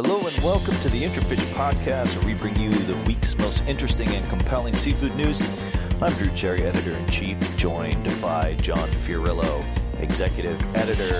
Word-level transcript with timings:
Hello 0.00 0.24
and 0.28 0.44
welcome 0.44 0.76
to 0.76 0.88
the 0.90 1.02
IntraFish 1.02 1.44
Podcast, 1.54 2.16
where 2.18 2.26
we 2.26 2.34
bring 2.34 2.54
you 2.54 2.70
the 2.70 2.94
week's 2.98 3.36
most 3.36 3.66
interesting 3.66 4.06
and 4.10 4.28
compelling 4.28 4.72
seafood 4.76 5.12
news. 5.16 5.42
I'm 6.00 6.12
Drew 6.12 6.30
Cherry, 6.36 6.62
editor 6.62 6.92
in 6.92 7.04
chief, 7.08 7.56
joined 7.56 8.04
by 8.22 8.54
John 8.60 8.88
Fiorillo, 8.90 9.64
executive 10.00 10.62
editor. 10.76 11.12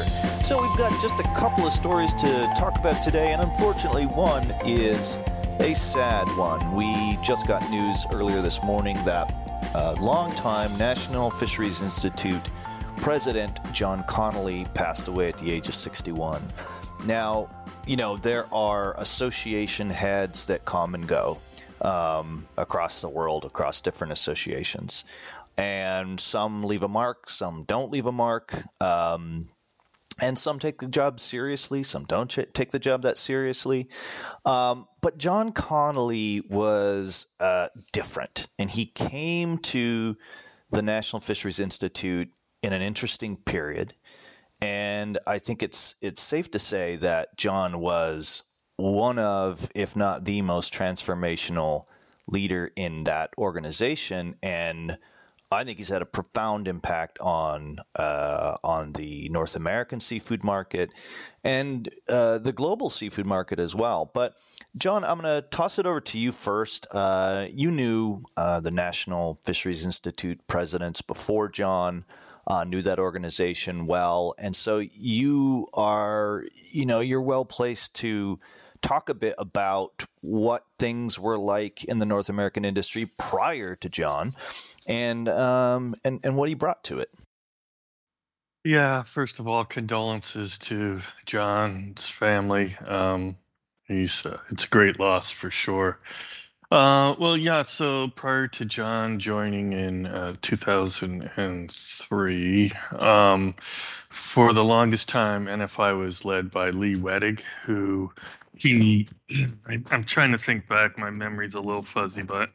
So 0.45 0.63
we've 0.63 0.79
got 0.79 0.93
just 1.03 1.19
a 1.19 1.25
couple 1.37 1.67
of 1.67 1.73
stories 1.73 2.15
to 2.15 2.55
talk 2.57 2.79
about 2.79 3.03
today, 3.03 3.33
and 3.33 3.43
unfortunately, 3.43 4.05
one 4.05 4.49
is 4.65 5.19
a 5.59 5.75
sad 5.75 6.29
one. 6.37 6.77
We 6.77 7.19
just 7.21 7.49
got 7.49 7.69
news 7.71 8.07
earlier 8.13 8.43
this 8.43 8.63
morning 8.63 8.95
that 9.05 9.29
uh, 9.75 9.97
longtime 9.99 10.79
National 10.79 11.31
Fisheries 11.31 11.83
Institute 11.83 12.49
president 12.99 13.59
John 13.73 14.05
Connolly 14.05 14.67
passed 14.75 15.09
away 15.09 15.31
at 15.31 15.39
the 15.39 15.51
age 15.51 15.69
of 15.69 15.75
61. 15.75 16.41
Now, 17.07 17.49
you 17.89 17.97
know, 17.97 18.19
there 18.19 18.47
are 18.53 18.95
association 19.01 19.89
heads 19.89 20.47
that 20.47 20.67
come 20.67 20.95
and 20.95 21.09
go 21.09 21.39
um, 21.81 22.47
across 22.59 23.01
the 23.01 23.09
world, 23.09 23.47
across 23.47 23.81
different 23.81 24.13
associations. 24.13 25.05
And 25.57 26.21
some 26.21 26.63
leave 26.65 26.83
a 26.83 26.89
mark, 26.89 27.31
some 27.31 27.65
don't 27.65 27.91
leave 27.91 28.05
a 28.05 28.13
mark. 28.13 28.55
Um, 28.81 29.49
and 30.21 30.39
some 30.39 30.59
take 30.59 30.81
the 30.81 30.87
job 30.87 31.19
seriously, 31.19 31.83
some 31.83 32.05
don't 32.05 32.29
take 32.29 32.71
the 32.73 32.79
job 32.79 33.03
that 33.03 33.17
seriously. 33.17 33.89
Um, 34.45 34.87
but 35.01 35.17
John 35.17 35.53
Connolly 35.53 36.43
was 36.51 37.29
uh, 37.41 37.69
different, 37.93 38.49
and 38.59 38.69
he 38.69 38.85
came 38.85 39.59
to 39.59 40.17
the 40.71 40.83
National 40.83 41.21
Fisheries 41.21 41.61
Institute 41.61 42.31
in 42.63 42.73
an 42.73 42.83
interesting 42.83 43.37
period. 43.37 43.95
And 44.61 45.19
I 45.27 45.39
think 45.39 45.63
it's 45.63 45.97
it's 46.01 46.21
safe 46.21 46.51
to 46.51 46.59
say 46.59 46.97
that 46.97 47.37
John 47.37 47.79
was 47.81 48.43
one 48.77 49.19
of, 49.19 49.69
if 49.75 49.97
not 49.97 50.25
the 50.25 50.43
most 50.43 50.73
transformational 50.73 51.85
leader 52.27 52.73
in 52.77 53.05
that 53.05 53.31
organization, 53.39 54.37
and 54.43 54.99
I 55.51 55.65
think 55.65 55.79
he's 55.79 55.89
had 55.89 56.03
a 56.03 56.07
profound 56.07 56.69
impact 56.69 57.19
on 57.21 57.79
uh, 57.97 58.57
on 58.63 58.93
the 58.93 59.29
North 59.31 59.57
American 59.57 59.99
seafood 59.99 60.45
market 60.45 60.91
and 61.43 61.89
uh, 62.09 62.39
the 62.39 62.53
global 62.53 62.91
seafood 62.91 63.27
market 63.27 63.59
as 63.59 63.75
well. 63.75 64.11
But 64.13 64.35
John, 64.77 65.05
I'm 65.05 65.21
going 65.21 65.43
to 65.43 65.49
toss 65.49 65.79
it 65.79 65.87
over 65.87 66.01
to 66.01 66.19
you 66.19 66.33
first. 66.33 66.87
Uh, 66.91 67.47
you 67.51 67.71
knew 67.71 68.23
uh, 68.37 68.61
the 68.61 68.71
National 68.71 69.39
Fisheries 69.45 69.87
Institute 69.87 70.47
presidents 70.47 71.01
before 71.01 71.49
John 71.49 72.05
uh, 72.49 72.65
knew 72.65 72.83
that 72.83 72.99
organization 72.99 73.87
well, 73.87 74.35
and 74.39 74.57
so 74.57 74.79
you 74.79 75.69
are, 75.75 76.45
you 76.73 76.87
know, 76.87 77.01
you're 77.01 77.23
well 77.23 77.45
placed 77.45 77.95
to 77.97 78.41
talk 78.81 79.09
a 79.09 79.15
bit 79.15 79.35
about 79.39 80.07
what 80.23 80.65
things 80.79 81.19
were 81.19 81.39
like 81.39 81.85
in 81.85 81.99
the 81.99 82.07
North 82.07 82.29
American 82.29 82.65
industry 82.65 83.07
prior 83.19 83.77
to 83.77 83.89
John, 83.89 84.33
and 84.89 85.29
um, 85.29 85.95
and 86.05 86.21
and 86.25 86.37
what 86.37 86.49
he 86.49 86.55
brought 86.55 86.83
to 86.85 86.99
it. 86.99 87.11
Yeah, 88.65 89.03
first 89.03 89.39
of 89.39 89.47
all, 89.47 89.65
condolences 89.65 90.59
to 90.59 91.01
John's 91.27 92.09
family. 92.11 92.77
Um, 92.87 93.37
he's 93.87 94.27
uh, 94.27 94.39
it's 94.51 94.65
a 94.65 94.69
great 94.69 94.99
loss 94.99 95.31
for 95.31 95.51
sure. 95.51 95.99
Uh, 96.71 97.15
well, 97.19 97.37
yeah. 97.37 97.63
So 97.63 98.09
prior 98.09 98.47
to 98.49 98.67
John 98.67 99.19
joining 99.19 99.73
in 99.73 100.07
uh, 100.07 100.35
2003, 100.43 102.73
um, 102.91 103.55
for 103.59 104.53
the 104.53 104.65
longest 104.65 105.09
time, 105.09 105.47
NFI 105.47 105.99
was 105.99 106.27
led 106.27 106.51
by 106.51 106.71
Lee 106.71 106.97
Weddig, 106.97 107.41
who 107.65 108.13
he. 108.55 109.09
I, 109.67 109.83
I'm 109.91 110.05
trying 110.05 110.33
to 110.33 110.39
think 110.39 110.69
back. 110.69 110.99
My 110.99 111.11
memory's 111.11 111.55
a 111.55 111.61
little 111.61 111.83
fuzzy, 111.83 112.23
but 112.23 112.51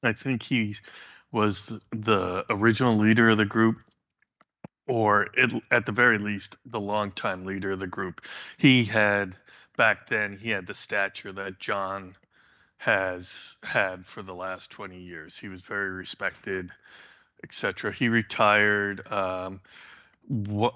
I 0.00 0.12
think 0.12 0.44
he 0.44 0.76
was 1.32 1.76
the 1.90 2.44
original 2.48 2.98
leader 2.98 3.30
of 3.30 3.36
the 3.36 3.44
group, 3.44 3.78
or 4.86 5.26
it, 5.34 5.52
at 5.72 5.86
the 5.86 5.92
very 5.92 6.18
least, 6.18 6.56
the 6.66 6.80
longtime 6.80 7.44
leader 7.44 7.72
of 7.72 7.80
the 7.80 7.88
group. 7.88 8.24
He 8.58 8.84
had 8.84 9.34
back 9.76 10.06
then. 10.06 10.36
He 10.36 10.50
had 10.50 10.68
the 10.68 10.74
stature 10.74 11.32
that 11.32 11.58
John 11.58 12.14
has 12.78 13.56
had 13.62 14.06
for 14.06 14.22
the 14.22 14.34
last 14.34 14.70
20 14.70 14.98
years. 14.98 15.36
He 15.36 15.48
was 15.48 15.62
very 15.62 15.90
respected, 15.90 16.70
etc. 17.42 17.92
He 17.92 18.08
retired. 18.08 19.06
Um, 19.10 19.60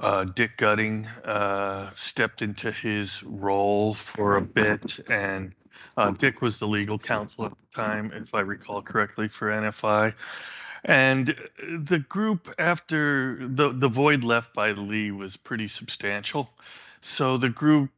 uh, 0.01 0.25
Dick 0.25 0.57
Gutting 0.57 1.07
uh, 1.25 1.91
stepped 1.95 2.43
into 2.43 2.71
his 2.71 3.23
role 3.25 3.95
for 3.95 4.37
a 4.37 4.43
bit, 4.43 5.01
and 5.09 5.53
uh, 5.97 6.11
Dick 6.11 6.41
was 6.41 6.59
the 6.59 6.69
legal 6.69 6.99
counsel 6.99 7.47
at 7.47 7.53
the 7.53 7.83
time, 7.83 8.13
if 8.15 8.35
I 8.35 8.41
recall 8.41 8.83
correctly, 8.83 9.29
for 9.29 9.51
NFI. 9.51 10.15
And 10.85 11.35
the 11.59 11.99
group, 11.99 12.55
after 12.59 13.47
the 13.47 13.71
the 13.71 13.89
void 13.89 14.25
left 14.25 14.55
by 14.55 14.73
Lee, 14.73 15.11
was 15.11 15.37
pretty 15.37 15.67
substantial. 15.67 16.49
So 17.03 17.37
the 17.37 17.51
group 17.51 17.91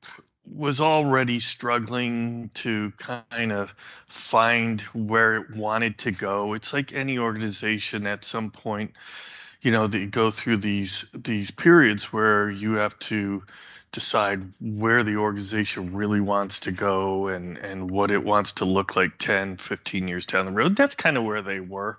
was 0.46 0.80
already 0.80 1.38
struggling 1.38 2.50
to 2.54 2.92
kind 2.98 3.52
of 3.52 3.70
find 4.06 4.80
where 4.92 5.36
it 5.36 5.56
wanted 5.56 5.98
to 5.98 6.10
go. 6.10 6.52
It's 6.54 6.72
like 6.72 6.92
any 6.92 7.18
organization 7.18 8.06
at 8.06 8.24
some 8.24 8.50
point, 8.50 8.92
you 9.60 9.70
know, 9.70 9.86
that 9.86 9.98
you 9.98 10.06
go 10.06 10.30
through 10.30 10.58
these 10.58 11.06
these 11.14 11.50
periods 11.50 12.12
where 12.12 12.50
you 12.50 12.74
have 12.74 12.98
to 13.00 13.42
decide 13.92 14.42
where 14.60 15.02
the 15.02 15.16
organization 15.16 15.94
really 15.94 16.20
wants 16.20 16.60
to 16.60 16.72
go 16.72 17.28
and 17.28 17.58
and 17.58 17.90
what 17.90 18.10
it 18.10 18.24
wants 18.24 18.52
to 18.52 18.64
look 18.64 18.96
like 18.96 19.18
10, 19.18 19.58
15 19.58 20.08
years 20.08 20.26
down 20.26 20.46
the 20.46 20.52
road. 20.52 20.76
That's 20.76 20.94
kind 20.94 21.16
of 21.16 21.24
where 21.24 21.42
they 21.42 21.60
were 21.60 21.98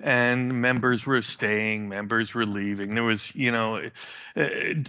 and 0.00 0.60
members 0.60 1.06
were 1.06 1.22
staying, 1.22 1.88
members 1.88 2.34
were 2.34 2.46
leaving. 2.46 2.94
There 2.94 3.04
was, 3.04 3.34
you 3.34 3.50
know, 3.50 3.76
in, 4.34 4.84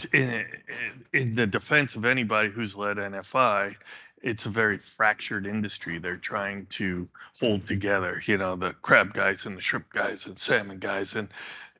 in 1.13 1.35
the 1.35 1.47
defense 1.47 1.95
of 1.95 2.06
anybody 2.06 2.50
who's 2.50 2.75
led 2.75 2.97
NFI, 2.97 3.75
it's 4.22 4.46
a 4.46 4.50
very 4.50 4.78
fractured 4.78 5.46
industry. 5.46 6.00
They're 6.00 6.16
trying 6.16 6.66
to 6.72 7.07
hold 7.40 7.67
together, 7.67 8.22
you 8.25 8.38
know, 8.38 8.56
the 8.56 8.73
crab 8.73 9.13
guys 9.13 9.46
and 9.46 9.56
the 9.56 9.62
shrimp 9.62 9.91
guys 9.91 10.25
and 10.25 10.38
salmon 10.38 10.79
guys 10.79 11.13
and 11.13 11.29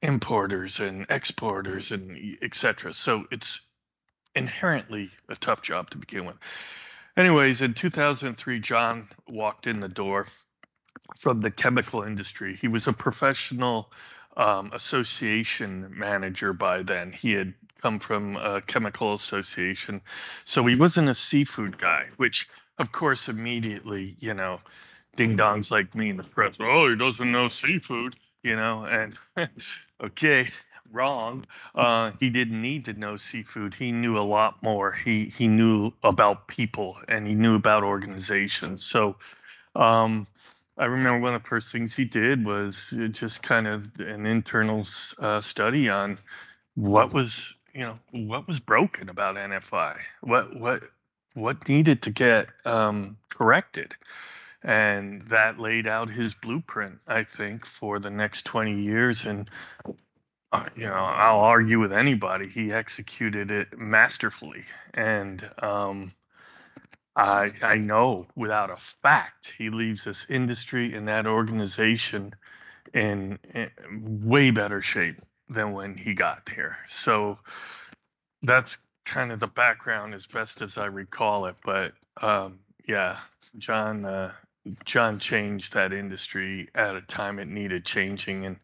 importers 0.02 0.80
and 0.80 1.06
exporters 1.10 1.92
and 1.92 2.38
etc. 2.42 2.94
So 2.94 3.26
it's 3.32 3.62
inherently 4.36 5.10
a 5.30 5.36
tough 5.36 5.62
job 5.62 5.90
to 5.90 5.98
begin 5.98 6.26
with. 6.26 6.38
Anyways, 7.18 7.64
in 7.64 7.74
2003, 7.74 8.60
John 8.60 9.08
walked 9.28 9.66
in 9.66 9.80
the 9.80 9.90
door 9.90 10.28
from 11.18 11.42
the 11.42 11.52
chemical 11.52 12.04
industry. 12.04 12.56
He 12.56 12.68
was 12.68 12.88
a 12.88 12.94
professional 12.94 13.92
um, 14.38 14.72
association 14.74 15.92
manager 15.96 16.54
by 16.54 16.84
then. 16.84 17.12
He 17.12 17.34
had 17.34 17.54
come 17.82 18.00
from 18.00 18.36
a 18.38 18.62
chemical 18.62 19.14
association. 19.14 20.02
So 20.44 20.66
he 20.66 20.76
wasn't 20.76 21.10
a 21.10 21.14
seafood 21.14 21.78
guy, 21.78 22.08
which, 22.18 22.50
of 22.78 22.92
course, 22.92 23.30
immediately, 23.30 24.16
you 24.20 24.34
know, 24.34 24.60
ding 25.16 25.38
dongs 25.38 25.72
like 25.72 25.96
me 25.96 26.10
in 26.10 26.18
the 26.18 26.24
press, 26.24 26.56
oh, 26.60 26.90
he 26.90 26.96
doesn't 26.96 27.32
know 27.32 27.48
seafood, 27.48 28.16
you 28.44 28.56
know, 28.56 28.86
and 28.86 29.18
okay. 30.04 30.48
Wrong. 30.90 31.46
Uh, 31.76 32.12
he 32.18 32.30
didn't 32.30 32.62
need 32.62 32.86
to 32.86 32.94
know 32.94 33.18
seafood. 33.18 33.74
He 33.74 33.92
knew 33.92 34.18
a 34.18 34.24
lot 34.24 34.64
more. 34.64 34.94
He 34.94 35.26
he 35.26 35.50
knew 35.50 35.92
about 36.02 36.48
people 36.48 36.96
and 37.10 37.28
he 37.28 37.36
knew 37.36 37.56
about 37.56 37.84
organizations. 37.84 38.86
So, 38.86 39.18
um, 39.76 40.26
I 40.78 40.86
remember 40.86 41.20
one 41.20 41.34
of 41.34 41.44
the 41.44 41.50
first 41.50 41.72
things 41.72 41.96
he 41.96 42.06
did 42.06 42.46
was 42.46 42.94
uh, 42.94 43.08
just 43.08 43.42
kind 43.42 43.68
of 43.68 44.00
an 44.00 44.26
internal 44.26 44.86
uh, 45.20 45.42
study 45.42 45.90
on 45.90 46.20
what 46.76 47.14
was 47.14 47.56
you 47.74 47.82
know 47.82 48.00
what 48.12 48.48
was 48.48 48.60
broken 48.60 49.10
about 49.10 49.36
NFI, 49.36 49.98
what 50.22 50.56
what 50.56 50.84
what 51.34 51.68
needed 51.68 52.04
to 52.04 52.12
get 52.12 52.48
um, 52.66 53.18
corrected, 53.30 53.96
and 54.64 55.22
that 55.24 55.60
laid 55.60 55.88
out 55.88 56.10
his 56.10 56.36
blueprint. 56.36 57.00
I 57.08 57.24
think 57.24 57.66
for 57.66 58.00
the 58.00 58.12
next 58.12 58.46
twenty 58.46 58.82
years, 58.82 59.26
and 59.26 59.50
uh, 60.52 60.70
you 60.76 60.86
know 60.86 60.94
I'll 60.94 61.40
argue 61.40 61.80
with 61.80 61.94
anybody, 61.94 62.48
he 62.48 62.72
executed 62.72 63.50
it 63.50 63.78
masterfully, 63.78 64.64
and 64.94 65.48
um, 65.60 66.12
I 67.18 67.50
I 67.64 67.78
know 67.78 68.28
without 68.36 68.70
a 68.70 68.78
fact 68.78 69.54
he 69.58 69.72
leaves 69.72 70.04
this 70.04 70.26
industry 70.30 70.94
and 70.94 71.08
that 71.08 71.26
organization 71.26 72.36
in, 72.94 73.40
in 73.54 73.72
way 74.24 74.52
better 74.52 74.82
shape 74.82 75.20
than 75.50 75.72
when 75.74 75.98
he 75.98 76.14
got 76.14 76.48
here. 76.48 76.78
So 76.88 77.40
that's 78.44 78.78
kind 79.04 79.32
of 79.32 79.40
the 79.40 79.48
background 79.48 80.14
as 80.14 80.28
best 80.28 80.62
as 80.62 80.78
I 80.78 80.86
recall 80.86 81.48
it. 81.48 81.56
But 81.66 81.94
um, 82.22 82.60
yeah, 82.88 83.18
John 83.58 84.06
uh, 84.06 84.32
John 84.86 85.18
changed 85.18 85.74
that 85.74 85.94
industry 85.94 86.70
at 86.76 86.96
a 86.96 87.02
time 87.02 87.40
it 87.40 87.48
needed 87.48 87.84
changing, 87.84 88.46
and 88.46 88.58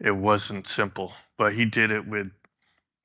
it 0.00 0.14
wasn't 0.14 0.66
simple. 0.66 1.14
But 1.38 1.54
he 1.54 1.64
did 1.64 1.92
it 1.92 2.06
with, 2.06 2.30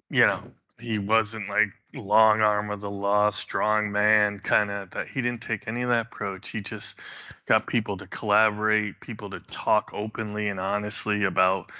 you 0.09 0.25
know, 0.25 0.43
he 0.79 0.97
wasn't 0.97 1.47
like 1.47 1.69
long 1.95 2.41
arm 2.41 2.69
of 2.69 2.81
the 2.81 2.91
law, 2.91 3.29
strong 3.29 3.91
man 3.91 4.39
kind 4.39 4.69
of 4.71 4.91
that. 4.91 5.07
He 5.07 5.21
didn't 5.21 5.41
take 5.41 5.67
any 5.67 5.81
of 5.81 5.89
that 5.89 6.07
approach. 6.07 6.49
He 6.49 6.61
just 6.61 6.99
got 7.45 7.67
people 7.67 7.97
to 7.97 8.07
collaborate, 8.07 8.99
people 9.01 9.29
to 9.31 9.39
talk 9.51 9.91
openly 9.93 10.47
and 10.47 10.59
honestly 10.59 11.23
about 11.23 11.71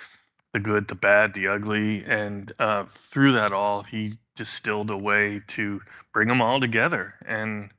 the 0.53 0.59
good, 0.59 0.87
the 0.87 0.95
bad, 0.95 1.33
the 1.33 1.47
ugly, 1.47 2.03
and 2.05 2.53
uh, 2.59 2.85
through 2.85 3.33
that 3.33 3.51
all, 3.51 3.83
he 3.83 4.11
distilled 4.35 4.89
a 4.89 4.97
way 4.97 5.41
to 5.47 5.81
bring 6.13 6.27
them 6.27 6.41
all 6.41 6.59
together. 6.59 7.13
And 7.25 7.71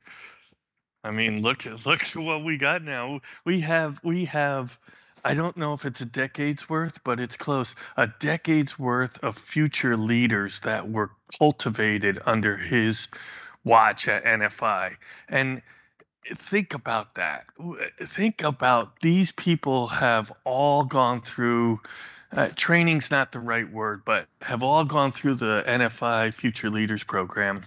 I 1.03 1.11
mean, 1.11 1.41
look 1.41 1.65
look 1.85 2.03
at 2.03 2.15
what 2.15 2.43
we 2.43 2.57
got 2.57 2.83
now. 2.83 3.21
We 3.45 3.61
have 3.61 3.99
we 4.03 4.25
have 4.25 4.77
I 5.23 5.33
don't 5.33 5.57
know 5.57 5.73
if 5.73 5.85
it's 5.85 6.01
a 6.01 6.05
decade's 6.05 6.69
worth, 6.69 7.03
but 7.03 7.19
it's 7.19 7.37
close. 7.37 7.75
A 7.95 8.07
decade's 8.07 8.77
worth 8.77 9.23
of 9.23 9.37
future 9.37 9.97
leaders 9.97 10.61
that 10.61 10.89
were 10.89 11.11
cultivated 11.37 12.19
under 12.25 12.57
his 12.57 13.07
watch 13.63 14.07
at 14.07 14.23
NFI. 14.23 14.95
And 15.27 15.61
think 16.25 16.73
about 16.73 17.15
that. 17.15 17.45
Think 17.99 18.43
about 18.43 18.99
these 19.01 19.31
people 19.31 19.87
have 19.87 20.31
all 20.43 20.83
gone 20.83 21.21
through 21.21 21.81
uh, 22.31 22.49
training's 22.55 23.09
not 23.09 23.31
the 23.31 23.39
right 23.39 23.69
word, 23.71 24.03
but 24.03 24.27
have 24.41 24.63
all 24.63 24.83
gone 24.83 25.11
through 25.11 25.35
the 25.35 25.63
NFI 25.65 26.33
Future 26.33 26.69
Leaders 26.69 27.03
Program 27.03 27.61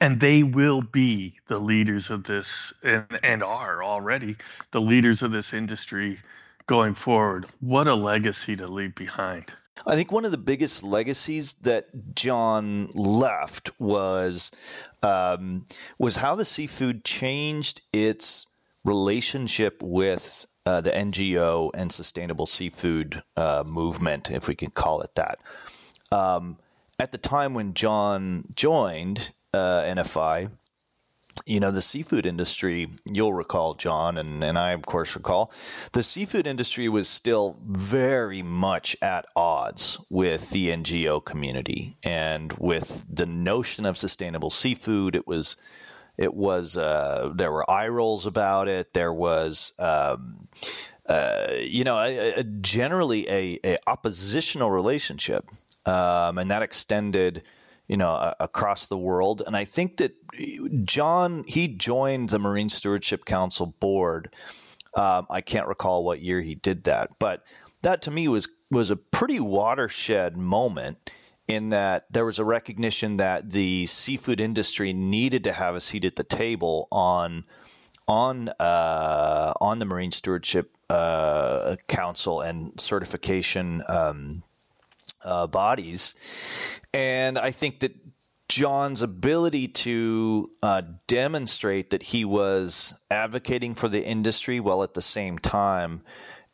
and 0.00 0.20
they 0.20 0.42
will 0.42 0.82
be 0.82 1.34
the 1.48 1.58
leaders 1.58 2.10
of 2.10 2.24
this 2.24 2.72
and, 2.82 3.06
and 3.22 3.42
are 3.42 3.82
already 3.82 4.36
the 4.70 4.80
leaders 4.80 5.22
of 5.22 5.32
this 5.32 5.52
industry 5.52 6.18
going 6.66 6.94
forward 6.94 7.46
what 7.60 7.86
a 7.86 7.94
legacy 7.94 8.56
to 8.56 8.66
leave 8.66 8.94
behind 8.94 9.52
I 9.86 9.94
think 9.94 10.10
one 10.10 10.24
of 10.24 10.32
the 10.32 10.38
biggest 10.38 10.82
legacies 10.82 11.54
that 11.54 12.14
John 12.14 12.88
left 12.94 13.70
was 13.78 14.50
um, 15.02 15.64
was 15.98 16.16
how 16.16 16.34
the 16.34 16.44
seafood 16.44 17.04
changed 17.04 17.82
its 17.92 18.46
relationship 18.84 19.82
with 19.82 20.46
uh, 20.66 20.80
the 20.80 20.90
NGO 20.90 21.70
and 21.74 21.90
sustainable 21.90 22.46
seafood 22.46 23.22
uh, 23.36 23.64
movement, 23.66 24.30
if 24.30 24.48
we 24.48 24.54
can 24.54 24.70
call 24.70 25.00
it 25.00 25.14
that. 25.14 25.38
Um, 26.10 26.58
at 26.98 27.12
the 27.12 27.18
time 27.18 27.54
when 27.54 27.74
John 27.74 28.44
joined, 28.54 29.30
uh, 29.54 29.82
NFI, 29.84 30.50
you 31.46 31.60
know, 31.60 31.70
the 31.70 31.80
seafood 31.80 32.26
industry, 32.26 32.88
you'll 33.06 33.32
recall, 33.32 33.74
John, 33.74 34.18
and, 34.18 34.42
and 34.44 34.58
I, 34.58 34.72
of 34.72 34.82
course, 34.82 35.16
recall, 35.16 35.50
the 35.92 36.02
seafood 36.02 36.46
industry 36.46 36.88
was 36.88 37.08
still 37.08 37.58
very 37.66 38.42
much 38.42 38.96
at 39.00 39.24
odds 39.34 39.98
with 40.10 40.50
the 40.50 40.68
NGO 40.68 41.24
community 41.24 41.96
and 42.02 42.52
with 42.58 43.06
the 43.10 43.26
notion 43.26 43.86
of 43.86 43.96
sustainable 43.96 44.50
seafood. 44.50 45.16
It 45.16 45.26
was, 45.26 45.56
it 46.18 46.34
was, 46.34 46.76
uh, 46.76 47.32
there 47.34 47.52
were 47.52 47.68
eye 47.70 47.88
rolls 47.88 48.26
about 48.26 48.68
it. 48.68 48.92
There 48.92 49.12
was, 49.12 49.72
um, 49.78 50.40
uh, 51.08 51.46
you 51.60 51.84
know, 51.84 51.96
a, 51.96 52.40
a 52.40 52.44
generally 52.44 53.26
a, 53.30 53.58
a, 53.64 53.78
oppositional 53.86 54.70
relationship, 54.70 55.46
um, 55.86 56.36
and 56.36 56.50
that 56.50 56.60
extended 56.60 57.42
you 57.88 57.96
know, 57.96 58.34
across 58.38 58.86
the 58.86 58.98
world. 58.98 59.42
And 59.46 59.56
I 59.56 59.64
think 59.64 59.96
that 59.96 60.12
John, 60.84 61.44
he 61.46 61.68
joined 61.68 62.30
the 62.30 62.38
Marine 62.38 62.68
Stewardship 62.68 63.24
Council 63.24 63.74
board. 63.80 64.32
Um, 64.94 65.26
I 65.30 65.40
can't 65.40 65.66
recall 65.66 66.04
what 66.04 66.20
year 66.20 66.40
he 66.42 66.54
did 66.54 66.84
that, 66.84 67.10
but 67.18 67.44
that 67.82 68.02
to 68.02 68.10
me 68.10 68.28
was 68.28 68.48
was 68.70 68.90
a 68.90 68.96
pretty 68.96 69.40
watershed 69.40 70.36
moment 70.36 71.12
in 71.46 71.70
that 71.70 72.04
there 72.10 72.26
was 72.26 72.38
a 72.38 72.44
recognition 72.44 73.16
that 73.16 73.50
the 73.50 73.86
seafood 73.86 74.40
industry 74.40 74.92
needed 74.92 75.42
to 75.44 75.52
have 75.52 75.74
a 75.74 75.80
seat 75.80 76.04
at 76.04 76.16
the 76.16 76.24
table 76.24 76.86
on 76.92 77.44
on 78.06 78.50
uh, 78.60 79.52
on 79.60 79.78
the 79.78 79.84
Marine 79.84 80.10
Stewardship 80.10 80.76
uh, 80.90 81.76
Council 81.86 82.40
and 82.40 82.78
certification 82.78 83.82
um, 83.88 84.42
uh, 85.24 85.46
bodies. 85.46 86.14
And 86.92 87.38
I 87.38 87.50
think 87.50 87.80
that 87.80 87.94
John's 88.48 89.02
ability 89.02 89.68
to 89.68 90.48
uh, 90.62 90.82
demonstrate 91.06 91.90
that 91.90 92.04
he 92.04 92.24
was 92.24 93.02
advocating 93.10 93.74
for 93.74 93.88
the 93.88 94.04
industry 94.04 94.58
while 94.58 94.82
at 94.82 94.94
the 94.94 95.02
same 95.02 95.38
time 95.38 96.02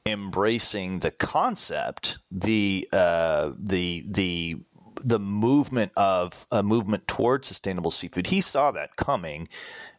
embracing 0.07 0.99
the 0.99 1.11
concept, 1.11 2.19
the 2.31 2.89
uh, 2.93 3.53
the 3.59 4.05
the 4.09 4.57
the 5.03 5.19
movement 5.19 5.93
of 5.97 6.47
a 6.51 6.63
movement 6.63 7.07
towards 7.07 7.49
sustainable 7.49 7.91
seafood. 7.91 8.29
He 8.29 8.41
saw 8.41 8.71
that 8.73 8.97
coming, 8.97 9.49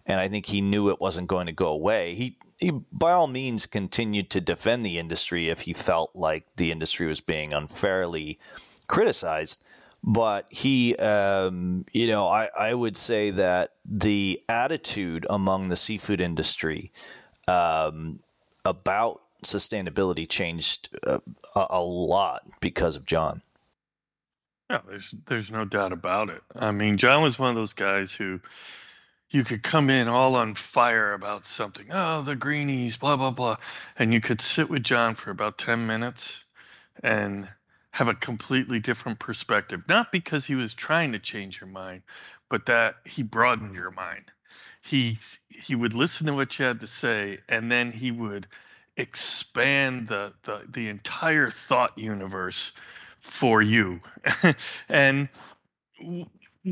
and 0.06 0.20
I 0.20 0.28
think 0.28 0.48
he 0.48 0.62
knew 0.62 0.90
it 0.90 1.02
wasn't 1.02 1.28
going 1.28 1.48
to 1.48 1.54
go 1.54 1.68
away. 1.68 2.14
He, 2.16 2.38
he 2.58 2.72
by 2.98 3.12
all 3.12 3.28
means 3.28 3.66
continued 3.66 4.30
to 4.32 4.42
defend 4.42 4.86
the 4.86 4.98
industry 4.98 5.50
if 5.50 5.62
he 5.62 5.74
felt 5.74 6.12
like 6.16 6.46
the 6.56 6.72
industry 6.72 7.08
was 7.08 7.22
being 7.22 7.54
unfairly 7.54 8.40
criticized. 8.88 9.64
But 10.08 10.46
he, 10.52 10.96
um, 10.98 11.86
you 11.92 12.06
know, 12.06 12.26
I, 12.28 12.50
I 12.58 12.76
would 12.76 12.96
say 12.96 13.32
that 13.32 13.72
the 13.84 14.40
attitude 14.48 15.26
among 15.30 15.70
the 15.70 15.76
seafood 15.76 16.22
industry 16.22 16.92
um, 17.48 18.20
about 18.64 19.22
sustainability 19.44 20.30
changed 20.30 20.96
uh, 21.08 21.20
a, 21.56 21.68
a 21.72 21.84
lot 21.84 22.44
because 22.62 22.96
of 22.96 23.06
John. 23.06 23.42
Yeah, 24.70 24.82
there's 24.88 25.14
there's 25.28 25.52
no 25.52 25.66
doubt 25.66 25.92
about 25.92 26.30
it. 26.30 26.42
I 26.56 26.72
mean, 26.72 26.98
John 26.98 27.22
was 27.22 27.38
one 27.38 27.50
of 27.50 27.56
those 27.56 27.74
guys 27.74 28.14
who 28.14 28.40
you 29.30 29.44
could 29.44 29.64
come 29.64 29.90
in 29.90 30.08
all 30.08 30.36
on 30.36 30.54
fire 30.54 31.14
about 31.14 31.46
something. 31.46 31.88
Oh, 31.92 32.22
the 32.22 32.36
greenies, 32.36 32.98
blah 32.98 33.16
blah 33.16 33.32
blah, 33.32 33.58
and 33.98 34.14
you 34.14 34.22
could 34.22 34.42
sit 34.42 34.70
with 34.70 34.84
John 34.84 35.16
for 35.16 35.32
about 35.32 35.58
ten 35.58 35.88
minutes 35.88 36.44
and 37.04 37.48
have 37.92 38.08
a 38.08 38.14
completely 38.14 38.80
different 38.80 39.20
perspective. 39.20 39.82
Not 39.88 40.12
because 40.12 40.46
he 40.46 40.56
was 40.56 40.74
trying 40.74 41.14
to 41.14 41.20
change 41.20 41.60
your 41.60 41.70
mind, 41.70 42.04
but 42.50 42.66
that 42.68 42.96
he 43.06 43.24
broadened 43.24 43.76
your 43.76 43.92
mind. 43.92 44.32
He 44.82 45.18
he 45.50 45.76
would 45.76 45.94
listen 45.94 46.28
to 46.28 46.34
what 46.34 46.58
you 46.60 46.66
had 46.66 46.82
to 46.82 46.88
say, 46.88 47.40
and 47.50 47.72
then 47.72 47.92
he 47.92 48.12
would 48.12 48.48
expand 48.98 50.08
the 50.08 50.34
the, 50.44 50.66
the 50.70 50.90
entire 50.90 51.50
thought 51.50 51.98
universe 51.98 52.72
for 53.20 53.62
you. 53.62 54.00
and 54.90 55.30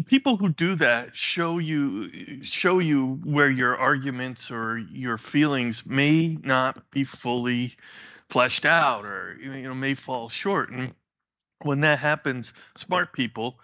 people 0.05 0.37
who 0.37 0.49
do 0.49 0.75
that 0.75 1.15
show 1.15 1.59
you 1.59 2.41
show 2.41 2.79
you 2.79 3.19
where 3.23 3.49
your 3.49 3.77
arguments 3.77 4.51
or 4.51 4.77
your 4.77 5.17
feelings 5.17 5.85
may 5.85 6.37
not 6.43 6.89
be 6.91 7.03
fully 7.03 7.73
fleshed 8.29 8.65
out 8.65 9.05
or 9.05 9.37
you 9.39 9.63
know 9.63 9.75
may 9.75 9.93
fall 9.93 10.29
short 10.29 10.71
and 10.71 10.93
when 11.63 11.81
that 11.81 11.99
happens, 11.99 12.53
smart 12.75 13.13
people 13.13 13.59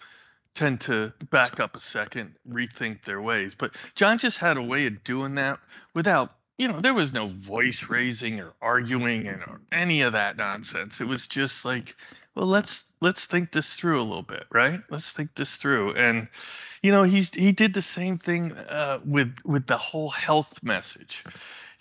tend 0.53 0.81
to 0.81 1.13
back 1.29 1.59
up 1.59 1.75
a 1.75 1.79
second, 1.79 2.35
rethink 2.49 3.03
their 3.03 3.21
ways. 3.21 3.55
But 3.55 3.75
John 3.95 4.17
just 4.17 4.39
had 4.39 4.57
a 4.57 4.63
way 4.63 4.87
of 4.87 5.03
doing 5.03 5.35
that 5.35 5.59
without, 5.93 6.31
you 6.57 6.67
know, 6.67 6.79
there 6.79 6.93
was 6.93 7.13
no 7.13 7.27
voice 7.27 7.89
raising 7.89 8.39
or 8.39 8.53
arguing 8.61 9.27
and 9.27 9.41
or 9.43 9.61
any 9.71 10.01
of 10.01 10.13
that 10.13 10.37
nonsense. 10.37 10.99
It 11.01 11.07
was 11.07 11.27
just 11.27 11.65
like, 11.65 11.95
well, 12.35 12.47
let's 12.47 12.85
let's 13.01 13.25
think 13.25 13.51
this 13.51 13.75
through 13.75 14.01
a 14.01 14.03
little 14.03 14.23
bit, 14.23 14.45
right? 14.51 14.81
Let's 14.89 15.11
think 15.11 15.35
this 15.35 15.57
through. 15.57 15.93
And 15.93 16.27
you 16.83 16.91
know, 16.91 17.03
he's 17.03 17.33
he 17.33 17.51
did 17.51 17.73
the 17.73 17.81
same 17.81 18.17
thing 18.17 18.53
uh, 18.53 18.99
with 19.05 19.35
with 19.45 19.67
the 19.67 19.77
whole 19.77 20.09
health 20.09 20.63
message 20.63 21.23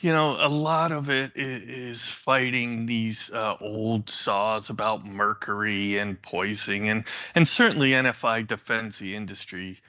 you 0.01 0.13
know, 0.13 0.37
a 0.39 0.49
lot 0.49 0.93
of 0.93 1.11
it 1.11 1.33
is 1.35 2.13
fighting 2.13 2.87
these 2.87 3.31
uh, 3.31 3.57
old 3.61 4.09
saws 4.09 4.71
about 4.71 5.05
mercury 5.05 5.99
and 5.99 6.21
poisoning, 6.23 6.89
and 6.89 7.05
and 7.35 7.49
certainly 7.49 7.91
NFI 7.91 8.47
defends 8.47 8.99
the 8.99 9.17
industry 9.17 9.81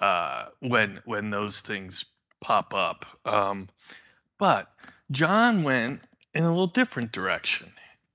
uh, 0.00 0.46
when 0.60 1.00
when 1.04 1.30
those 1.30 1.60
things 1.60 2.06
pop 2.40 2.72
up. 2.72 3.04
Um, 3.26 3.68
but 4.38 4.72
John 5.10 5.62
went 5.62 6.00
in 6.32 6.44
a 6.44 6.48
little 6.48 6.66
different 6.66 7.12
direction. 7.12 7.70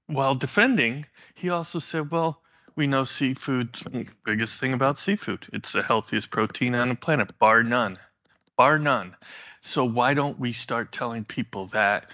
While 0.08 0.36
defending, 0.36 1.06
he 1.34 1.50
also 1.50 1.80
said, 1.80 2.12
"Well, 2.12 2.42
we 2.76 2.88
know 2.88 3.04
seafood. 3.04 3.78
Biggest 4.26 4.60
thing 4.60 4.74
about 4.74 4.98
seafood, 4.98 5.48
it's 5.54 5.72
the 5.72 5.84
healthiest 5.84 6.30
protein 6.30 6.76
on 6.76 6.90
the 6.90 6.96
planet, 6.96 7.38
bar 7.40 7.64
none, 7.64 7.98
bar 8.58 8.80
none." 8.80 9.16
So 9.62 9.86
why 9.86 10.14
don't 10.14 10.40
we 10.40 10.52
start 10.52 10.92
telling 10.92 11.24
people 11.24 11.68
that? 11.68 12.10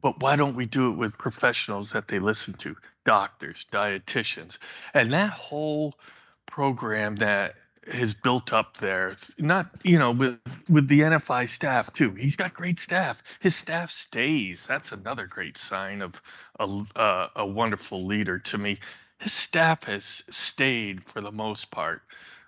But 0.00 0.20
why 0.20 0.36
don't 0.36 0.54
we 0.54 0.66
do 0.66 0.92
it 0.92 0.96
with 0.96 1.18
professionals 1.18 1.92
that 1.92 2.06
they 2.06 2.20
listen 2.20 2.54
to, 2.54 2.76
doctors, 3.04 3.66
dietitians, 3.72 4.58
and 4.94 5.12
that 5.12 5.30
whole 5.30 5.98
program 6.46 7.16
that 7.16 7.56
has 7.92 8.12
built 8.14 8.52
up 8.52 8.76
there. 8.76 9.16
not 9.38 9.70
you 9.82 9.98
know 9.98 10.10
with 10.12 10.38
with 10.68 10.88
the 10.88 11.00
NFI 11.00 11.48
staff 11.48 11.92
too. 11.92 12.14
He's 12.14 12.36
got 12.36 12.54
great 12.54 12.78
staff. 12.78 13.22
His 13.40 13.56
staff 13.56 13.90
stays. 13.90 14.66
That's 14.66 14.92
another 14.92 15.26
great 15.26 15.56
sign 15.56 16.02
of 16.02 16.20
a 16.58 16.82
a, 16.96 17.30
a 17.36 17.46
wonderful 17.46 18.04
leader 18.04 18.38
to 18.38 18.58
me. 18.58 18.78
his 19.18 19.32
staff 19.32 19.84
has 19.84 20.22
stayed 20.30 21.04
for 21.04 21.20
the 21.20 21.32
most 21.32 21.70
part 21.70 22.02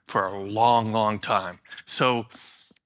for 0.06 0.26
a 0.26 0.38
long, 0.38 0.92
long 0.92 1.18
time. 1.18 1.58
So 1.84 2.26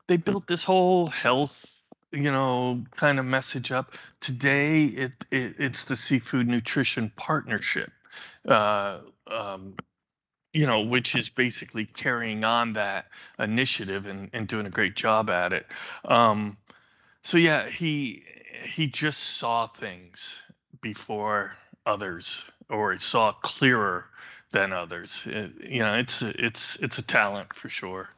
they 0.07 0.17
built 0.17 0.47
this 0.47 0.63
whole 0.63 1.07
health, 1.09 1.83
you 2.13 2.31
know, 2.31 2.85
kind 2.97 3.19
of 3.19 3.25
message 3.25 3.73
up. 3.73 3.95
Today, 4.21 4.85
it, 4.85 5.13
it 5.31 5.57
it's 5.59 5.85
the 5.85 5.97
seafood 5.97 6.47
nutrition 6.47 7.13
partnership. 7.17 7.91
Uh, 8.47 9.01
um, 9.27 9.75
you 10.57 10.67
know, 10.67 10.81
which 10.81 11.15
is 11.15 11.29
basically 11.29 11.85
carrying 11.85 12.43
on 12.43 12.73
that 12.73 13.09
initiative 13.39 14.07
and, 14.07 14.31
and 14.33 14.49
doing 14.49 14.65
a 14.65 14.71
great 14.71 14.97
job 14.97 15.29
at 15.29 15.53
it. 15.53 15.67
Um, 16.07 16.57
so 17.21 17.37
yeah, 17.37 17.69
he 17.69 18.25
he 18.65 18.87
just 18.87 19.21
saw 19.37 19.67
things 19.67 20.41
before 20.81 21.55
others, 21.85 22.43
or 22.71 22.97
saw 22.97 23.33
clearer 23.33 24.07
than 24.53 24.73
others. 24.73 25.25
It, 25.27 25.53
you 25.69 25.81
know, 25.81 25.95
it's 25.95 26.23
it's 26.23 26.77
it's 26.77 26.97
a 26.97 27.03
talent 27.03 27.55
for 27.55 27.69
sure. 27.69 28.09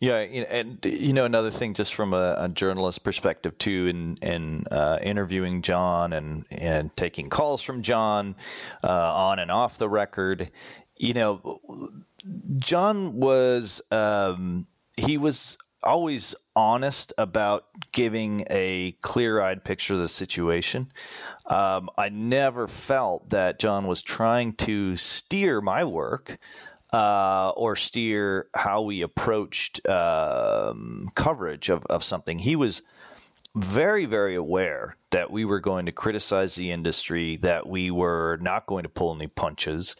Yeah, 0.00 0.16
and 0.16 0.78
you 0.84 1.12
know 1.12 1.26
another 1.26 1.50
thing, 1.50 1.74
just 1.74 1.94
from 1.94 2.14
a, 2.14 2.34
a 2.38 2.48
journalist 2.48 3.04
perspective 3.04 3.58
too, 3.58 3.86
in 3.88 4.16
in 4.28 4.64
uh, 4.72 4.98
interviewing 5.02 5.62
John 5.62 6.12
and 6.12 6.44
and 6.50 6.92
taking 6.94 7.28
calls 7.28 7.62
from 7.62 7.82
John 7.82 8.34
uh, 8.82 9.14
on 9.14 9.38
and 9.38 9.50
off 9.50 9.76
the 9.76 9.88
record, 9.88 10.50
you 11.00 11.14
know, 11.14 11.60
John 12.58 13.14
was 13.18 13.80
um, 13.90 14.66
he 14.98 15.16
was 15.16 15.56
always 15.82 16.34
honest 16.54 17.14
about 17.16 17.64
giving 17.92 18.44
a 18.50 18.92
clear-eyed 19.00 19.64
picture 19.64 19.94
of 19.94 20.00
the 20.00 20.08
situation. 20.08 20.88
Um, 21.46 21.88
I 21.96 22.10
never 22.10 22.68
felt 22.68 23.30
that 23.30 23.58
John 23.58 23.86
was 23.86 24.02
trying 24.02 24.52
to 24.56 24.94
steer 24.96 25.62
my 25.62 25.84
work 25.84 26.38
uh, 26.92 27.52
or 27.56 27.76
steer 27.76 28.48
how 28.54 28.82
we 28.82 29.00
approached 29.00 29.86
um, 29.88 31.06
coverage 31.14 31.70
of, 31.70 31.86
of 31.86 32.04
something. 32.04 32.40
He 32.40 32.56
was 32.56 32.82
very, 33.56 34.04
very 34.04 34.34
aware 34.34 34.96
that 35.12 35.30
we 35.30 35.46
were 35.46 35.60
going 35.60 35.86
to 35.86 35.92
criticize 35.92 36.56
the 36.56 36.70
industry, 36.70 37.36
that 37.36 37.66
we 37.66 37.90
were 37.90 38.38
not 38.42 38.66
going 38.66 38.82
to 38.82 38.88
pull 38.90 39.14
any 39.14 39.28
punches. 39.28 39.96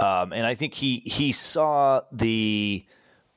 Um, 0.00 0.32
and 0.32 0.46
I 0.46 0.54
think 0.54 0.74
he 0.74 1.02
he 1.04 1.32
saw 1.32 2.02
the 2.12 2.84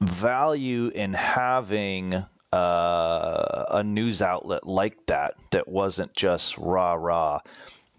value 0.01 0.89
in 0.93 1.13
having 1.13 2.15
uh, 2.51 3.65
a 3.69 3.83
news 3.83 4.21
outlet 4.21 4.65
like 4.65 5.05
that 5.05 5.35
that 5.51 5.67
wasn't 5.67 6.13
just 6.13 6.57
rah 6.57 6.93
rah. 6.93 7.39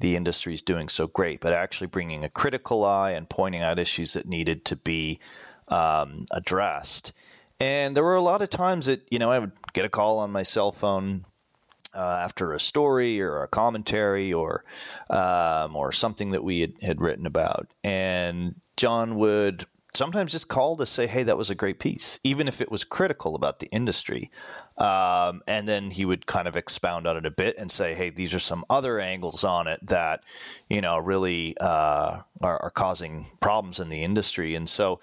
The 0.00 0.16
industry's 0.16 0.62
doing 0.62 0.88
so 0.88 1.06
great, 1.06 1.40
but 1.40 1.52
actually 1.52 1.88
bringing 1.88 2.24
a 2.24 2.30
critical 2.30 2.84
eye 2.84 3.10
and 3.10 3.28
pointing 3.28 3.60
out 3.62 3.78
issues 3.78 4.14
that 4.14 4.26
needed 4.26 4.64
to 4.66 4.76
be 4.76 5.20
um, 5.68 6.26
addressed. 6.32 7.12
And 7.60 7.94
there 7.94 8.04
were 8.04 8.16
a 8.16 8.22
lot 8.22 8.40
of 8.40 8.48
times 8.48 8.86
that 8.86 9.06
you 9.10 9.18
know 9.18 9.30
I 9.30 9.38
would 9.38 9.52
get 9.72 9.84
a 9.84 9.90
call 9.90 10.18
on 10.18 10.30
my 10.32 10.42
cell 10.42 10.72
phone 10.72 11.24
uh, 11.94 12.18
after 12.20 12.52
a 12.52 12.60
story 12.60 13.20
or 13.20 13.42
a 13.42 13.48
commentary 13.48 14.32
or 14.32 14.64
um, 15.08 15.74
or 15.76 15.92
something 15.92 16.30
that 16.30 16.44
we 16.44 16.60
had, 16.60 16.74
had 16.82 17.00
written 17.00 17.26
about, 17.26 17.68
and 17.84 18.54
John 18.76 19.16
would 19.16 19.66
sometimes 19.94 20.32
just 20.32 20.48
call 20.48 20.76
to 20.76 20.86
say, 20.86 21.06
"Hey, 21.06 21.22
that 21.24 21.36
was 21.36 21.50
a 21.50 21.54
great 21.54 21.78
piece," 21.78 22.20
even 22.24 22.48
if 22.48 22.60
it 22.60 22.70
was 22.70 22.84
critical 22.84 23.34
about 23.34 23.58
the 23.58 23.68
industry. 23.68 24.30
Um, 24.78 25.42
and 25.46 25.68
then 25.68 25.90
he 25.90 26.06
would 26.06 26.24
kind 26.26 26.48
of 26.48 26.56
expound 26.56 27.06
on 27.06 27.16
it 27.16 27.26
a 27.26 27.30
bit 27.30 27.56
and 27.58 27.70
say, 27.70 27.94
"Hey, 27.94 28.10
these 28.10 28.34
are 28.34 28.38
some 28.38 28.64
other 28.70 28.98
angles 28.98 29.44
on 29.44 29.66
it 29.66 29.86
that 29.86 30.22
you 30.68 30.80
know 30.80 30.98
really 30.98 31.56
uh, 31.60 32.20
are, 32.40 32.62
are, 32.62 32.70
causing 32.70 33.26
problems 33.40 33.78
in 33.80 33.88
the 33.88 34.02
industry." 34.02 34.54
And 34.54 34.68
so 34.68 35.00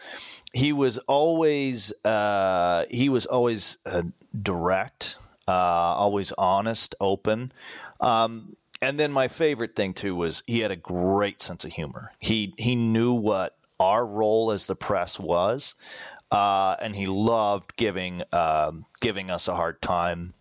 he 0.54 0.74
was 0.74 0.98
always 1.00 1.94
uh, 2.04 2.86
he 2.90 3.10
was 3.10 3.26
always 3.26 3.78
uh, 3.86 4.04
direct 4.42 5.18
uh, 5.48 5.52
always 5.52 6.32
honest, 6.34 6.96
open. 7.00 7.52
Um, 8.00 8.54
and 8.82 9.00
then 9.00 9.12
my 9.12 9.28
favorite 9.28 9.76
thing 9.76 9.94
too 9.94 10.16
was 10.16 10.44
he 10.46 10.60
had 10.60 10.72
a 10.72 10.76
great 10.76 11.42
sense 11.42 11.66
of 11.66 11.74
humor. 11.74 12.12
He 12.20 12.54
he 12.58 12.76
knew 12.76 13.14
what 13.14 13.54
our 13.80 14.06
role 14.06 14.52
as 14.52 14.68
the 14.68 14.76
press 14.76 15.20
was, 15.20 15.76
uh, 16.32 16.76
and 16.82 16.96
he 16.96 17.08
loved 17.08 17.76
giving 17.76 18.22
um, 18.32 18.86
giving 19.02 19.30
us 19.30 19.48
a 19.48 19.56
hard 19.56 19.82
time 19.82 20.34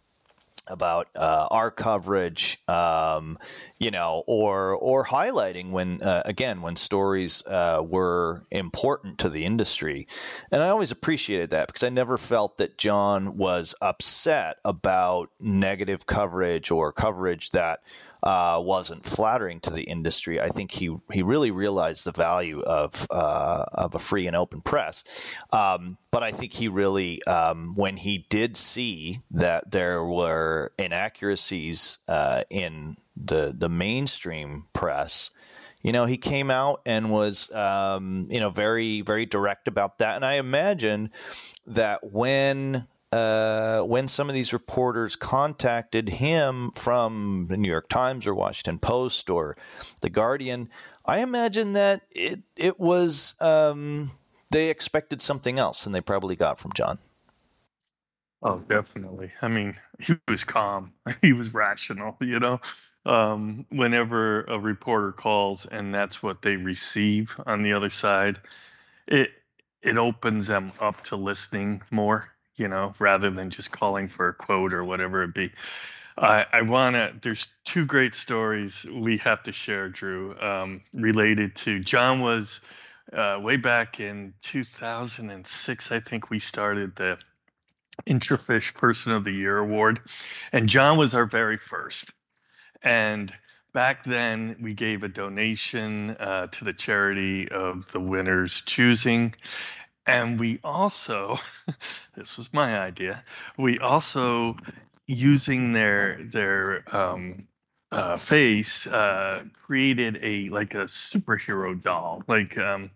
about 0.68 1.08
uh, 1.14 1.49
our 1.50 1.70
coverage, 1.70 2.58
um, 2.68 3.37
you 3.78 3.90
know, 3.90 4.25
or 4.26 4.75
or 4.75 5.04
highlighting 5.04 5.70
when 5.70 6.02
uh, 6.02 6.23
again 6.25 6.62
when 6.62 6.76
stories 6.76 7.44
uh, 7.46 7.82
were 7.87 8.42
important 8.50 9.18
to 9.18 9.28
the 9.28 9.44
industry, 9.44 10.06
and 10.50 10.62
I 10.62 10.68
always 10.68 10.90
appreciated 10.90 11.50
that 11.50 11.68
because 11.68 11.82
I 11.82 11.88
never 11.88 12.18
felt 12.18 12.58
that 12.58 12.78
John 12.78 13.37
was 13.37 13.75
upset 13.80 14.58
about 14.64 15.30
negative 15.40 16.06
coverage 16.06 16.70
or 16.70 16.92
coverage 16.92 17.50
that 17.52 17.80
uh, 18.23 18.61
wasn't 18.64 19.04
flattering 19.04 19.61
to 19.61 19.70
the 19.70 19.85
industry. 19.85 20.40
I 20.40 20.49
think 20.49 20.73
he 20.73 20.96
he 21.12 21.23
really 21.23 21.50
realized 21.50 22.04
the 22.04 22.12
value 22.12 22.61
of 22.61 23.06
uh, 23.11 23.64
of 23.73 23.94
a 23.94 23.99
free 23.99 24.26
and 24.26 24.37
open 24.37 24.61
press. 24.61 25.04
Um, 25.52 25.99
but 26.11 26.23
I 26.23 26.30
think 26.30 26.54
he 26.54 26.68
really, 26.68 27.23
um, 27.25 27.75
when 27.76 27.96
he 27.96 28.26
did 28.28 28.56
see 28.56 29.20
that 29.30 29.70
there 29.70 30.04
were 30.04 30.73
inaccuracies 30.78 31.99
uh, 32.08 32.44
in 32.50 32.96
the 33.16 33.54
the 33.56 33.68
mainstream 33.68 34.64
press, 34.73 35.30
you 35.82 35.92
know, 35.92 36.06
he 36.06 36.16
came 36.16 36.50
out 36.50 36.80
and 36.85 37.12
was, 37.12 37.52
um, 37.54 38.26
you 38.28 38.40
know, 38.40 38.50
very, 38.50 39.02
very 39.02 39.25
direct 39.25 39.68
about 39.68 39.99
that. 39.99 40.16
And 40.16 40.25
I 40.25 40.35
imagine 40.35 41.11
that 41.66 42.00
when 42.12 42.88
uh, 43.12 43.82
when 43.82 44.08
some 44.08 44.28
of 44.28 44.34
these 44.34 44.52
reporters 44.52 45.16
contacted 45.16 46.08
him 46.08 46.70
from 46.75 47.46
the 47.48 47.56
New 47.56 47.68
York 47.68 47.88
Times 47.88 48.26
or 48.26 48.34
Washington 48.34 48.78
Post 48.78 49.30
or 49.30 49.56
the 50.02 50.10
Guardian, 50.10 50.68
I 51.04 51.20
imagine 51.20 51.72
that 51.75 52.02
it 52.10 52.40
it 52.56 52.80
was 52.80 53.36
um, 53.40 54.10
they 54.50 54.70
expected 54.70 55.22
something 55.22 55.58
else, 55.58 55.86
and 55.86 55.94
they 55.94 56.00
probably 56.00 56.36
got 56.36 56.58
from 56.58 56.72
John. 56.72 56.98
Oh, 58.42 58.58
definitely. 58.68 59.30
I 59.40 59.48
mean, 59.48 59.76
he 59.98 60.14
was 60.28 60.44
calm. 60.44 60.92
He 61.22 61.32
was 61.32 61.54
rational. 61.54 62.16
You 62.20 62.40
know, 62.40 62.60
um, 63.04 63.66
whenever 63.70 64.42
a 64.42 64.58
reporter 64.58 65.12
calls 65.12 65.64
and 65.66 65.94
that's 65.94 66.22
what 66.22 66.42
they 66.42 66.56
receive 66.56 67.38
on 67.46 67.62
the 67.62 67.72
other 67.72 67.90
side, 67.90 68.38
it 69.06 69.30
it 69.82 69.96
opens 69.96 70.48
them 70.48 70.72
up 70.80 71.02
to 71.04 71.16
listening 71.16 71.82
more 71.92 72.32
you 72.56 72.68
know, 72.68 72.94
rather 72.98 73.30
than 73.30 73.50
just 73.50 73.70
calling 73.70 74.08
for 74.08 74.28
a 74.28 74.34
quote 74.34 74.72
or 74.72 74.84
whatever 74.84 75.22
it 75.22 75.34
be. 75.34 75.52
I, 76.18 76.46
I 76.50 76.62
want 76.62 76.96
to, 76.96 77.12
there's 77.20 77.48
two 77.64 77.84
great 77.84 78.14
stories 78.14 78.86
we 78.90 79.18
have 79.18 79.42
to 79.44 79.52
share, 79.52 79.88
Drew, 79.88 80.38
um, 80.40 80.80
related 80.94 81.54
to 81.56 81.80
John 81.80 82.20
was 82.20 82.60
uh, 83.12 83.38
way 83.40 83.56
back 83.56 84.00
in 84.00 84.34
2006, 84.42 85.92
I 85.92 86.00
think 86.00 86.30
we 86.30 86.38
started 86.38 86.96
the 86.96 87.18
Intrafish 88.06 88.75
Person 88.75 89.12
of 89.12 89.25
the 89.25 89.32
Year 89.32 89.58
Award. 89.58 90.00
And 90.52 90.68
John 90.68 90.96
was 90.96 91.14
our 91.14 91.26
very 91.26 91.56
first. 91.56 92.10
And 92.82 93.32
back 93.72 94.04
then, 94.04 94.56
we 94.60 94.75
gave 94.75 95.04
a 95.04 95.08
donation 95.08 96.10
uh, 96.10 96.48
to 96.48 96.64
the 96.64 96.72
charity 96.72 97.48
of 97.48 97.90
the 97.92 98.00
winner's 98.00 98.62
choosing 98.62 99.34
and 100.06 100.38
we 100.38 100.58
also 100.64 101.36
this 102.16 102.36
was 102.38 102.52
my 102.52 102.78
idea 102.78 103.22
we 103.58 103.78
also 103.78 104.56
using 105.06 105.72
their 105.72 106.18
their 106.25 106.84
um, 106.96 107.46
uh, 107.92 108.16
face 108.16 108.86
uh, 108.88 109.44
created 109.54 110.18
a 110.22 110.48
like 110.50 110.75
a 110.75 110.84
superhero 110.84 111.80
doll 111.80 112.22
like 112.28 112.58
um, 112.58 112.90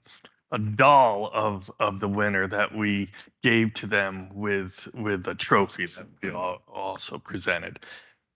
a 0.52 0.59
doll 0.59 1.31
of 1.33 1.71
of 1.79 2.00
the 2.00 2.09
winner 2.09 2.47
that 2.47 2.75
we 2.75 3.09
gave 3.43 3.73
to 3.75 3.87
them 3.87 4.29
with 4.35 4.88
with 4.95 5.26
a 5.29 5.35
trophy 5.35 5.87
that 5.87 6.07
we 6.23 6.31
all 6.31 6.62
also 6.67 7.19
presented. 7.19 7.79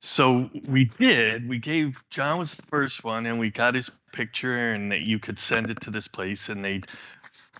So 0.01 0.51
we 0.69 0.85
did 0.85 1.49
we 1.49 1.59
gave 1.59 2.05
john 2.11 2.39
was 2.39 2.55
the 2.55 2.63
first 2.65 3.05
one 3.05 3.27
and 3.27 3.39
we 3.39 3.51
got 3.51 3.75
his 3.75 3.91
picture 4.13 4.73
and 4.73 4.93
that 4.93 5.01
you 5.01 5.19
could 5.19 5.39
send 5.39 5.71
it 5.71 5.81
to 5.81 5.91
this 5.91 6.09
place 6.09 6.51
and 6.51 6.65
they'd 6.65 6.87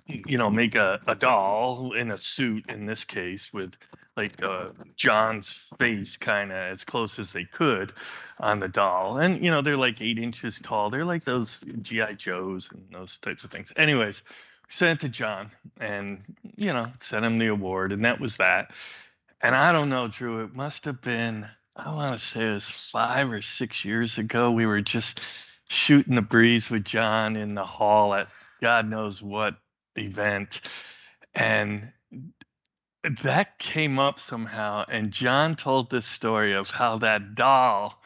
you 0.07 0.39
know, 0.39 0.51
make 0.51 0.75
a, 0.75 1.01
a 1.07 1.15
doll 1.15 1.93
in 1.93 2.11
a 2.11 2.19
suit 2.19 2.65
in 2.69 2.87
this 2.87 3.05
case 3.05 3.53
with 3.53 3.77
like 4.17 4.43
uh, 4.43 4.69
John's 4.97 5.71
face 5.79 6.17
kind 6.17 6.53
of 6.53 6.57
as 6.57 6.85
close 6.85 7.19
as 7.19 7.33
they 7.33 7.45
could 7.45 7.93
on 8.39 8.61
the 8.61 8.69
doll. 8.69 9.19
And, 9.19 9.45
you 9.45 9.51
know, 9.51 9.61
they're 9.61 9.77
like 9.77 10.01
eight 10.01 10.19
inches 10.19 10.61
tall. 10.61 10.91
They're 10.91 11.05
like 11.05 11.25
those 11.25 11.65
G.I. 11.83 12.15
Joes 12.15 12.71
and 12.73 12.85
those 12.93 13.19
types 13.19 13.45
of 13.45 13.51
things. 13.51 13.73
Anyways, 13.77 14.23
sent 14.69 15.03
it 15.03 15.07
to 15.07 15.09
John 15.09 15.51
and, 15.81 16.21
you 16.57 16.73
know, 16.73 16.87
sent 16.99 17.25
him 17.25 17.39
the 17.39 17.49
award. 17.49 17.93
And 17.93 18.05
that 18.05 18.21
was 18.21 18.37
that. 18.37 18.73
And 19.41 19.55
I 19.55 19.73
don't 19.73 19.91
know, 19.91 20.09
Drew, 20.09 20.45
it 20.45 20.55
must 20.55 20.85
have 20.85 21.03
been, 21.03 21.49
I 21.77 21.93
want 21.93 22.13
to 22.13 22.19
say 22.19 22.47
it 22.47 22.55
was 22.55 22.71
five 22.71 23.31
or 23.31 23.43
six 23.43 23.85
years 23.85 24.17
ago. 24.17 24.53
We 24.53 24.65
were 24.65 24.81
just 24.81 25.21
shooting 25.69 26.15
the 26.15 26.23
breeze 26.23 26.71
with 26.71 26.85
John 26.85 27.37
in 27.37 27.55
the 27.55 27.65
hall 27.65 28.15
at 28.15 28.29
God 28.63 28.89
knows 28.89 29.23
what 29.23 29.57
event. 29.97 30.61
And 31.35 31.93
that 33.23 33.59
came 33.59 33.99
up 33.99 34.19
somehow. 34.19 34.85
And 34.89 35.11
John 35.11 35.55
told 35.55 35.91
this 35.91 36.07
story 36.07 36.53
of 36.53 36.71
how 36.71 36.99
that 36.99 37.35
doll 37.35 38.03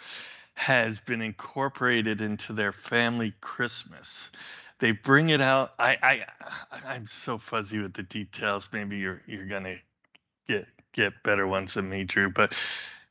has 0.55 0.99
been 0.99 1.23
incorporated 1.23 2.21
into 2.21 2.53
their 2.53 2.73
family 2.73 3.33
Christmas. 3.41 4.31
They 4.81 4.91
bring 4.91 5.29
it 5.29 5.41
out. 5.41 5.73
I, 5.79 5.97
I 6.03 6.27
I'm 6.87 7.05
so 7.05 7.39
fuzzy 7.39 7.79
with 7.79 7.95
the 7.95 8.03
details. 8.03 8.69
Maybe 8.73 8.99
you're 8.99 9.23
you're 9.27 9.47
gonna 9.47 9.77
get 10.47 10.67
get 10.93 11.23
better 11.23 11.47
ones 11.47 11.75
than 11.75 11.89
me, 11.89 12.05
Drew. 12.05 12.31
But 12.31 12.55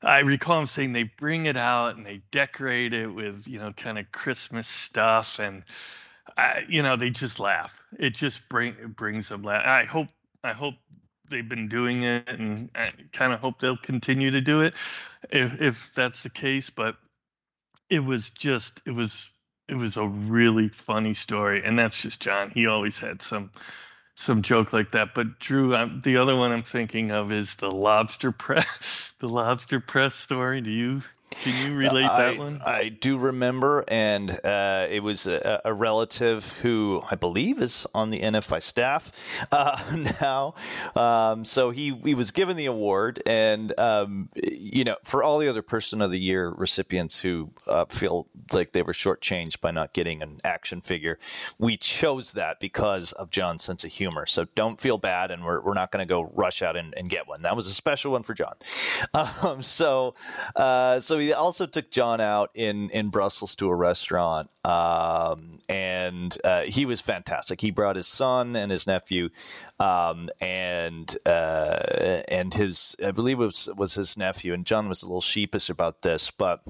I 0.01 0.19
recall 0.19 0.59
him 0.59 0.65
saying 0.65 0.91
they 0.91 1.03
bring 1.03 1.45
it 1.45 1.57
out 1.57 1.95
and 1.95 2.05
they 2.05 2.21
decorate 2.31 2.93
it 2.93 3.07
with 3.07 3.47
you 3.47 3.59
know 3.59 3.71
kind 3.71 3.97
of 3.97 4.11
Christmas 4.11 4.67
stuff, 4.67 5.39
and 5.39 5.63
I, 6.37 6.65
you 6.69 6.83
know 6.83 6.95
they 6.95 7.09
just 7.09 7.39
laugh. 7.39 7.83
It 7.97 8.13
just 8.13 8.47
bring 8.47 8.75
brings 8.95 9.29
them 9.29 9.43
laugh. 9.43 9.65
I 9.65 9.85
hope 9.85 10.07
I 10.43 10.53
hope 10.53 10.75
they've 11.29 11.47
been 11.47 11.67
doing 11.67 12.03
it, 12.03 12.29
and 12.29 12.69
I 12.75 12.91
kind 13.11 13.33
of 13.33 13.39
hope 13.39 13.59
they'll 13.59 13.77
continue 13.77 14.31
to 14.31 14.41
do 14.41 14.61
it 14.61 14.75
if 15.29 15.61
if 15.61 15.91
that's 15.95 16.23
the 16.23 16.29
case. 16.29 16.69
But 16.69 16.95
it 17.89 17.99
was 17.99 18.29
just 18.29 18.81
it 18.85 18.91
was 18.91 19.31
it 19.67 19.75
was 19.75 19.97
a 19.97 20.07
really 20.07 20.69
funny 20.69 21.13
story, 21.13 21.63
and 21.63 21.77
that's 21.77 22.01
just 22.01 22.21
John. 22.21 22.51
He 22.51 22.67
always 22.67 22.99
had 22.99 23.21
some 23.21 23.51
some 24.15 24.41
joke 24.41 24.73
like 24.73 24.91
that. 24.91 25.13
But 25.13 25.39
Drew, 25.39 25.75
I'm, 25.75 26.01
the 26.01 26.17
other 26.17 26.35
one 26.35 26.51
I'm 26.51 26.63
thinking 26.63 27.11
of 27.11 27.31
is 27.31 27.55
the 27.55 27.71
lobster 27.71 28.31
press, 28.31 29.11
the 29.19 29.29
lobster 29.29 29.79
press 29.79 30.15
story. 30.15 30.61
Do 30.61 30.71
you 30.71 31.01
can 31.29 31.71
you 31.71 31.77
relate 31.77 32.05
I, 32.05 32.31
that 32.31 32.37
one? 32.37 32.59
I 32.65 32.89
do 32.89 33.17
remember, 33.17 33.83
and 33.89 34.31
uh, 34.43 34.87
it 34.89 35.03
was 35.03 35.27
a, 35.27 35.61
a, 35.65 35.73
relative 35.73 36.53
who 36.61 37.01
I 37.11 37.15
believe 37.15 37.59
is 37.59 37.85
on 37.93 38.11
the 38.11 38.21
NFI 38.21 38.61
staff 38.61 39.45
uh, 39.51 39.77
now. 40.21 40.53
Um, 40.95 41.43
so 41.43 41.71
he 41.71 41.95
he 42.03 42.15
was 42.15 42.31
given 42.31 42.55
the 42.55 42.65
award, 42.65 43.21
and 43.25 43.77
um, 43.77 44.29
you 44.35 44.85
know, 44.85 44.95
for 45.03 45.21
all 45.21 45.37
the 45.39 45.49
other 45.49 45.61
Person 45.61 46.01
of 46.01 46.11
the 46.11 46.19
Year 46.19 46.49
recipients 46.49 47.21
who 47.21 47.51
uh, 47.67 47.85
feel 47.85 48.27
like 48.53 48.71
they 48.71 48.81
were 48.81 48.93
shortchanged 48.93 49.59
by 49.59 49.71
not 49.71 49.93
getting 49.93 50.23
an 50.23 50.37
action 50.45 50.79
figure, 50.79 51.19
we 51.59 51.75
chose 51.75 52.33
that 52.33 52.59
because 52.59 53.11
of 53.13 53.31
John's 53.31 53.63
sense 53.63 53.83
of 53.83 53.91
humor. 53.91 54.25
So 54.25 54.45
don't 54.55 54.79
feel 54.79 54.97
bad, 54.97 55.29
and 55.31 55.43
we're 55.43 55.61
we're 55.61 55.73
not 55.73 55.91
going 55.91 56.07
to 56.07 56.11
go 56.11 56.31
rush 56.33 56.61
out 56.61 56.77
and, 56.77 56.93
and, 56.95 57.09
get 57.09 57.27
one. 57.27 57.41
That 57.41 57.55
was 57.55 57.67
a 57.67 57.73
special 57.73 58.13
one 58.13 58.23
for 58.23 58.33
John. 58.33 58.55
Um, 59.43 59.61
so 59.61 60.13
uh, 60.55 60.99
so 61.17 61.25
we 61.25 61.33
also 61.33 61.65
took 61.65 61.89
John 61.89 62.21
out 62.21 62.51
in 62.53 62.89
in 62.91 63.07
Brussels 63.07 63.55
to 63.57 63.69
a 63.69 63.75
restaurant, 63.75 64.49
um, 64.63 65.59
and 65.67 66.37
uh, 66.43 66.61
he 66.61 66.85
was 66.85 67.01
fantastic. 67.01 67.61
He 67.61 67.71
brought 67.71 67.95
his 67.95 68.07
son 68.07 68.55
and 68.55 68.71
his 68.71 68.85
nephew, 68.85 69.29
um, 69.79 70.29
and 70.39 71.15
uh, 71.25 72.21
and 72.29 72.53
his 72.53 72.95
I 73.03 73.11
believe 73.11 73.39
it 73.39 73.45
was 73.45 73.69
was 73.77 73.95
his 73.95 74.15
nephew, 74.17 74.53
and 74.53 74.65
John 74.65 74.87
was 74.87 75.01
a 75.01 75.07
little 75.07 75.21
sheepish 75.21 75.69
about 75.69 76.01
this, 76.01 76.31
but. 76.31 76.61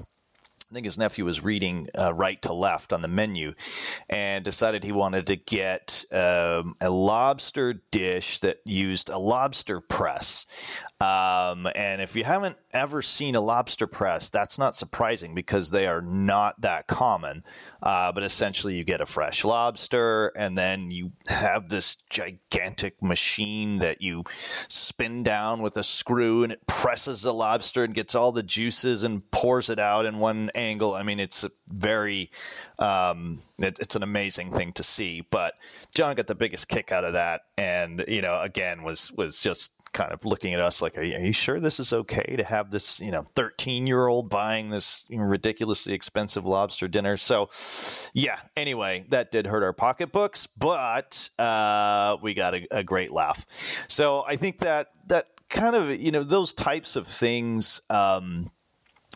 I 0.70 0.74
think 0.74 0.84
his 0.84 0.98
nephew 0.98 1.24
was 1.24 1.42
reading 1.42 1.88
uh, 1.98 2.12
right 2.12 2.42
to 2.42 2.52
left 2.52 2.92
on 2.92 3.00
the 3.00 3.08
menu 3.08 3.54
and 4.10 4.44
decided 4.44 4.84
he 4.84 4.92
wanted 4.92 5.26
to 5.28 5.36
get 5.36 6.04
um, 6.12 6.74
a 6.82 6.90
lobster 6.90 7.80
dish 7.90 8.40
that 8.40 8.58
used 8.66 9.08
a 9.08 9.16
lobster 9.16 9.80
press. 9.80 10.44
Um, 11.00 11.68
and 11.76 12.02
if 12.02 12.16
you 12.16 12.24
haven't 12.24 12.56
ever 12.72 13.02
seen 13.02 13.36
a 13.36 13.40
lobster 13.40 13.86
press, 13.86 14.30
that's 14.30 14.58
not 14.58 14.74
surprising 14.74 15.32
because 15.32 15.70
they 15.70 15.86
are 15.86 16.00
not 16.00 16.60
that 16.60 16.88
common. 16.88 17.42
Uh, 17.80 18.10
but 18.10 18.24
essentially, 18.24 18.74
you 18.74 18.82
get 18.82 19.00
a 19.00 19.06
fresh 19.06 19.44
lobster, 19.44 20.28
and 20.34 20.58
then 20.58 20.90
you 20.90 21.12
have 21.28 21.68
this 21.68 21.94
gigantic 22.10 23.00
machine 23.00 23.78
that 23.78 24.02
you 24.02 24.24
spin 24.28 25.22
down 25.22 25.62
with 25.62 25.76
a 25.76 25.84
screw, 25.84 26.42
and 26.42 26.52
it 26.52 26.66
presses 26.66 27.22
the 27.22 27.32
lobster 27.32 27.84
and 27.84 27.94
gets 27.94 28.16
all 28.16 28.32
the 28.32 28.42
juices 28.42 29.04
and 29.04 29.30
pours 29.30 29.70
it 29.70 29.78
out 29.78 30.04
in 30.04 30.18
one 30.18 30.50
angle. 30.56 30.94
I 30.94 31.04
mean, 31.04 31.20
it's 31.20 31.46
very, 31.68 32.32
um, 32.80 33.38
it, 33.60 33.78
it's 33.78 33.94
an 33.94 34.02
amazing 34.02 34.52
thing 34.52 34.72
to 34.72 34.82
see. 34.82 35.24
But 35.30 35.54
John 35.94 36.16
got 36.16 36.26
the 36.26 36.34
biggest 36.34 36.68
kick 36.68 36.90
out 36.90 37.04
of 37.04 37.12
that, 37.12 37.42
and 37.56 38.04
you 38.08 38.22
know, 38.22 38.40
again, 38.40 38.82
was 38.82 39.12
was 39.12 39.38
just 39.38 39.77
kind 39.92 40.12
of 40.12 40.24
looking 40.24 40.54
at 40.54 40.60
us 40.60 40.82
like, 40.82 40.96
are 40.98 41.02
you, 41.02 41.16
are 41.16 41.20
you, 41.20 41.32
sure 41.32 41.60
this 41.60 41.80
is 41.80 41.92
okay 41.92 42.36
to 42.36 42.44
have 42.44 42.70
this, 42.70 43.00
you 43.00 43.10
know, 43.10 43.22
13 43.22 43.86
year 43.86 44.06
old 44.06 44.30
buying 44.30 44.70
this 44.70 45.06
ridiculously 45.10 45.94
expensive 45.94 46.44
lobster 46.44 46.88
dinner? 46.88 47.16
So, 47.16 47.48
yeah, 48.14 48.38
anyway, 48.56 49.04
that 49.08 49.30
did 49.30 49.46
hurt 49.46 49.62
our 49.62 49.72
pocketbooks, 49.72 50.46
but 50.46 51.30
uh, 51.38 52.16
we 52.22 52.34
got 52.34 52.54
a, 52.54 52.66
a, 52.70 52.84
great 52.84 53.10
laugh. 53.10 53.46
So 53.88 54.24
I 54.26 54.36
think 54.36 54.58
that 54.60 54.88
that 55.08 55.26
kind 55.48 55.74
of, 55.74 56.00
you 56.00 56.10
know, 56.10 56.22
those 56.22 56.52
types 56.52 56.96
of 56.96 57.06
things. 57.06 57.80
Um, 57.90 58.50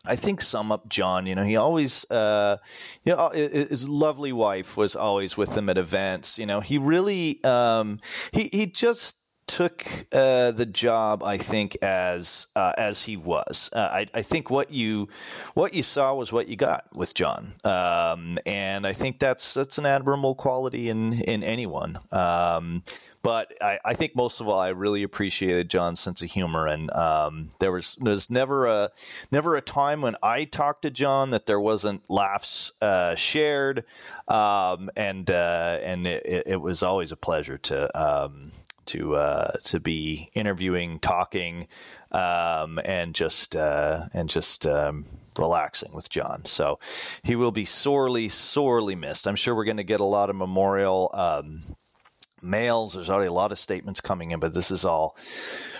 I 0.05 0.17
think 0.17 0.41
sum 0.41 0.73
up 0.73 0.89
John. 0.89 1.27
You 1.27 1.37
know, 1.37 1.45
he 1.45 1.57
always, 1.57 2.11
uh, 2.11 2.57
you 3.05 3.15
know, 3.15 3.31
his 3.31 3.89
lovely 3.89 4.33
wife 4.33 4.77
was 4.77 4.97
always 4.97 5.39
with 5.39 5.57
him 5.57 5.69
at 5.69 5.77
events. 5.77 6.41
You 6.41 6.47
know, 6.47 6.61
he 6.61 6.77
really, 6.77 7.43
um, 7.45 8.01
he 8.33 8.49
he 8.49 8.67
just 8.67 9.22
took 9.53 9.85
uh, 10.13 10.51
the 10.51 10.65
job, 10.65 11.23
I 11.23 11.37
think, 11.37 11.77
as 11.83 12.47
uh, 12.57 12.73
as 12.79 13.05
he 13.05 13.19
was. 13.19 13.69
Uh, 13.75 13.89
I, 13.93 14.07
I, 14.15 14.23
think 14.23 14.49
what 14.49 14.73
you 14.73 15.11
what 15.53 15.75
you 15.75 15.83
saw 15.83 16.15
was 16.15 16.33
what 16.33 16.49
you 16.49 16.57
got 16.57 16.87
with 16.97 17.15
John, 17.15 17.53
um, 17.63 18.39
and 18.47 18.87
I 18.87 18.95
think 18.95 19.19
that's 19.19 19.53
that's 19.53 19.77
an 19.77 19.85
admirable 19.85 20.35
quality 20.35 20.89
in 20.89 21.13
in 21.13 21.43
anyone. 21.43 21.99
Um, 22.11 22.83
but 23.23 23.53
I, 23.61 23.79
I, 23.85 23.95
think 23.95 24.17
most 24.17 24.41
of 24.41 24.49
all, 24.49 24.59
I 24.59 24.71
really 24.71 25.05
appreciated 25.05 25.71
John's 25.71 26.01
sense 26.01 26.23
of 26.23 26.31
humor, 26.31 26.67
and 26.67 26.91
um, 26.93 27.51
there 27.61 27.71
was 27.71 27.97
there's 27.97 28.31
never 28.31 28.67
a 28.67 28.91
never 29.31 29.55
a 29.55 29.61
time 29.61 30.01
when 30.01 30.17
I 30.23 30.45
talked 30.45 30.83
to 30.83 30.91
John 30.91 31.31
that 31.31 31.47
there 31.47 31.61
wasn't 31.61 32.09
laughs 32.11 32.73
uh, 32.81 33.15
shared, 33.15 33.85
um, 34.29 34.91
and 34.97 35.31
uh, 35.31 35.79
and 35.83 36.07
it, 36.07 36.45
it, 36.47 36.61
was 36.61 36.83
always 36.83 37.13
a 37.13 37.17
pleasure 37.17 37.59
to 37.59 38.01
um, 38.01 38.41
to 38.93 39.17
uh, 39.17 39.53
to 39.65 39.81
be 39.81 40.31
interviewing, 40.35 40.99
talking, 40.99 41.67
um, 42.13 42.79
and 42.85 43.15
just 43.15 43.57
uh, 43.57 44.05
and 44.15 44.29
just 44.29 44.67
um, 44.67 45.05
relaxing 45.39 45.93
with 45.93 46.11
John. 46.11 46.45
So 46.45 46.79
he 47.25 47.37
will 47.37 47.53
be 47.53 47.65
sorely, 47.65 48.29
sorely 48.29 48.95
missed. 48.95 49.27
I'm 49.27 49.37
sure 49.37 49.55
we're 49.55 49.65
going 49.65 49.77
to 49.79 49.85
get 49.85 50.01
a 50.01 50.05
lot 50.05 50.31
of 50.31 50.37
memorial 50.37 51.11
um, 51.15 51.61
mails. 52.43 52.95
There's 52.95 53.11
already 53.11 53.29
a 53.29 53.33
lot 53.33 53.53
of 53.53 53.59
statements 53.59 54.01
coming 54.01 54.31
in, 54.31 54.41
but 54.41 54.55
this 54.55 54.71
is 54.71 54.85
all 54.85 55.17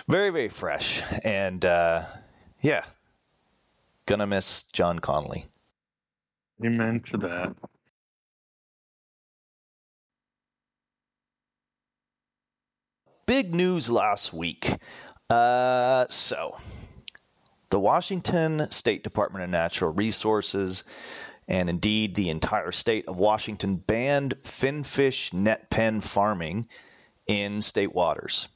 very, 0.07 0.29
very 0.29 0.49
fresh. 0.49 1.03
And 1.23 1.63
uh, 1.63 2.03
yeah, 2.61 2.83
gonna 4.05 4.27
miss 4.27 4.63
John 4.63 4.99
Connolly. 4.99 5.45
Amen 6.63 6.99
to 7.01 7.17
that. 7.17 7.55
Big 13.33 13.55
news 13.55 13.89
last 13.89 14.31
week. 14.31 14.75
Uh, 15.27 16.05
so, 16.07 16.55
the 17.71 17.79
Washington 17.79 18.69
State 18.69 19.03
Department 19.03 19.43
of 19.43 19.49
Natural 19.49 19.91
Resources 19.91 20.83
and 21.47 21.67
indeed 21.67 22.13
the 22.13 22.29
entire 22.29 22.71
state 22.71 23.07
of 23.07 23.17
Washington 23.17 23.77
banned 23.77 24.35
finfish 24.43 25.33
net 25.33 25.71
pen 25.71 25.99
farming 26.01 26.67
in 27.25 27.63
state 27.63 27.95
waters. 27.95 28.49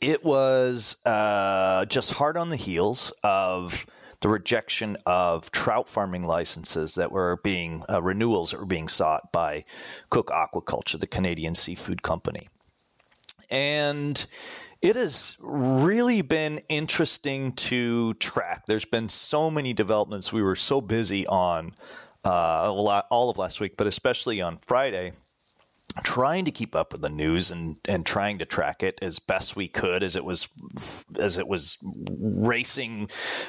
It 0.00 0.24
was 0.24 0.98
uh, 1.04 1.84
just 1.86 2.12
hard 2.12 2.36
on 2.36 2.50
the 2.50 2.56
heels 2.56 3.12
of 3.24 3.84
the 4.20 4.28
rejection 4.28 4.96
of 5.06 5.50
trout 5.50 5.88
farming 5.88 6.22
licenses 6.22 6.94
that 6.94 7.10
were 7.10 7.40
being 7.42 7.82
uh, 7.90 8.00
renewals 8.00 8.52
that 8.52 8.60
were 8.60 8.64
being 8.64 8.86
sought 8.86 9.32
by 9.32 9.64
Cooke 10.08 10.30
Aquaculture, 10.30 11.00
the 11.00 11.08
Canadian 11.08 11.56
seafood 11.56 12.02
company. 12.02 12.46
And 13.52 14.26
it 14.80 14.96
has 14.96 15.36
really 15.40 16.22
been 16.22 16.60
interesting 16.68 17.52
to 17.52 18.14
track. 18.14 18.64
There's 18.66 18.86
been 18.86 19.08
so 19.10 19.50
many 19.50 19.74
developments. 19.74 20.32
We 20.32 20.42
were 20.42 20.56
so 20.56 20.80
busy 20.80 21.26
on 21.26 21.74
uh, 22.24 22.72
all 23.10 23.30
of 23.30 23.36
last 23.38 23.60
week, 23.60 23.76
but 23.76 23.86
especially 23.86 24.40
on 24.40 24.56
Friday 24.56 25.12
trying 26.04 26.44
to 26.44 26.50
keep 26.50 26.74
up 26.74 26.92
with 26.92 27.02
the 27.02 27.08
news 27.08 27.50
and, 27.50 27.78
and 27.86 28.06
trying 28.06 28.38
to 28.38 28.44
track 28.44 28.82
it 28.82 28.98
as 29.02 29.18
best 29.18 29.56
we 29.56 29.68
could 29.68 30.02
as 30.02 30.16
it 30.16 30.24
was 30.24 30.48
as 31.20 31.38
it 31.38 31.46
was 31.46 31.78
racing 32.18 33.08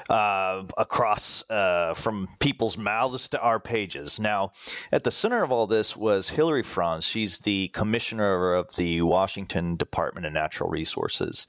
uh, 0.09 0.63
across 0.77 1.49
uh, 1.49 1.93
from 1.93 2.27
people's 2.39 2.77
mouths 2.77 3.29
to 3.29 3.41
our 3.41 3.59
pages. 3.59 4.19
Now, 4.19 4.51
at 4.91 5.03
the 5.03 5.11
center 5.11 5.43
of 5.43 5.51
all 5.51 5.67
this 5.67 5.95
was 5.95 6.29
Hilary 6.29 6.63
Franz. 6.63 7.07
She's 7.07 7.39
the 7.39 7.69
commissioner 7.69 8.53
of 8.53 8.75
the 8.75 9.01
Washington 9.01 9.75
Department 9.75 10.25
of 10.25 10.33
Natural 10.33 10.69
Resources, 10.69 11.47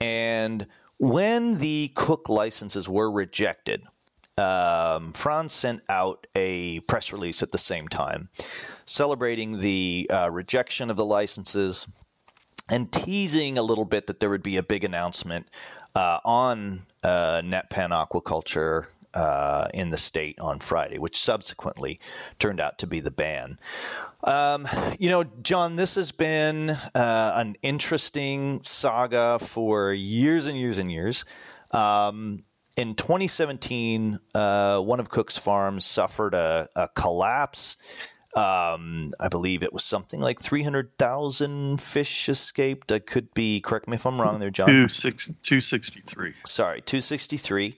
and 0.00 0.66
when 0.98 1.58
the 1.58 1.92
Cooke 1.94 2.28
licenses 2.28 2.88
were 2.88 3.10
rejected, 3.10 3.84
um, 4.36 5.12
Franz 5.12 5.52
sent 5.52 5.82
out 5.88 6.26
a 6.34 6.80
press 6.80 7.12
release 7.12 7.42
at 7.42 7.52
the 7.52 7.58
same 7.58 7.88
time, 7.88 8.28
celebrating 8.88 9.58
the 9.58 10.08
uh, 10.10 10.30
rejection 10.30 10.90
of 10.90 10.96
the 10.96 11.04
licenses 11.04 11.88
and 12.70 12.92
teasing 12.92 13.56
a 13.58 13.62
little 13.62 13.84
bit 13.84 14.06
that 14.06 14.20
there 14.20 14.30
would 14.30 14.42
be 14.42 14.56
a 14.56 14.62
big 14.62 14.84
announcement 14.84 15.46
uh, 15.94 16.20
on 16.24 16.80
uh, 17.02 17.40
net 17.44 17.70
pen 17.70 17.90
aquaculture 17.90 18.86
uh, 19.14 19.68
in 19.72 19.90
the 19.90 19.96
state 19.96 20.38
on 20.38 20.58
Friday, 20.58 20.98
which 20.98 21.16
subsequently 21.16 21.98
turned 22.38 22.60
out 22.60 22.78
to 22.78 22.86
be 22.86 23.00
the 23.00 23.10
ban. 23.10 23.58
Um, 24.24 24.68
you 24.98 25.08
know, 25.08 25.24
John, 25.42 25.76
this 25.76 25.94
has 25.94 26.12
been 26.12 26.70
uh, 26.70 27.32
an 27.34 27.56
interesting 27.62 28.62
saga 28.64 29.38
for 29.38 29.92
years 29.92 30.46
and 30.46 30.58
years 30.58 30.78
and 30.78 30.90
years. 30.90 31.24
Um, 31.72 32.44
in 32.76 32.94
2017, 32.94 34.20
uh, 34.34 34.80
one 34.80 35.00
of 35.00 35.08
Cooke's 35.08 35.38
farms 35.38 35.84
suffered 35.84 36.34
a, 36.34 36.68
a 36.76 36.88
collapse. 36.94 37.76
Um, 38.38 39.12
I 39.18 39.28
believe 39.28 39.64
it 39.64 39.72
was 39.72 39.84
something 39.84 40.20
like 40.20 40.38
300,000 40.38 41.82
fish 41.82 42.28
escaped. 42.28 42.92
I 42.92 43.00
could 43.00 43.34
be, 43.34 43.60
correct 43.60 43.88
me 43.88 43.96
if 43.96 44.06
I'm 44.06 44.20
wrong 44.20 44.38
there, 44.38 44.50
John. 44.50 44.68
263. 44.68 46.34
Sorry, 46.46 46.80
263. 46.82 47.76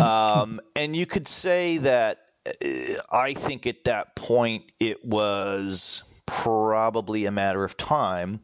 Um, 0.00 0.60
and 0.76 0.94
you 0.94 1.06
could 1.06 1.26
say 1.26 1.78
that 1.78 2.26
uh, 2.46 2.68
I 3.10 3.32
think 3.32 3.66
at 3.66 3.84
that 3.84 4.14
point 4.14 4.70
it 4.78 5.02
was 5.02 6.04
probably 6.26 7.24
a 7.24 7.30
matter 7.30 7.64
of 7.64 7.78
time 7.78 8.40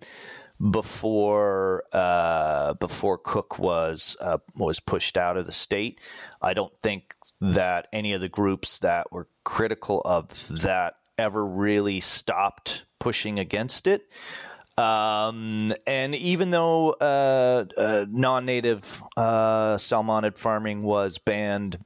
before 0.70 1.84
uh, 1.92 2.74
before 2.74 3.18
Cooke 3.18 3.58
was 3.58 4.16
uh, 4.22 4.38
was 4.56 4.80
pushed 4.80 5.18
out 5.18 5.36
of 5.36 5.44
the 5.44 5.52
state. 5.52 6.00
I 6.40 6.54
don't 6.54 6.74
think 6.78 7.14
that 7.40 7.88
any 7.92 8.14
of 8.14 8.20
the 8.20 8.28
groups 8.28 8.78
that 8.80 9.12
were 9.12 9.28
critical 9.44 10.00
of 10.04 10.48
that 10.48 10.94
ever 11.18 11.44
really 11.44 12.00
stopped 12.00 12.84
pushing 12.98 13.38
against 13.38 13.86
it. 13.86 14.08
Um, 14.76 15.72
and 15.88 16.14
even 16.14 16.52
though 16.52 16.92
uh, 17.00 17.64
uh 17.76 18.06
non-native 18.08 19.02
uh, 19.16 19.76
salmonid 19.76 20.38
farming 20.38 20.84
was 20.84 21.18
banned, 21.18 21.78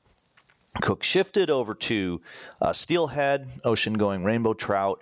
Cooke 0.82 1.02
shifted 1.02 1.48
over 1.48 1.74
to 1.74 2.20
uh, 2.60 2.72
steelhead, 2.72 3.48
ocean-going 3.64 4.24
rainbow 4.24 4.52
trout, 4.52 5.00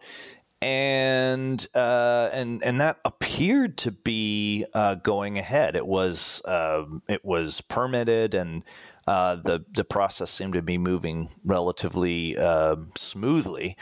and 0.62 1.66
uh, 1.74 2.28
and 2.32 2.62
and 2.62 2.80
that 2.80 2.98
appeared 3.04 3.78
to 3.78 3.92
be 3.92 4.66
uh, 4.74 4.96
going 4.96 5.38
ahead. 5.38 5.76
It 5.76 5.86
was 5.86 6.42
uh, 6.44 6.84
it 7.08 7.24
was 7.24 7.60
permitted, 7.60 8.34
and 8.34 8.62
uh, 9.10 9.34
the 9.34 9.64
the 9.72 9.82
process 9.82 10.30
seemed 10.30 10.52
to 10.52 10.62
be 10.62 10.78
moving 10.78 11.30
relatively 11.44 12.38
um, 12.38 12.92
smoothly. 12.94 13.76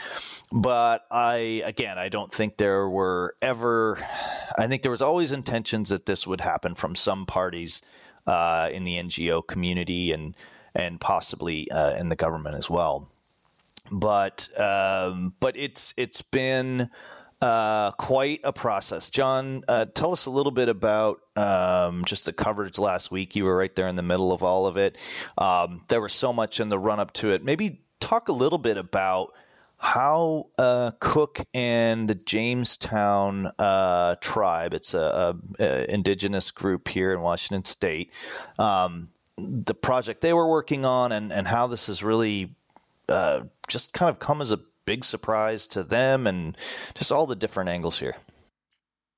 But 0.51 1.05
I 1.11 1.61
again, 1.65 1.99
I 1.99 2.09
don't 2.09 2.33
think 2.33 2.57
there 2.57 2.89
were 2.89 3.35
ever. 3.39 3.99
I 4.57 4.65
think 4.65 4.81
there 4.81 4.89
was 4.89 5.03
always 5.03 5.31
intentions 5.31 5.89
that 5.89 6.07
this 6.07 6.25
would 6.25 6.41
happen 6.41 6.73
from 6.73 6.95
some 6.95 7.27
parties 7.27 7.83
uh, 8.25 8.69
in 8.73 8.85
the 8.85 8.95
NGO 8.95 9.45
community 9.45 10.11
and 10.11 10.35
and 10.73 10.99
possibly 10.99 11.69
uh, 11.69 11.93
in 11.93 12.09
the 12.09 12.15
government 12.15 12.55
as 12.55 12.67
well 12.67 13.07
but 13.91 14.49
um, 14.59 15.33
but 15.39 15.57
it's 15.57 15.93
it's 15.97 16.21
been 16.21 16.89
uh, 17.41 17.91
quite 17.91 18.41
a 18.43 18.51
process. 18.51 19.09
John, 19.09 19.63
uh, 19.67 19.85
tell 19.85 20.11
us 20.11 20.25
a 20.25 20.31
little 20.31 20.51
bit 20.51 20.69
about 20.69 21.21
um, 21.35 22.03
just 22.05 22.25
the 22.25 22.33
coverage 22.33 22.77
last 22.77 23.11
week. 23.11 23.35
You 23.35 23.45
were 23.45 23.55
right 23.55 23.73
there 23.75 23.87
in 23.87 23.95
the 23.95 24.03
middle 24.03 24.33
of 24.33 24.43
all 24.43 24.67
of 24.67 24.77
it. 24.77 24.97
Um, 25.37 25.81
there 25.89 26.01
was 26.01 26.13
so 26.13 26.33
much 26.33 26.59
in 26.59 26.69
the 26.69 26.79
run 26.79 26.99
up 26.99 27.13
to 27.13 27.31
it. 27.31 27.43
Maybe 27.43 27.81
talk 27.99 28.27
a 28.27 28.33
little 28.33 28.57
bit 28.57 28.77
about 28.77 29.33
how 29.77 30.47
uh, 30.57 30.91
Cooke 30.99 31.39
and 31.53 32.09
the 32.09 32.15
Jamestown 32.15 33.49
uh, 33.57 34.15
tribe, 34.19 34.73
it's 34.73 34.93
a, 34.93 34.99
a, 35.59 35.63
a, 35.63 35.93
indigenous 35.93 36.51
group 36.51 36.89
here 36.89 37.13
in 37.13 37.21
Washington 37.21 37.63
State, 37.63 38.11
um, 38.57 39.07
the 39.37 39.73
project 39.73 40.19
they 40.19 40.33
were 40.33 40.49
working 40.49 40.83
on, 40.83 41.13
and, 41.13 41.31
and 41.31 41.47
how 41.47 41.65
this 41.65 41.87
has 41.87 42.03
really 42.03 42.49
uh, 43.07 43.43
just 43.69 43.93
kind 43.93 44.09
of 44.09 44.19
come 44.19 44.41
as 44.41 44.51
a 44.51 44.59
big 44.89 45.03
surprise 45.03 45.67
to 45.67 45.83
them 45.83 46.25
and 46.25 46.57
just 46.95 47.11
all 47.11 47.27
the 47.27 47.35
different 47.35 47.69
angles 47.69 47.99
here. 47.99 48.15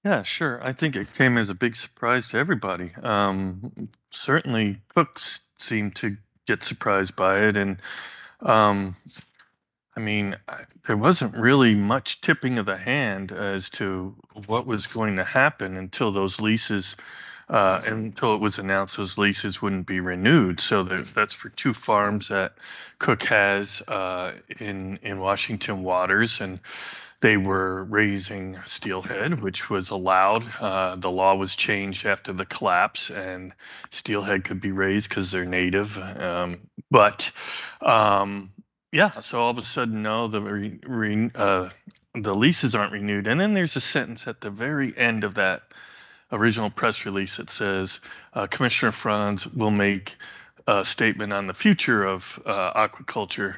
Yeah, 0.04 0.22
sure. 0.24 0.62
I 0.62 0.74
think 0.74 0.98
it 0.98 1.14
came 1.14 1.38
as 1.38 1.50
a 1.50 1.56
big 1.56 1.78
surprise 1.78 2.28
to 2.28 2.38
everybody. 2.38 2.92
Um, 3.02 3.88
certainly, 4.10 4.82
Cooke's 4.94 5.40
seemed 5.58 5.96
to 5.96 6.18
get 6.46 6.62
surprised 6.62 7.16
by 7.16 7.44
it, 7.44 7.56
and 7.56 7.82
um, 8.42 8.98
I 9.96 10.02
mean, 10.02 10.36
there 10.88 10.98
wasn't 10.98 11.38
really 11.38 11.74
much 11.74 12.20
tipping 12.20 12.60
of 12.60 12.66
the 12.66 12.76
hand 12.76 13.32
as 13.32 13.70
to 13.72 14.14
what 14.48 14.66
was 14.66 14.88
going 14.88 15.16
to 15.16 15.24
happen 15.24 15.78
until 15.78 16.12
those 16.12 16.42
leases 16.42 16.98
uh, 17.52 17.82
until 17.86 18.34
it 18.34 18.40
was 18.40 18.58
announced 18.58 18.96
those 18.96 19.18
leases 19.18 19.62
wouldn't 19.62 19.86
be 19.86 20.00
renewed. 20.00 20.62
So 20.62 20.84
that's 20.84 21.34
for 21.34 21.50
two 21.50 21.74
farms 21.74 22.30
that 22.30 22.54
Cooke 22.98 23.24
has 23.24 23.82
uh, 23.88 24.32
in 24.60 24.98
in 25.04 25.20
Washington 25.20 25.84
waters, 25.84 26.40
and 26.40 26.62
they 27.20 27.36
were 27.36 27.84
raising 27.84 28.58
steelhead, 28.66 29.42
which 29.42 29.70
was 29.70 29.90
allowed. 29.90 30.44
Uh, 30.62 30.96
the 30.96 31.12
law 31.12 31.36
was 31.36 31.58
changed 31.58 32.06
after 32.06 32.32
the 32.32 32.46
collapse, 32.46 33.12
and 33.12 33.54
steelhead 33.90 34.46
could 34.46 34.62
be 34.62 34.72
raised 34.72 35.10
because 35.10 35.30
they're 35.30 35.46
native. 35.46 35.98
Um, 35.98 36.62
but 36.90 37.32
um, 37.82 38.54
yeah, 38.94 39.20
so 39.20 39.42
all 39.42 39.52
of 39.52 39.58
a 39.58 39.62
sudden, 39.62 40.02
no, 40.04 40.28
the 40.28 40.42
re, 40.42 40.80
re, 40.88 41.30
uh, 41.36 41.70
the 42.16 42.36
leases 42.36 42.76
aren't 42.76 42.94
renewed, 42.94 43.28
and 43.28 43.40
then 43.40 43.54
there's 43.54 43.76
a 43.76 43.82
sentence 43.82 44.26
at 44.26 44.40
the 44.40 44.50
very 44.50 44.98
end 44.98 45.26
of 45.26 45.36
that 45.36 45.64
original 46.32 46.70
press 46.70 47.06
release 47.06 47.40
it 47.40 47.50
says 47.50 48.00
uh, 48.34 48.48
Commissioner 48.48 48.92
Franz 48.92 49.48
will 49.48 49.72
make 49.72 50.16
a 50.68 50.86
statement 50.86 51.34
on 51.34 51.48
the 51.48 51.54
future 51.54 52.04
of 52.04 52.42
uh, 52.46 52.88
aquaculture 52.88 53.58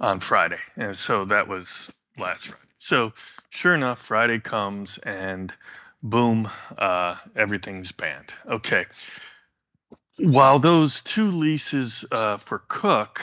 on 0.00 0.20
Friday. 0.20 0.58
And 0.76 0.96
so 0.96 1.24
that 1.26 1.48
was 1.48 1.90
last 2.18 2.48
Friday. 2.48 2.62
So 2.78 3.12
sure 3.50 3.74
enough, 3.74 4.00
Friday 4.00 4.38
comes 4.38 4.98
and 4.98 5.54
boom, 6.02 6.48
uh, 6.76 7.16
everything's 7.36 7.92
banned. 7.92 8.34
Okay. 8.48 8.86
While 10.18 10.58
those 10.58 11.00
two 11.00 11.30
leases 11.30 12.04
uh, 12.10 12.36
for 12.36 12.64
Cooke 12.68 13.22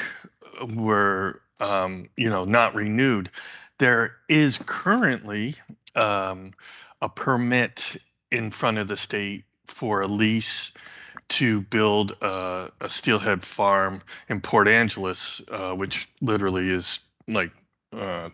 were, 0.76 1.42
um, 1.60 2.10
you 2.16 2.30
know, 2.30 2.46
not 2.46 2.74
renewed, 2.74 3.30
there 3.78 4.16
is 4.28 4.60
currently 4.66 5.56
um, 5.96 6.54
a 7.02 7.10
permit 7.10 7.98
in 8.32 8.52
front 8.52 8.78
of 8.78 8.88
the 8.88 8.98
state 8.98 9.44
for 9.68 10.02
a 10.02 10.08
lease 10.08 10.72
to 11.30 11.62
build 11.62 12.14
a, 12.22 12.70
a 12.82 12.90
steelhead 12.90 13.44
farm 13.44 14.02
in 14.28 14.42
Port 14.42 14.68
Angeles, 14.68 15.42
uh, 15.52 15.74
which 15.74 16.10
literally 16.22 16.70
is 16.70 17.00
like 17.28 17.52
uh, 17.94 18.30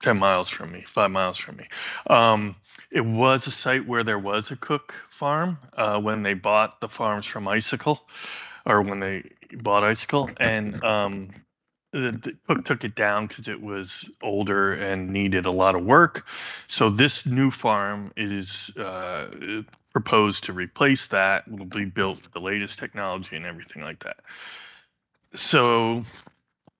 10 0.00 0.18
miles 0.18 0.48
from 0.48 0.72
me, 0.72 0.82
five 0.82 1.10
miles 1.10 1.38
from 1.38 1.56
me. 1.56 1.68
Um, 2.08 2.56
it 2.90 3.04
was 3.04 3.46
a 3.46 3.50
site 3.50 3.86
where 3.86 4.02
there 4.02 4.18
was 4.18 4.50
a 4.50 4.56
Cooke 4.56 4.92
farm 5.10 5.58
uh, 5.76 6.00
when 6.00 6.22
they 6.22 6.34
bought 6.34 6.80
the 6.80 6.88
farms 6.88 7.26
from 7.26 7.46
Icicle, 7.46 8.00
or 8.66 8.82
when 8.82 9.00
they 9.00 9.30
bought 9.52 9.84
Icicle. 9.84 10.30
And 10.38 10.82
um, 10.84 11.30
the 11.92 12.36
Cooke 12.46 12.64
took 12.64 12.84
it 12.84 12.94
down 12.94 13.26
because 13.26 13.48
it 13.48 13.60
was 13.60 14.08
older 14.22 14.72
and 14.72 15.10
needed 15.10 15.46
a 15.46 15.50
lot 15.50 15.74
of 15.74 15.84
work. 15.84 16.26
So 16.66 16.90
this 16.90 17.26
new 17.26 17.50
farm 17.50 18.12
is 18.16 18.76
uh, 18.76 19.62
proposed 19.92 20.44
to 20.44 20.52
replace 20.52 21.08
that. 21.08 21.48
Will 21.50 21.64
be 21.64 21.84
built 21.84 22.22
with 22.22 22.32
the 22.32 22.40
latest 22.40 22.78
technology 22.78 23.36
and 23.36 23.46
everything 23.46 23.82
like 23.82 24.00
that. 24.00 24.18
So 25.32 26.02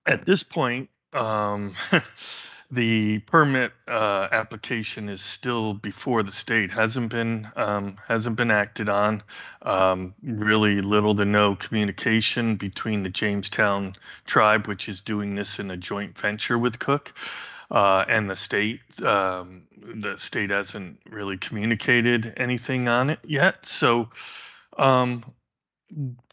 at 0.07 0.25
this 0.27 0.43
point, 0.43 0.91
um, 1.13 1.75
the 2.71 3.19
permit 3.21 3.73
uh, 3.89 4.29
application 4.31 5.09
is 5.09 5.21
still 5.21 5.75
before 5.75 6.23
the 6.23 6.31
state 6.31 6.71
hasn't 6.71 7.11
been 7.11 7.51
um, 7.57 7.97
hasn't 8.07 8.37
been 8.37 8.51
acted 8.51 8.89
on. 8.89 9.23
Um, 9.63 10.15
really 10.23 10.81
little 10.81 11.17
to 11.17 11.25
no 11.25 11.57
communication 11.57 12.57
between 12.57 13.03
the 13.03 13.09
jamestown 13.09 13.95
tribe 14.25 14.69
which 14.69 14.89
is 14.89 15.01
doing 15.01 15.35
this 15.35 15.59
in 15.59 15.71
a 15.71 15.77
joint 15.77 16.17
venture 16.17 16.59
with 16.59 16.79
Cooke 16.79 17.13
uh, 17.71 18.05
and 18.09 18.31
the 18.31 18.37
state 18.37 18.81
um, 19.03 19.63
the 19.77 20.17
state 20.19 20.51
hasn't 20.51 21.01
really 21.11 21.39
communicated 21.39 22.33
anything 22.37 22.89
on 22.89 23.11
it 23.11 23.19
yet. 23.25 23.67
So 23.67 24.11
um, 24.79 25.25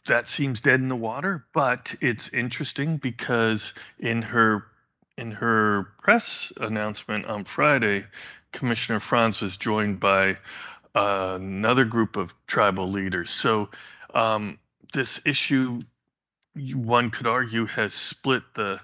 that 0.06 0.28
seems 0.28 0.60
dead 0.60 0.80
in 0.80 0.88
the 0.88 0.96
water 0.96 1.44
but 1.52 1.96
it's 2.00 2.28
interesting 2.28 2.96
because 2.96 3.74
in 3.98 4.22
her 4.22 4.67
in 5.18 5.32
her 5.32 5.92
press 6.02 6.52
announcement 6.58 7.26
on 7.26 7.44
Friday, 7.44 8.04
Commissioner 8.52 9.00
Franz 9.00 9.42
was 9.42 9.56
joined 9.56 10.00
by 10.00 10.38
uh, 10.94 11.38
another 11.40 11.84
group 11.84 12.16
of 12.16 12.34
tribal 12.46 12.88
leaders. 12.90 13.30
So 13.30 13.68
um, 14.14 14.58
this 14.92 15.20
issue 15.26 15.80
one 16.74 17.10
could 17.10 17.26
argue 17.26 17.66
has 17.66 17.92
split 17.94 18.42
the 18.54 18.80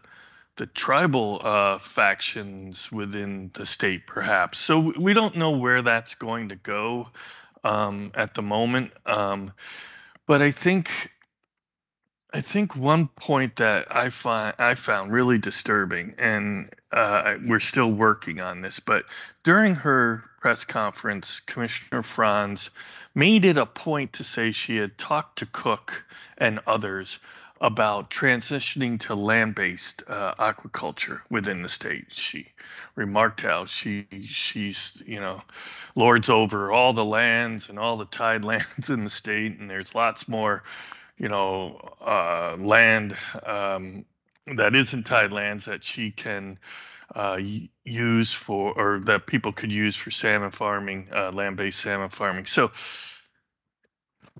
the 0.56 0.66
tribal 0.66 1.40
uh, 1.42 1.78
factions 1.78 2.92
within 2.92 3.50
the 3.54 3.66
state, 3.66 4.06
perhaps. 4.06 4.58
So 4.58 4.92
we 4.96 5.12
don't 5.12 5.36
know 5.36 5.50
where 5.50 5.82
that's 5.82 6.14
going 6.14 6.50
to 6.50 6.54
go 6.54 7.08
um, 7.64 8.12
at 8.14 8.34
the 8.34 8.42
moment. 8.42 8.92
Um, 9.04 9.52
but 10.26 10.42
I 10.42 10.52
think 10.52 11.12
I 12.34 12.40
think 12.40 12.74
one 12.74 13.06
point 13.06 13.54
that 13.56 13.94
I 13.94 14.08
find 14.10 14.56
I 14.58 14.74
found 14.74 15.12
really 15.12 15.38
disturbing, 15.38 16.16
and 16.18 16.68
uh, 16.90 17.36
we're 17.46 17.60
still 17.60 17.92
working 17.92 18.40
on 18.40 18.60
this, 18.60 18.80
but 18.80 19.04
during 19.44 19.76
her 19.76 20.24
press 20.40 20.64
conference, 20.64 21.38
Commissioner 21.38 22.02
Franz 22.02 22.70
made 23.14 23.44
it 23.44 23.56
a 23.56 23.66
point 23.66 24.14
to 24.14 24.24
say 24.24 24.50
she 24.50 24.78
had 24.78 24.98
talked 24.98 25.38
to 25.38 25.46
Cooke 25.46 26.04
and 26.36 26.58
others 26.66 27.20
about 27.60 28.10
transitioning 28.10 28.98
to 28.98 29.14
land-based 29.14 30.02
uh, 30.08 30.34
aquaculture 30.34 31.20
within 31.30 31.62
the 31.62 31.68
state. 31.68 32.06
She 32.10 32.48
remarked 32.96 33.42
how 33.42 33.66
she 33.66 34.08
she's 34.24 35.00
you 35.06 35.20
know 35.20 35.40
lords 35.94 36.28
over 36.28 36.72
all 36.72 36.92
the 36.94 37.04
lands 37.04 37.68
and 37.68 37.78
all 37.78 37.96
the 37.96 38.06
tide 38.06 38.44
lands 38.50 38.90
in 38.90 39.04
the 39.04 39.10
state, 39.10 39.56
and 39.60 39.70
there's 39.70 39.94
lots 39.94 40.26
more 40.26 40.64
you 41.18 41.29
know 41.29 41.79
uh, 42.00 42.57
land 42.59 43.16
um, 43.44 44.05
that 44.57 44.74
isn't 44.74 45.05
tide 45.05 45.33
lands 45.33 45.64
that 45.66 45.85
she 45.85 46.11
can 46.11 46.59
uh, 47.14 47.38
use 47.85 48.33
for 48.33 48.72
or 48.72 49.00
that 49.00 49.27
people 49.27 49.53
could 49.53 49.72
use 49.72 49.96
for 49.96 50.11
salmon 50.11 50.50
farming, 50.50 51.09
uh, 51.14 51.31
land-based 51.33 51.79
salmon 51.81 52.09
farming. 52.09 52.44
So 52.44 52.72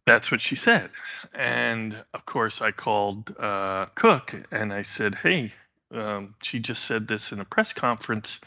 that's 0.07 0.31
what 0.31 0.41
she 0.41 0.57
said. 0.57 0.91
And 1.35 1.97
of 2.13 2.27
course, 2.27 2.61
I 2.61 2.73
called 2.73 3.35
uh, 3.39 3.87
Cooke 3.95 4.35
and 4.51 4.73
I 4.73 4.83
said, 4.83 5.15
Hey, 5.15 5.53
um, 5.93 6.35
she 6.43 6.59
just 6.59 6.85
said 6.85 7.07
this 7.07 7.33
in 7.33 7.41
a 7.41 7.45
press 7.45 7.73
conference. 7.73 8.41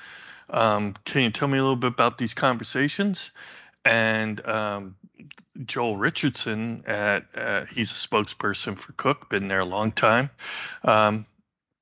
Um, 0.50 0.94
can 1.06 1.24
you 1.24 1.30
tell 1.30 1.48
me 1.48 1.58
a 1.58 1.62
little 1.62 1.76
bit 1.76 1.92
about 1.94 2.18
these 2.18 2.34
conversations? 2.34 3.32
And 3.86 4.46
um, 4.46 4.96
Joel 5.66 5.98
Richardson, 5.98 6.84
at 6.86 7.26
uh, 7.36 7.66
he's 7.66 7.92
a 7.92 7.96
spokesperson 7.96 8.78
for 8.78 8.94
Cooke, 8.94 9.30
been 9.30 9.48
there 9.48 9.60
a 9.60 9.66
long 9.66 9.92
time. 9.92 10.30
Um, 10.84 11.26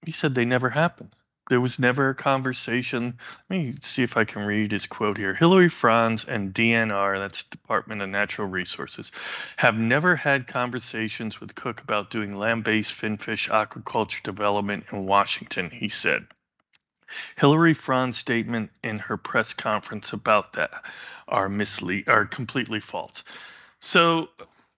he 0.06 0.12
said 0.12 0.36
they 0.36 0.46
never 0.46 0.70
happened. 0.70 1.16
There 1.48 1.62
was 1.62 1.78
never 1.78 2.10
a 2.10 2.16
conversation. 2.16 3.20
Let 3.50 3.60
me 3.60 3.76
see 3.82 4.02
if 4.02 4.18
I 4.18 4.24
can 4.24 4.46
read 4.46 4.72
his 4.72 4.88
quote 4.88 5.18
here. 5.18 5.36
Hilary 5.36 5.70
Franz 5.70 6.26
and 6.26 6.54
DNR, 6.54 7.20
that's 7.20 7.44
Department 7.44 8.02
of 8.02 8.10
Natural 8.10 8.48
Resources, 8.48 9.12
have 9.58 9.76
never 9.76 10.16
had 10.16 10.48
conversations 10.48 11.40
with 11.40 11.54
Cooke 11.54 11.82
about 11.82 12.10
doing 12.10 12.36
land 12.36 12.64
based 12.64 12.94
finfish 12.94 13.48
aquaculture 13.48 14.24
development 14.24 14.86
in 14.92 15.06
Washington, 15.06 15.70
he 15.70 15.88
said. 15.88 16.26
Hilary 17.36 17.76
Franz's 17.76 18.18
statement 18.20 18.72
in 18.84 18.98
her 18.98 19.18
press 19.18 19.54
conference 19.54 20.14
about 20.14 20.54
that 20.54 20.72
are 21.28 21.48
mislead 21.48 22.08
are 22.08 22.26
completely 22.26 22.80
false. 22.80 23.24
So 23.86 24.30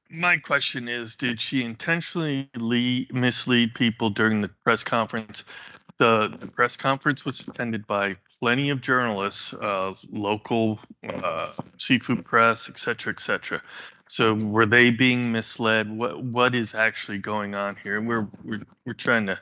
my 0.10 0.38
question 0.38 0.88
is 0.88 1.16
did 1.16 1.40
she 1.40 1.64
intentionally 1.64 2.50
lead, 2.56 3.14
mislead 3.14 3.74
people 3.74 4.10
during 4.10 4.42
the 4.42 4.50
press 4.64 4.84
conference 4.84 5.44
the, 5.98 6.36
the 6.40 6.48
press 6.48 6.78
conference 6.78 7.26
was 7.26 7.40
attended 7.40 7.88
by 7.88 8.18
plenty 8.40 8.70
of 8.70 8.82
journalists, 8.82 9.54
uh, 9.54 9.94
local 10.12 10.80
uh, 11.10 11.52
seafood 11.78 12.24
press, 12.24 12.70
et 12.70 12.78
cetera, 12.78 13.14
et 13.14 13.20
cetera. 13.20 13.62
So 14.08 14.34
were 14.34 14.66
they 14.66 14.92
being 14.92 15.32
misled? 15.32 15.90
What 15.90 16.24
what 16.24 16.56
is 16.56 16.76
actually 16.76 17.18
going 17.18 17.56
on 17.56 17.76
here? 17.76 18.00
We're 18.02 18.28
we're 18.44 18.62
we're 18.86 18.94
trying 18.94 19.26
to 19.26 19.40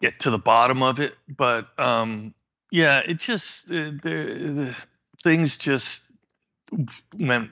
get 0.00 0.18
to 0.20 0.30
the 0.30 0.38
bottom 0.38 0.82
of 0.82 0.98
it, 0.98 1.14
but 1.28 1.78
um, 1.78 2.34
yeah, 2.70 3.00
it 3.06 3.20
just 3.20 3.70
uh, 3.70 3.92
the, 4.02 4.02
the 4.02 4.84
things 5.22 5.56
just 5.56 6.04
went 7.18 7.50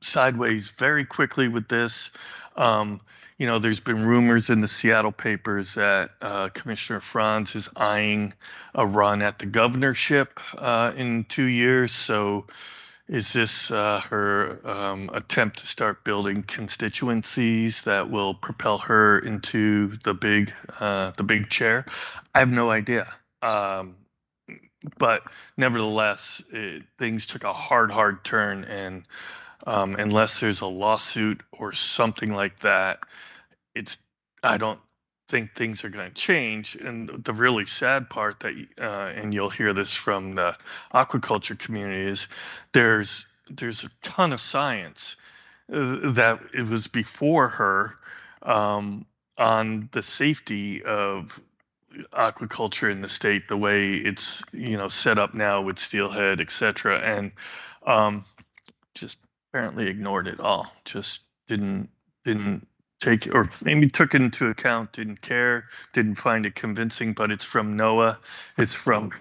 sideways 0.00 0.70
very 0.70 1.04
quickly 1.04 1.48
with 1.48 1.68
this. 1.68 2.10
Um, 2.56 3.00
you 3.38 3.46
know, 3.46 3.58
there's 3.58 3.80
been 3.80 4.04
rumors 4.04 4.50
in 4.50 4.60
the 4.60 4.68
Seattle 4.68 5.12
papers 5.12 5.74
that 5.74 6.10
uh, 6.20 6.50
Commissioner 6.50 7.00
Franz 7.00 7.56
is 7.56 7.70
eyeing 7.74 8.34
a 8.74 8.86
run 8.86 9.22
at 9.22 9.38
the 9.38 9.46
governorship 9.46 10.38
uh, 10.58 10.92
in 10.94 11.24
two 11.24 11.46
years. 11.46 11.90
So, 11.90 12.46
is 13.08 13.32
this 13.32 13.70
uh, 13.70 14.00
her 14.10 14.60
um, 14.68 15.10
attempt 15.12 15.58
to 15.60 15.66
start 15.66 16.04
building 16.04 16.42
constituencies 16.42 17.82
that 17.82 18.10
will 18.10 18.34
propel 18.34 18.78
her 18.78 19.18
into 19.18 19.96
the 20.04 20.14
big, 20.14 20.52
uh, 20.78 21.10
the 21.16 21.24
big 21.24 21.48
chair? 21.48 21.86
I 22.34 22.40
have 22.40 22.52
no 22.52 22.70
idea. 22.70 23.08
Um, 23.42 23.96
but 24.98 25.22
nevertheless, 25.56 26.42
it, 26.52 26.82
things 26.98 27.26
took 27.26 27.44
a 27.44 27.52
hard, 27.52 27.90
hard 27.90 28.22
turn, 28.22 28.64
and 28.64 29.02
um, 29.66 29.96
unless 29.96 30.40
there's 30.40 30.60
a 30.60 30.66
lawsuit 30.66 31.42
or 31.52 31.72
something 31.72 32.32
like 32.34 32.60
that, 32.60 33.00
it's 33.74 33.98
I 34.42 34.58
don't 34.58 34.80
think 35.28 35.54
things 35.54 35.84
are 35.84 35.88
going 35.88 36.08
to 36.08 36.14
change. 36.14 36.76
And 36.76 37.08
the 37.08 37.32
really 37.32 37.64
sad 37.66 38.10
part 38.10 38.40
that, 38.40 38.54
uh, 38.80 39.12
and 39.14 39.32
you'll 39.32 39.50
hear 39.50 39.72
this 39.72 39.94
from 39.94 40.34
the 40.34 40.56
aquaculture 40.92 41.58
community, 41.58 42.00
is 42.00 42.26
there's 42.72 43.26
there's 43.48 43.84
a 43.84 43.90
ton 44.02 44.32
of 44.32 44.40
science 44.40 45.16
uh, 45.72 46.12
that 46.12 46.40
it 46.54 46.68
was 46.68 46.86
before 46.88 47.48
her 47.48 47.96
um, 48.42 49.06
on 49.38 49.88
the 49.92 50.02
safety 50.02 50.82
of 50.84 51.40
aquaculture 52.12 52.90
in 52.90 53.02
the 53.02 53.08
state, 53.08 53.48
the 53.48 53.56
way 53.56 53.94
it's 53.94 54.42
you 54.52 54.76
know 54.76 54.88
set 54.88 55.18
up 55.18 55.34
now 55.34 55.60
with 55.60 55.78
steelhead, 55.78 56.40
etc., 56.40 56.98
and 57.00 57.32
um, 57.86 58.24
just 58.94 59.18
apparently 59.50 59.88
ignored 59.88 60.28
it 60.28 60.40
all. 60.40 60.72
Just 60.84 61.22
didn't 61.48 61.88
didn't 62.24 62.66
take 63.00 63.34
or 63.34 63.48
maybe 63.64 63.88
took 63.88 64.14
it 64.14 64.22
into 64.22 64.48
account, 64.48 64.92
didn't 64.92 65.22
care, 65.22 65.64
didn't 65.92 66.16
find 66.16 66.46
it 66.46 66.54
convincing, 66.54 67.12
but 67.12 67.32
it's 67.32 67.44
from 67.44 67.76
NOAA. 67.76 68.16
It's 68.58 68.74
from 68.74 69.12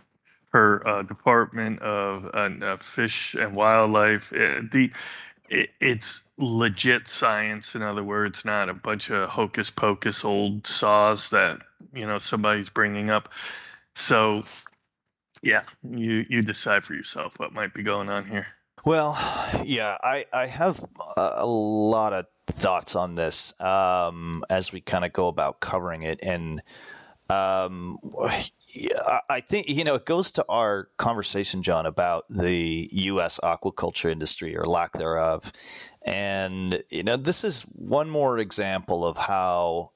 her 0.52 0.88
uh, 0.88 1.04
Department 1.04 1.82
of 1.82 2.30
uh, 2.34 2.78
Fish 2.78 3.36
and 3.36 3.56
Wildlife. 3.56 4.34
Uh, 4.34 4.62
the 4.72 4.92
it, 5.50 5.72
it's 5.80 6.22
legit 6.38 7.08
science. 7.08 7.76
In 7.76 7.82
other 7.82 8.04
words, 8.04 8.46
not 8.46 8.70
a 8.70 8.74
bunch 8.74 9.10
of 9.10 9.30
hocus 9.30 9.70
pocus 9.72 10.24
old 10.24 10.68
saws 10.68 11.30
that 11.32 11.60
you 11.94 12.06
know 12.06 12.20
somebody's 12.20 12.70
bringing 12.70 13.10
up. 13.10 13.30
So, 13.96 14.44
yeah, 15.42 15.64
you 15.84 16.26
you 16.30 16.42
decide 16.42 16.84
for 16.84 16.94
yourself 16.94 17.40
what 17.40 17.54
might 17.54 17.74
be 17.74 17.84
going 17.84 18.10
on 18.10 18.26
here. 18.26 18.48
Well, 18.86 19.18
yeah, 19.64 19.98
I, 20.02 20.26
I 20.32 20.48
have 20.48 20.84
a 21.18 21.46
lot 21.46 22.14
of 22.14 22.26
thoughts 22.48 22.96
on 22.96 23.16
this 23.16 23.60
um, 23.62 24.42
as 24.50 24.72
we 24.72 24.82
kind 24.82 25.04
of 25.04 25.12
go 25.14 25.28
about 25.28 25.60
covering 25.60 26.04
it. 26.04 26.20
And 26.24 26.62
um, 27.30 27.98
I 29.30 29.42
think, 29.42 29.70
you 29.70 29.84
know, 29.84 29.96
it 29.96 30.06
goes 30.06 30.32
to 30.34 30.46
our 30.48 30.90
conversation, 30.98 31.62
John, 31.62 31.86
about 31.86 32.26
the 32.30 32.90
U.S. 32.92 33.40
aquaculture 33.44 34.10
industry 34.10 34.56
or 34.56 34.66
lack 34.66 34.94
thereof. 34.94 35.52
And, 36.06 36.82
you 36.90 37.04
know, 37.04 37.18
this 37.18 37.44
is 37.44 37.64
one 37.64 38.10
more 38.10 38.40
example 38.40 39.06
of 39.06 39.18
how 39.18 39.92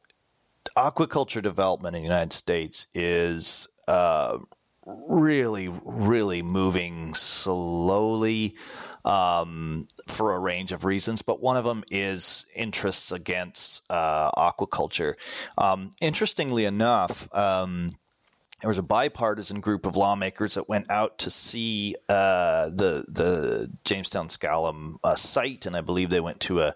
aquaculture 0.76 1.42
development 1.42 1.96
in 1.96 2.02
the 2.02 2.08
United 2.08 2.34
States 2.34 2.88
is. 2.94 3.68
Uh, 3.88 4.40
really, 4.86 5.70
really 5.86 6.42
moving 6.42 7.14
slowly 7.14 8.56
um, 9.06 9.86
for 10.08 10.34
a 10.34 10.40
range 10.40 10.72
of 10.72 10.86
reasons, 10.86 11.22
but 11.22 11.42
one 11.42 11.58
of 11.58 11.66
them 11.66 11.84
is 11.92 12.46
interests 12.56 13.12
against 13.12 13.84
uh, 13.90 14.32
aquaculture. 14.32 15.16
Um, 15.58 15.92
interestingly 16.02 16.66
enough, 16.66 17.34
um, 17.36 17.90
there 18.62 18.70
was 18.70 18.78
a 18.78 18.84
bipartisan 18.84 19.60
group 19.60 19.86
of 19.86 19.98
lawmakers 19.98 20.54
that 20.54 20.70
went 20.70 20.90
out 20.90 21.18
to 21.18 21.30
see 21.30 21.98
uh, 22.08 22.70
the 22.70 23.04
the 23.10 23.70
Jamestown 23.84 24.28
S'Klallam 24.28 24.96
uh, 25.04 25.16
site, 25.16 25.66
and 25.66 25.76
I 25.76 25.82
believe 25.82 26.10
they 26.10 26.22
went 26.22 26.40
to 26.42 26.62
a 26.62 26.76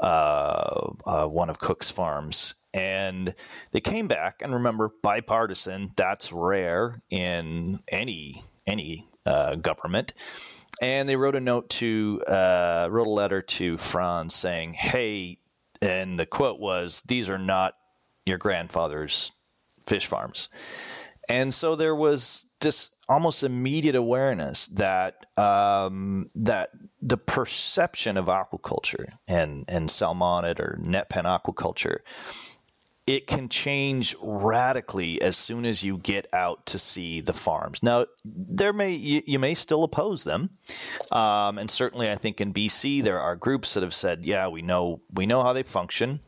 uh, 0.00 0.92
uh 1.04 1.26
one 1.26 1.50
of 1.50 1.58
Cooke's 1.58 1.90
farms 1.90 2.54
and 2.78 3.34
they 3.72 3.80
came 3.80 4.06
back 4.06 4.40
and 4.40 4.54
remember 4.54 4.92
bipartisan 5.02 5.90
that's 5.96 6.32
rare 6.32 7.02
in 7.10 7.80
any 7.88 8.42
any 8.66 9.04
uh, 9.26 9.56
government. 9.56 10.12
And 10.80 11.08
they 11.08 11.16
wrote 11.16 11.34
a 11.34 11.40
note 11.40 11.68
to 11.70 12.22
uh, 12.28 12.88
wrote 12.90 13.08
a 13.08 13.10
letter 13.10 13.42
to 13.42 13.76
franz 13.76 14.34
saying 14.34 14.74
hey 14.74 15.38
and 15.82 16.18
the 16.18 16.26
quote 16.26 16.60
was 16.60 17.02
these 17.02 17.28
are 17.28 17.38
not 17.38 17.74
your 18.24 18.38
grandfather's 18.38 19.32
fish 19.86 20.06
farms. 20.06 20.48
And 21.28 21.52
so 21.52 21.74
there 21.74 21.94
was 21.94 22.46
this 22.60 22.90
almost 23.08 23.42
immediate 23.42 23.94
awareness 23.96 24.68
that 24.68 25.26
um, 25.36 26.26
that 26.34 26.70
the 27.00 27.16
perception 27.16 28.16
of 28.16 28.26
aquaculture 28.26 29.06
and 29.26 29.64
and 29.66 29.88
salmonid 29.88 30.60
or 30.60 30.78
net 30.80 31.08
pen 31.08 31.24
aquaculture 31.24 31.98
it 33.08 33.26
can 33.26 33.48
change 33.48 34.14
radically 34.22 35.20
as 35.22 35.34
soon 35.34 35.64
as 35.64 35.82
you 35.82 35.96
get 35.96 36.26
out 36.34 36.66
to 36.66 36.78
see 36.78 37.22
the 37.22 37.32
farms. 37.32 37.82
Now, 37.82 38.04
there 38.22 38.74
may 38.74 38.92
you, 38.92 39.22
you 39.24 39.38
may 39.38 39.54
still 39.54 39.82
oppose 39.82 40.24
them, 40.24 40.50
um, 41.10 41.56
and 41.56 41.70
certainly 41.70 42.10
I 42.10 42.16
think 42.16 42.38
in 42.38 42.52
BC 42.52 43.02
there 43.02 43.18
are 43.18 43.34
groups 43.34 43.72
that 43.72 43.82
have 43.82 43.94
said, 43.94 44.26
"Yeah, 44.26 44.48
we 44.48 44.60
know 44.60 45.00
we 45.10 45.24
know 45.24 45.42
how 45.42 45.54
they 45.54 45.62
function." 45.62 46.20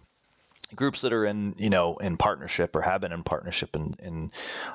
Groups 0.75 1.03
that 1.03 1.13
are 1.13 1.27
in 1.27 1.55
you 1.59 1.69
know 1.69 1.97
in 1.99 2.17
partnership 2.17 2.75
or 2.75 2.83
have 2.83 3.03
been 3.03 3.13
in 3.13 3.25
partnership 3.25 3.77
in 3.77 3.93
in 4.03 4.31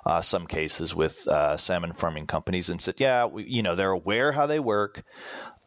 uh, 0.05 0.21
some 0.21 0.45
cases 0.45 0.95
with 0.95 1.27
uh, 1.27 1.57
salmon 1.57 1.93
farming 1.93 2.27
companies 2.27 2.69
and 2.69 2.79
said, 2.79 2.99
"Yeah, 2.99 3.25
we, 3.25 3.45
you 3.45 3.63
know 3.63 3.73
they're 3.73 3.89
aware 3.89 4.33
how 4.33 4.45
they 4.45 4.59
work." 4.59 5.03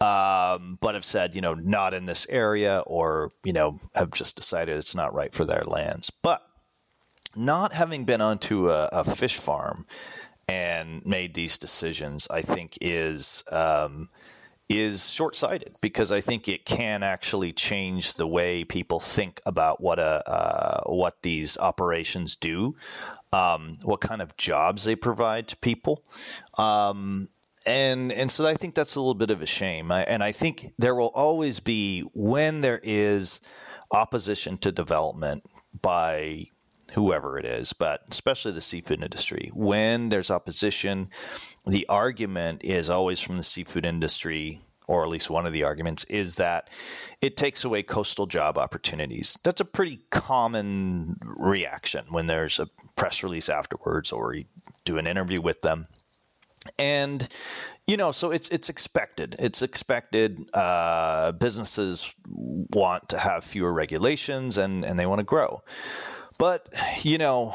Um, 0.00 0.78
but 0.80 0.94
have 0.94 1.04
said, 1.04 1.34
you 1.34 1.40
know, 1.40 1.54
not 1.54 1.94
in 1.94 2.06
this 2.06 2.26
area 2.28 2.82
or, 2.86 3.32
you 3.44 3.52
know, 3.52 3.78
have 3.94 4.12
just 4.12 4.36
decided 4.36 4.76
it's 4.76 4.94
not 4.94 5.12
right 5.12 5.34
for 5.34 5.44
their 5.44 5.64
lands. 5.66 6.10
But 6.10 6.46
not 7.34 7.72
having 7.72 8.04
been 8.04 8.20
onto 8.20 8.70
a, 8.70 8.88
a 8.92 9.04
fish 9.04 9.36
farm 9.36 9.86
and 10.48 11.04
made 11.04 11.34
these 11.34 11.58
decisions, 11.58 12.28
I 12.30 12.42
think 12.42 12.78
is. 12.80 13.44
Um, 13.50 14.08
is 14.70 15.10
short-sighted 15.10 15.76
because 15.80 16.12
I 16.12 16.20
think 16.20 16.46
it 16.46 16.66
can 16.66 17.02
actually 17.02 17.54
change 17.54 18.14
the 18.14 18.26
way 18.26 18.64
people 18.64 19.00
think 19.00 19.40
about 19.46 19.80
what 19.80 19.98
a 19.98 20.22
uh, 20.30 20.82
what 20.84 21.22
these 21.22 21.56
operations 21.56 22.36
do, 22.36 22.74
um, 23.32 23.78
what 23.82 24.02
kind 24.02 24.20
of 24.20 24.36
jobs 24.36 24.84
they 24.84 24.94
provide 24.94 25.48
to 25.48 25.56
people, 25.56 26.02
um, 26.58 27.28
and 27.68 28.10
and 28.12 28.30
so 28.30 28.46
I 28.46 28.54
think 28.54 28.74
that's 28.74 28.96
a 28.96 29.00
little 29.00 29.14
bit 29.14 29.30
of 29.30 29.42
a 29.42 29.46
shame. 29.46 29.92
I, 29.92 30.02
and 30.02 30.22
I 30.22 30.32
think 30.32 30.72
there 30.78 30.94
will 30.94 31.12
always 31.14 31.60
be 31.60 32.02
when 32.14 32.62
there 32.62 32.80
is 32.82 33.40
opposition 33.92 34.58
to 34.58 34.72
development 34.72 35.46
by 35.82 36.46
whoever 36.92 37.38
it 37.38 37.44
is, 37.44 37.74
but 37.74 38.00
especially 38.10 38.52
the 38.52 38.60
seafood 38.60 39.02
industry. 39.02 39.50
When 39.54 40.08
there's 40.08 40.30
opposition, 40.30 41.08
the 41.66 41.86
argument 41.88 42.64
is 42.64 42.88
always 42.88 43.20
from 43.20 43.36
the 43.36 43.42
seafood 43.42 43.84
industry, 43.84 44.60
or 44.86 45.02
at 45.02 45.10
least 45.10 45.30
one 45.30 45.46
of 45.46 45.52
the 45.52 45.64
arguments 45.64 46.04
is 46.04 46.36
that 46.36 46.70
it 47.20 47.36
takes 47.36 47.64
away 47.64 47.82
coastal 47.82 48.26
job 48.26 48.56
opportunities. 48.56 49.38
That's 49.44 49.60
a 49.60 49.66
pretty 49.66 50.00
common 50.10 51.16
reaction 51.22 52.06
when 52.08 52.26
there's 52.26 52.58
a 52.58 52.68
press 52.96 53.22
release 53.22 53.50
afterwards 53.50 54.10
or 54.10 54.34
you 54.34 54.44
do 54.84 54.96
an 54.96 55.06
interview 55.06 55.42
with 55.42 55.60
them 55.60 55.88
and 56.78 57.28
you 57.86 57.96
know 57.96 58.12
so 58.12 58.30
it's 58.30 58.48
it's 58.50 58.68
expected. 58.68 59.36
It's 59.38 59.62
expected 59.62 60.48
uh, 60.54 61.32
businesses 61.32 62.14
want 62.26 63.08
to 63.10 63.18
have 63.18 63.44
fewer 63.44 63.72
regulations 63.72 64.58
and 64.58 64.84
and 64.84 64.98
they 64.98 65.06
want 65.06 65.20
to 65.20 65.24
grow. 65.24 65.62
But 66.38 66.68
you 67.02 67.18
know 67.18 67.54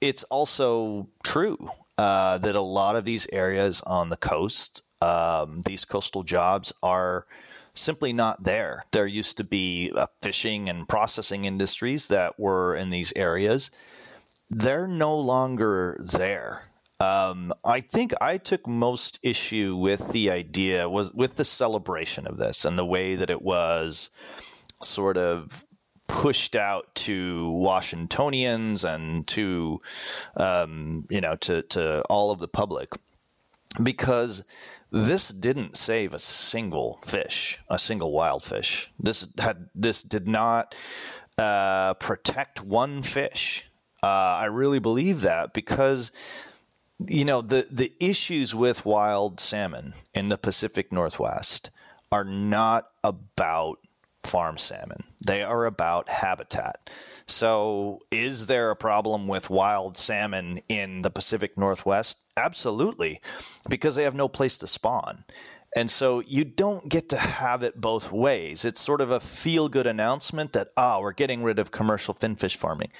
it's 0.00 0.24
also 0.24 1.08
true 1.22 1.58
uh, 1.96 2.38
that 2.38 2.56
a 2.56 2.60
lot 2.60 2.96
of 2.96 3.04
these 3.04 3.26
areas 3.32 3.80
on 3.82 4.10
the 4.10 4.16
coast 4.16 4.82
um, 5.04 5.60
these 5.66 5.84
coastal 5.84 6.22
jobs 6.22 6.72
are 6.82 7.26
simply 7.74 8.12
not 8.12 8.44
there. 8.44 8.86
There 8.92 9.06
used 9.06 9.36
to 9.38 9.44
be 9.44 9.92
uh, 9.94 10.06
fishing 10.22 10.68
and 10.68 10.88
processing 10.88 11.44
industries 11.44 12.08
that 12.08 12.38
were 12.38 12.74
in 12.74 12.90
these 12.90 13.12
areas. 13.14 13.70
They're 14.48 14.86
no 14.86 15.16
longer 15.16 16.00
there 16.00 16.70
um, 17.00 17.52
I 17.64 17.80
think 17.80 18.12
I 18.20 18.38
took 18.38 18.66
most 18.66 19.18
issue 19.22 19.76
with 19.76 20.12
the 20.12 20.30
idea 20.30 20.88
was 20.88 21.12
with 21.12 21.36
the 21.36 21.44
celebration 21.44 22.26
of 22.26 22.38
this 22.38 22.64
and 22.64 22.78
the 22.78 22.84
way 22.84 23.16
that 23.16 23.30
it 23.30 23.42
was 23.42 24.10
sort 24.82 25.16
of 25.16 25.64
pushed 26.06 26.54
out 26.54 26.94
to 26.94 27.50
Washingtonians 27.50 28.84
and 28.84 29.26
to 29.28 29.80
um, 30.36 31.04
you 31.10 31.20
know 31.20 31.36
to 31.36 31.62
to 31.62 32.02
all 32.02 32.30
of 32.30 32.38
the 32.38 32.48
public 32.48 32.90
because 33.82 34.44
this 34.90 35.30
didn't 35.30 35.76
save 35.76 36.14
a 36.14 36.20
single 36.20 37.00
fish, 37.02 37.58
a 37.68 37.78
single 37.78 38.12
wild 38.12 38.44
fish. 38.44 38.92
This 39.00 39.32
had 39.40 39.68
this 39.74 40.04
did 40.04 40.28
not 40.28 40.76
uh, 41.36 41.94
protect 41.94 42.62
one 42.62 43.02
fish. 43.02 43.68
Uh, 44.02 44.36
I 44.38 44.44
really 44.44 44.78
believe 44.78 45.22
that 45.22 45.52
because 45.52 46.12
you 46.98 47.24
know 47.24 47.42
the 47.42 47.66
the 47.70 47.92
issues 48.00 48.54
with 48.54 48.86
wild 48.86 49.40
salmon 49.40 49.94
in 50.14 50.28
the 50.28 50.38
Pacific 50.38 50.92
Northwest 50.92 51.70
are 52.12 52.24
not 52.24 52.86
about 53.02 53.78
farm 54.22 54.58
salmon. 54.58 55.04
They 55.26 55.42
are 55.42 55.66
about 55.66 56.08
habitat. 56.08 56.90
So, 57.26 58.00
is 58.10 58.46
there 58.46 58.70
a 58.70 58.76
problem 58.76 59.26
with 59.26 59.50
wild 59.50 59.96
salmon 59.96 60.60
in 60.68 61.02
the 61.02 61.10
Pacific 61.10 61.56
Northwest? 61.56 62.22
Absolutely, 62.36 63.20
because 63.68 63.96
they 63.96 64.04
have 64.04 64.14
no 64.14 64.28
place 64.28 64.58
to 64.58 64.66
spawn. 64.66 65.24
And 65.76 65.90
so 65.90 66.20
you 66.20 66.44
don't 66.44 66.88
get 66.88 67.08
to 67.08 67.16
have 67.16 67.62
it 67.62 67.80
both 67.80 68.12
ways. 68.12 68.64
It's 68.64 68.80
sort 68.80 69.00
of 69.00 69.10
a 69.10 69.18
feel 69.18 69.68
good 69.68 69.86
announcement 69.86 70.52
that, 70.52 70.68
ah, 70.76 71.00
we're 71.00 71.12
getting 71.12 71.42
rid 71.42 71.58
of 71.58 71.72
commercial 71.72 72.14
finfish 72.14 72.56
farming. 72.56 72.90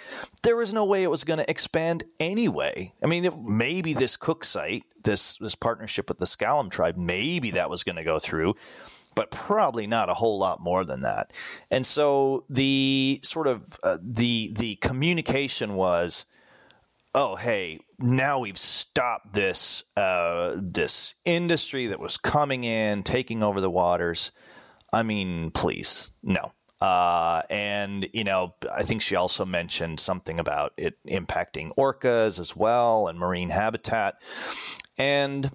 There 0.42 0.56
was 0.56 0.74
no 0.74 0.84
way 0.84 1.04
it 1.04 1.10
was 1.10 1.24
going 1.24 1.38
to 1.38 1.48
expand 1.48 2.04
anyway. 2.18 2.92
I 3.02 3.06
mean, 3.06 3.24
it, 3.24 3.38
maybe 3.38 3.94
this 3.94 4.16
Cooke 4.16 4.44
site, 4.44 4.84
this, 5.04 5.36
this 5.36 5.54
partnership 5.54 6.08
with 6.08 6.18
the 6.18 6.24
S'Klallam 6.24 6.70
tribe, 6.70 6.96
maybe 6.96 7.52
that 7.52 7.70
was 7.70 7.84
going 7.84 7.96
to 7.96 8.04
go 8.04 8.18
through, 8.18 8.56
but 9.14 9.30
probably 9.30 9.86
not 9.86 10.08
a 10.08 10.14
whole 10.14 10.38
lot 10.38 10.60
more 10.60 10.84
than 10.84 11.00
that. 11.00 11.32
And 11.70 11.86
so 11.86 12.44
the 12.50 13.20
sort 13.22 13.46
of 13.46 13.78
uh, 13.82 13.98
the 14.02 14.50
the 14.52 14.76
communication 14.76 15.74
was 15.74 16.26
oh 17.14 17.36
hey 17.36 17.78
now 17.98 18.38
we've 18.38 18.58
stopped 18.58 19.34
this 19.34 19.84
uh, 19.96 20.56
this 20.60 21.14
industry 21.24 21.86
that 21.86 22.00
was 22.00 22.16
coming 22.16 22.64
in 22.64 23.02
taking 23.02 23.42
over 23.42 23.60
the 23.60 23.70
waters. 23.70 24.32
I 24.92 25.02
mean 25.02 25.50
please 25.50 26.10
no. 26.22 26.52
Uh, 26.80 27.40
and 27.48 28.08
you 28.12 28.24
know 28.24 28.54
i 28.72 28.82
think 28.82 29.00
she 29.00 29.16
also 29.16 29.44
mentioned 29.44 29.98
something 29.98 30.38
about 30.38 30.72
it 30.76 30.98
impacting 31.06 31.74
orcas 31.76 32.38
as 32.38 32.56
well 32.56 33.08
and 33.08 33.18
marine 33.18 33.50
habitat. 33.50 34.20
And 34.98 35.50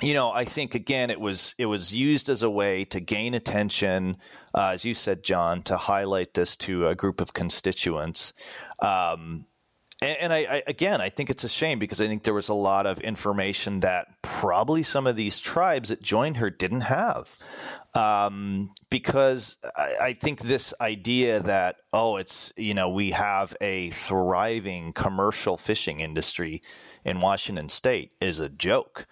you 0.00 0.14
know 0.14 0.30
i 0.30 0.44
think 0.44 0.74
again 0.74 1.10
it 1.10 1.20
was 1.20 1.54
it 1.58 1.66
was 1.66 1.94
used 1.94 2.28
as 2.28 2.42
a 2.42 2.50
way 2.50 2.84
to 2.84 3.00
gain 3.00 3.34
attention 3.34 4.16
uh, 4.54 4.70
as 4.72 4.84
you 4.84 4.94
said 4.94 5.24
john 5.24 5.60
to 5.60 5.76
highlight 5.76 6.34
this 6.34 6.56
to 6.56 6.86
a 6.86 6.94
group 6.94 7.20
of 7.20 7.32
constituents. 7.32 8.32
Um, 8.78 9.44
and, 10.02 10.16
and 10.20 10.32
I, 10.32 10.38
I, 10.38 10.62
again, 10.66 11.00
I 11.00 11.08
think 11.08 11.30
it's 11.30 11.44
a 11.44 11.48
shame 11.48 11.78
because 11.78 12.00
I 12.00 12.06
think 12.06 12.22
there 12.22 12.34
was 12.34 12.48
a 12.48 12.54
lot 12.54 12.86
of 12.86 13.00
information 13.00 13.80
that 13.80 14.08
probably 14.22 14.82
some 14.82 15.06
of 15.06 15.16
these 15.16 15.40
tribes 15.40 15.88
that 15.88 16.02
joined 16.02 16.36
her 16.36 16.50
didn't 16.50 16.82
have. 16.82 17.38
Um, 17.94 18.70
because 18.90 19.58
I, 19.76 19.94
I, 20.00 20.12
think 20.12 20.40
this 20.40 20.74
idea 20.80 21.40
that 21.40 21.76
oh, 21.92 22.16
it's 22.16 22.52
you 22.56 22.74
know 22.74 22.88
we 22.88 23.10
have 23.12 23.56
a 23.60 23.88
thriving 23.88 24.92
commercial 24.92 25.56
fishing 25.56 26.00
industry 26.00 26.60
in 27.04 27.20
Washington 27.20 27.68
State 27.70 28.12
is 28.20 28.40
a 28.40 28.50
joke. 28.50 29.06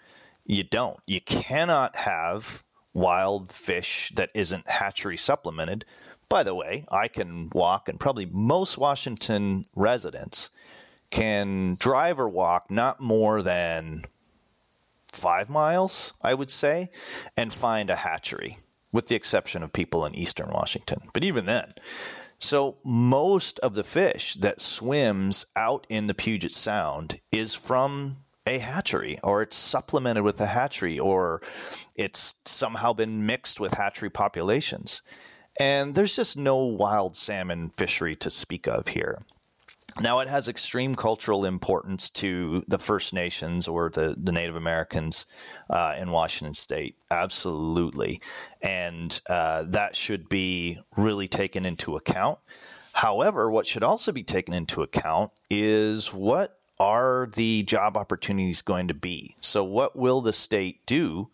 You 0.45 0.63
don't. 0.63 1.01
You 1.07 1.21
cannot 1.21 1.97
have 1.97 2.65
wild 2.95 3.51
fish 3.51 4.13
that 4.15 4.31
isn't 4.35 4.69
hatchery 4.69 5.17
supplemented. 5.17 5.85
By 6.29 6.43
the 6.43 6.55
way, 6.55 6.85
I 6.91 7.09
can 7.09 7.51
walk, 7.55 7.89
and 7.89 8.01
probably 8.01 8.27
most 8.27 8.79
Washington 8.79 9.65
residents 9.75 10.51
can 11.11 11.77
drive 11.79 12.19
or 12.19 12.29
walk 12.29 12.71
not 12.71 13.01
more 13.01 13.43
than 13.43 14.03
five 15.13 15.49
miles, 15.49 16.15
I 16.23 16.35
would 16.35 16.51
say, 16.51 16.91
and 17.37 17.53
find 17.53 17.91
a 17.91 17.97
hatchery, 17.97 18.59
with 18.93 19.07
the 19.07 19.15
exception 19.15 19.63
of 19.63 19.73
people 19.73 20.05
in 20.05 20.15
eastern 20.15 20.51
Washington. 20.51 21.03
But 21.13 21.25
even 21.25 21.47
then, 21.47 21.73
so 22.39 22.77
most 22.85 23.59
of 23.61 23.75
the 23.75 23.85
fish 23.85 24.35
that 24.35 24.61
swims 24.61 25.47
out 25.55 25.87
in 25.89 26.07
the 26.07 26.15
Puget 26.15 26.53
Sound 26.53 27.21
is 27.33 27.55
from 27.55 28.19
a 28.47 28.59
hatchery 28.59 29.19
or 29.25 29.43
it's 29.43 29.57
supplemented 29.57 30.23
with 30.23 30.41
a 30.41 30.47
hatchery 30.47 30.99
or 30.99 31.41
it's 31.97 32.37
somehow 32.45 32.93
been 32.93 33.27
mixed 33.27 33.59
with 33.59 33.75
hatchery 33.75 34.11
populations. 34.11 35.03
And 35.59 35.95
there's 35.95 36.17
just 36.17 36.37
no 36.37 36.59
wild 36.59 37.17
salmon 37.17 37.71
fishery 37.71 38.15
to 38.17 38.31
speak 38.31 38.67
of 38.67 38.89
here. 38.89 39.21
Now, 40.03 40.19
it 40.19 40.29
has 40.29 40.47
extreme 40.47 40.95
cultural 40.95 41.47
importance 41.47 42.11
to 42.11 42.65
the 42.69 42.79
First 42.79 43.15
Nations 43.15 43.67
or 43.67 43.89
the, 43.89 44.15
the 44.19 44.33
Native 44.33 44.57
Americans 44.57 45.25
uh, 45.71 45.95
in 45.97 46.11
Washington 46.11 46.53
state. 46.53 46.97
Absolutely. 47.11 48.21
And 48.61 49.19
uh, 49.27 49.63
that 49.69 49.97
should 49.97 50.29
be 50.29 50.79
really 50.97 51.29
taken 51.29 51.65
into 51.65 51.97
account. 51.97 52.41
However, 52.93 53.51
what 53.51 53.67
should 53.67 53.83
also 53.83 54.13
be 54.13 54.23
taken 54.23 54.53
into 54.53 54.83
account 54.83 55.31
is 55.49 56.13
what 56.13 56.59
are 56.79 57.31
the 57.35 57.63
job 57.63 57.97
opportunities 57.97 58.61
going 58.61 58.89
to 58.89 58.95
be? 58.95 59.35
So, 59.41 59.65
what 59.65 59.97
will 59.97 60.21
the 60.21 60.33
state 60.33 60.85
do 60.85 61.31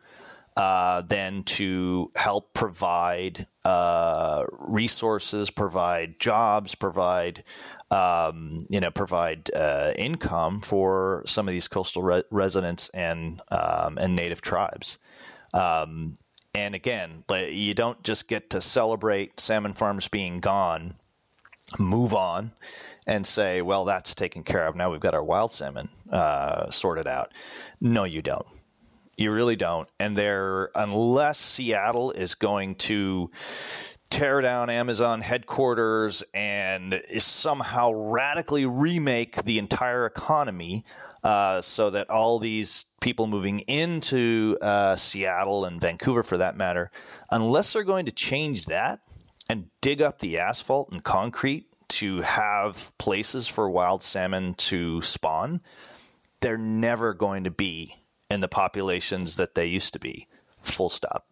uh, 0.56 1.02
then 1.02 1.42
to 1.44 2.10
help 2.14 2.52
provide 2.52 3.46
uh, 3.64 4.44
resources, 4.58 5.50
provide 5.50 6.18
jobs, 6.18 6.74
provide 6.74 7.44
um, 7.90 8.66
you 8.68 8.80
know 8.80 8.90
provide 8.90 9.50
uh, 9.54 9.92
income 9.96 10.60
for 10.60 11.22
some 11.26 11.46
of 11.48 11.52
these 11.52 11.68
coastal 11.68 12.02
re- 12.02 12.24
residents 12.30 12.88
and 12.90 13.40
um, 13.50 13.98
and 13.98 14.16
native 14.16 14.40
tribes. 14.40 14.98
Um, 15.54 16.14
and 16.54 16.74
again, 16.74 17.24
you 17.30 17.74
don't 17.74 18.02
just 18.02 18.28
get 18.28 18.50
to 18.50 18.60
celebrate 18.60 19.40
salmon 19.40 19.72
farms 19.72 20.08
being 20.08 20.40
gone, 20.40 20.94
move 21.80 22.12
on, 22.12 22.52
and 23.06 23.26
say, 23.26 23.62
well, 23.62 23.84
that's 23.84 24.14
taken 24.14 24.42
care 24.42 24.66
of. 24.66 24.76
Now 24.76 24.90
we've 24.90 25.00
got 25.00 25.14
our 25.14 25.24
wild 25.24 25.52
salmon 25.52 25.88
uh, 26.10 26.70
sorted 26.70 27.06
out. 27.06 27.32
No, 27.80 28.04
you 28.04 28.20
don't. 28.22 28.46
You 29.16 29.30
really 29.30 29.56
don't. 29.56 29.88
And 30.00 30.16
there, 30.16 30.70
unless 30.74 31.38
Seattle 31.38 32.12
is 32.12 32.34
going 32.34 32.76
to 32.76 33.30
tear 34.10 34.40
down 34.40 34.70
Amazon 34.70 35.22
headquarters 35.22 36.22
and 36.34 37.00
somehow 37.18 37.92
radically 37.92 38.66
remake 38.66 39.42
the 39.44 39.58
entire 39.58 40.06
economy 40.06 40.84
uh, 41.24 41.60
so 41.60 41.90
that 41.90 42.10
all 42.10 42.38
these 42.38 42.86
people 43.00 43.26
moving 43.26 43.60
into 43.60 44.58
uh, 44.60 44.96
Seattle 44.96 45.64
and 45.64 45.80
Vancouver, 45.80 46.22
for 46.22 46.36
that 46.36 46.56
matter, 46.56 46.90
unless 47.30 47.72
they're 47.72 47.84
going 47.84 48.06
to 48.06 48.12
change 48.12 48.66
that 48.66 49.00
and 49.48 49.68
dig 49.80 50.02
up 50.02 50.18
the 50.18 50.38
asphalt 50.38 50.90
and 50.92 51.04
concrete 51.04 51.66
to 51.88 52.22
have 52.22 52.92
places 52.98 53.46
for 53.46 53.70
wild 53.70 54.02
salmon 54.02 54.54
to 54.54 55.00
spawn, 55.00 55.60
they're 56.40 56.58
never 56.58 57.14
going 57.14 57.44
to 57.44 57.50
be 57.50 58.01
in 58.32 58.40
the 58.40 58.48
populations 58.48 59.36
that 59.36 59.54
they 59.54 59.66
used 59.66 59.92
to 59.92 60.00
be. 60.00 60.26
Full 60.62 60.88
stop. 60.88 61.26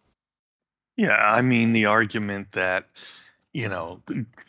Yeah, 0.95 1.15
I 1.15 1.41
mean 1.41 1.73
the 1.73 1.85
argument 1.85 2.51
that 2.53 2.87
you 3.53 3.67
know 3.67 4.01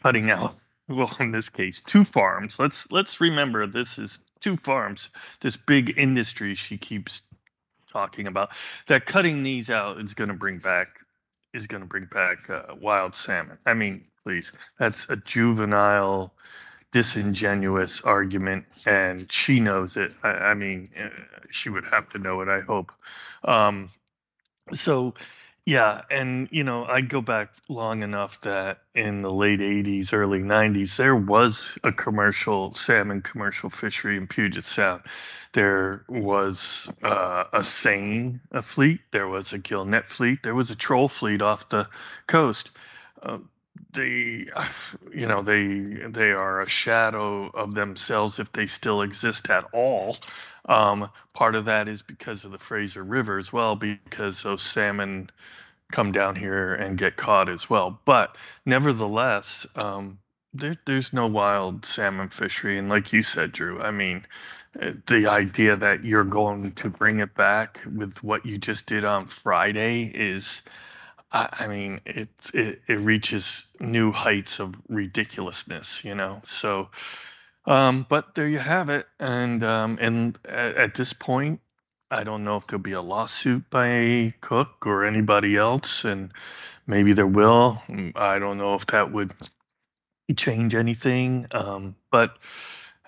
cutting 0.03 0.31
out 0.31 0.57
well 0.89 1.15
in 1.19 1.33
this 1.33 1.49
case 1.49 1.81
two 1.81 2.05
farms. 2.05 2.59
Let's 2.59 2.91
let's 2.93 3.21
remember 3.21 3.67
this 3.67 3.99
is 3.99 4.21
two 4.41 4.57
farms, 4.57 5.09
this 5.41 5.57
big 5.57 5.99
industry 5.99 6.55
she 6.55 6.77
keeps 6.77 7.23
talking 7.91 8.27
about, 8.27 8.51
that 8.89 9.07
cutting 9.07 9.43
these 9.43 9.71
out 9.71 10.01
is 10.01 10.15
going 10.15 10.29
to 10.29 10.35
bring 10.35 10.59
back 10.59 10.89
is 11.55 11.67
going 11.67 11.83
to 11.83 11.87
bring 11.87 12.07
back 12.07 12.49
uh, 12.49 12.75
wild 12.81 13.15
salmon. 13.15 13.59
I 13.67 13.75
mean, 13.75 14.05
please, 14.25 14.53
that's 14.79 15.09
a 15.11 15.17
juvenile, 15.17 16.33
disingenuous 16.93 18.03
argument, 18.03 18.67
and 18.87 19.31
she 19.31 19.61
knows 19.61 19.97
it. 19.97 20.13
I, 20.23 20.29
I 20.29 20.55
mean, 20.55 20.91
uh, 20.99 21.09
she 21.51 21.69
would 21.69 21.87
have 21.87 22.09
to 22.11 22.19
know 22.19 22.41
it. 22.43 22.49
I 22.49 22.61
hope. 22.61 22.93
Um, 23.45 23.89
so 24.73 25.15
yeah, 25.65 26.03
and 26.11 26.49
you 26.51 26.65
know, 26.65 26.85
I'd 26.85 27.09
go 27.09 27.21
back 27.21 27.55
long 27.69 28.03
enough 28.03 28.41
that 28.41 28.79
in 28.95 29.23
the 29.23 29.33
late 29.33 29.61
80s, 29.61 30.13
early 30.13 30.41
90s, 30.41 30.97
there 30.97 31.15
was 31.15 31.79
a 31.85 31.93
commercial 31.93 32.75
salmon 32.75 33.23
commercial 33.23 33.71
fishery 33.71 34.17
in 34.17 34.27
Puget 34.27 34.65
Sound. 34.65 35.03
There 35.53 36.05
was 36.09 36.93
uh, 37.05 37.45
a 37.53 37.63
seine 37.63 38.41
a 38.51 38.63
fleet, 38.63 39.03
there 39.13 39.29
was 39.29 39.53
a 39.53 39.59
gill 39.59 39.85
net 39.85 40.09
fleet, 40.09 40.43
there 40.43 40.55
was 40.55 40.73
a 40.73 40.77
troll 40.77 41.09
fleet 41.09 41.43
off 41.43 41.69
the 41.69 41.89
coast. 42.27 42.73
Uh, 43.23 43.39
they, 43.93 44.47
you 45.15 45.27
know, 45.27 45.43
they 45.43 45.69
they 46.09 46.33
are 46.33 46.61
a 46.61 46.69
shadow 46.69 47.49
of 47.51 47.75
themselves 47.75 48.39
if 48.39 48.53
they 48.53 48.67
still 48.67 49.03
exist 49.03 49.51
at 49.51 49.65
all. 49.73 50.19
Um, 50.67 51.11
part 51.33 51.55
of 51.55 51.65
that 51.65 51.89
is 51.89 52.03
because 52.03 52.45
of 52.45 52.53
the 52.53 52.59
Fraser 52.59 53.03
River 53.03 53.39
as 53.39 53.53
well, 53.53 53.75
because 53.77 54.43
those 54.43 54.63
salmon 54.63 55.31
come 55.91 56.13
down 56.13 56.37
here 56.37 56.75
and 56.75 56.97
get 56.97 57.17
caught 57.17 57.49
as 57.49 57.69
well. 57.69 58.01
But 58.05 58.37
nevertheless, 58.65 59.67
um, 59.77 60.19
there, 60.55 60.75
there's 60.87 61.13
no 61.13 61.27
wild 61.27 61.85
salmon 61.85 62.29
fishery. 62.29 62.79
And 62.79 62.89
like 62.89 63.13
you 63.13 63.23
said, 63.23 63.53
Drew, 63.53 63.83
I 63.83 63.91
mean, 63.91 64.25
uh, 64.81 64.93
the 65.07 65.27
idea 65.27 65.77
that 65.77 66.05
you're 66.05 66.25
going 66.25 66.73
to 66.73 66.89
bring 66.89 67.21
it 67.21 67.35
back 67.35 67.81
with 67.95 68.23
what 68.23 68.47
you 68.47 68.57
just 68.59 68.87
did 68.87 69.05
on 69.05 69.27
Friday 69.27 70.05
is. 70.15 70.63
I, 71.33 71.67
mean, 71.67 72.01
it, 72.05 72.29
it 72.53 72.83
it 72.87 73.01
reaches 73.01 73.67
new 73.81 74.13
heights 74.13 74.61
of 74.61 74.75
ridiculousness, 74.89 76.05
you 76.05 76.15
know. 76.15 76.41
So, 76.45 76.91
um, 77.65 78.05
but 78.09 78.35
there 78.35 78.49
you 78.49 78.59
have 78.59 78.91
it. 78.91 79.07
And 79.19 79.65
um, 79.65 79.99
and 80.01 80.39
at, 80.45 80.77
at, 80.77 80.95
this 80.95 81.15
point, 81.15 81.61
I 82.11 82.25
don't 82.25 82.45
know 82.45 82.57
if 82.57 82.67
there'll 82.67 82.83
be 82.83 82.93
a 82.93 83.01
lawsuit 83.01 83.69
by 83.71 84.35
Cooke 84.43 84.87
or 84.87 85.05
anybody 85.05 85.57
else, 85.57 86.05
and 86.05 86.33
maybe 86.87 87.15
there 87.15 87.27
will. 87.27 87.83
I 88.15 88.39
don't 88.39 88.59
know 88.59 88.75
if 88.75 88.87
that 88.89 89.11
would 89.13 89.33
change 90.37 90.75
anything. 90.75 91.47
Um, 91.53 91.97
but 92.11 92.37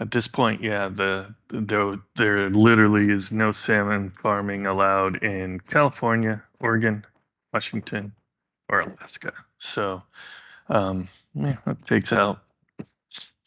at 0.01 0.11
this 0.11 0.29
point, 0.29 0.62
yeah, 0.62 0.89
the 0.89 1.35
there 1.49 1.99
there 2.16 2.49
literally 2.49 3.11
is 3.11 3.31
no 3.31 3.53
salmon 3.53 4.11
farming 4.11 4.66
allowed 4.66 5.22
in 5.22 5.61
California, 5.61 6.43
Oregon, 6.59 7.05
Washington, 7.55 8.13
or 8.69 8.81
Alaska. 8.81 9.33
So 9.59 10.03
um, 10.69 11.07
yeah, 11.35 11.57
that 11.65 11.87
takes 11.87 12.13
out 12.13 12.41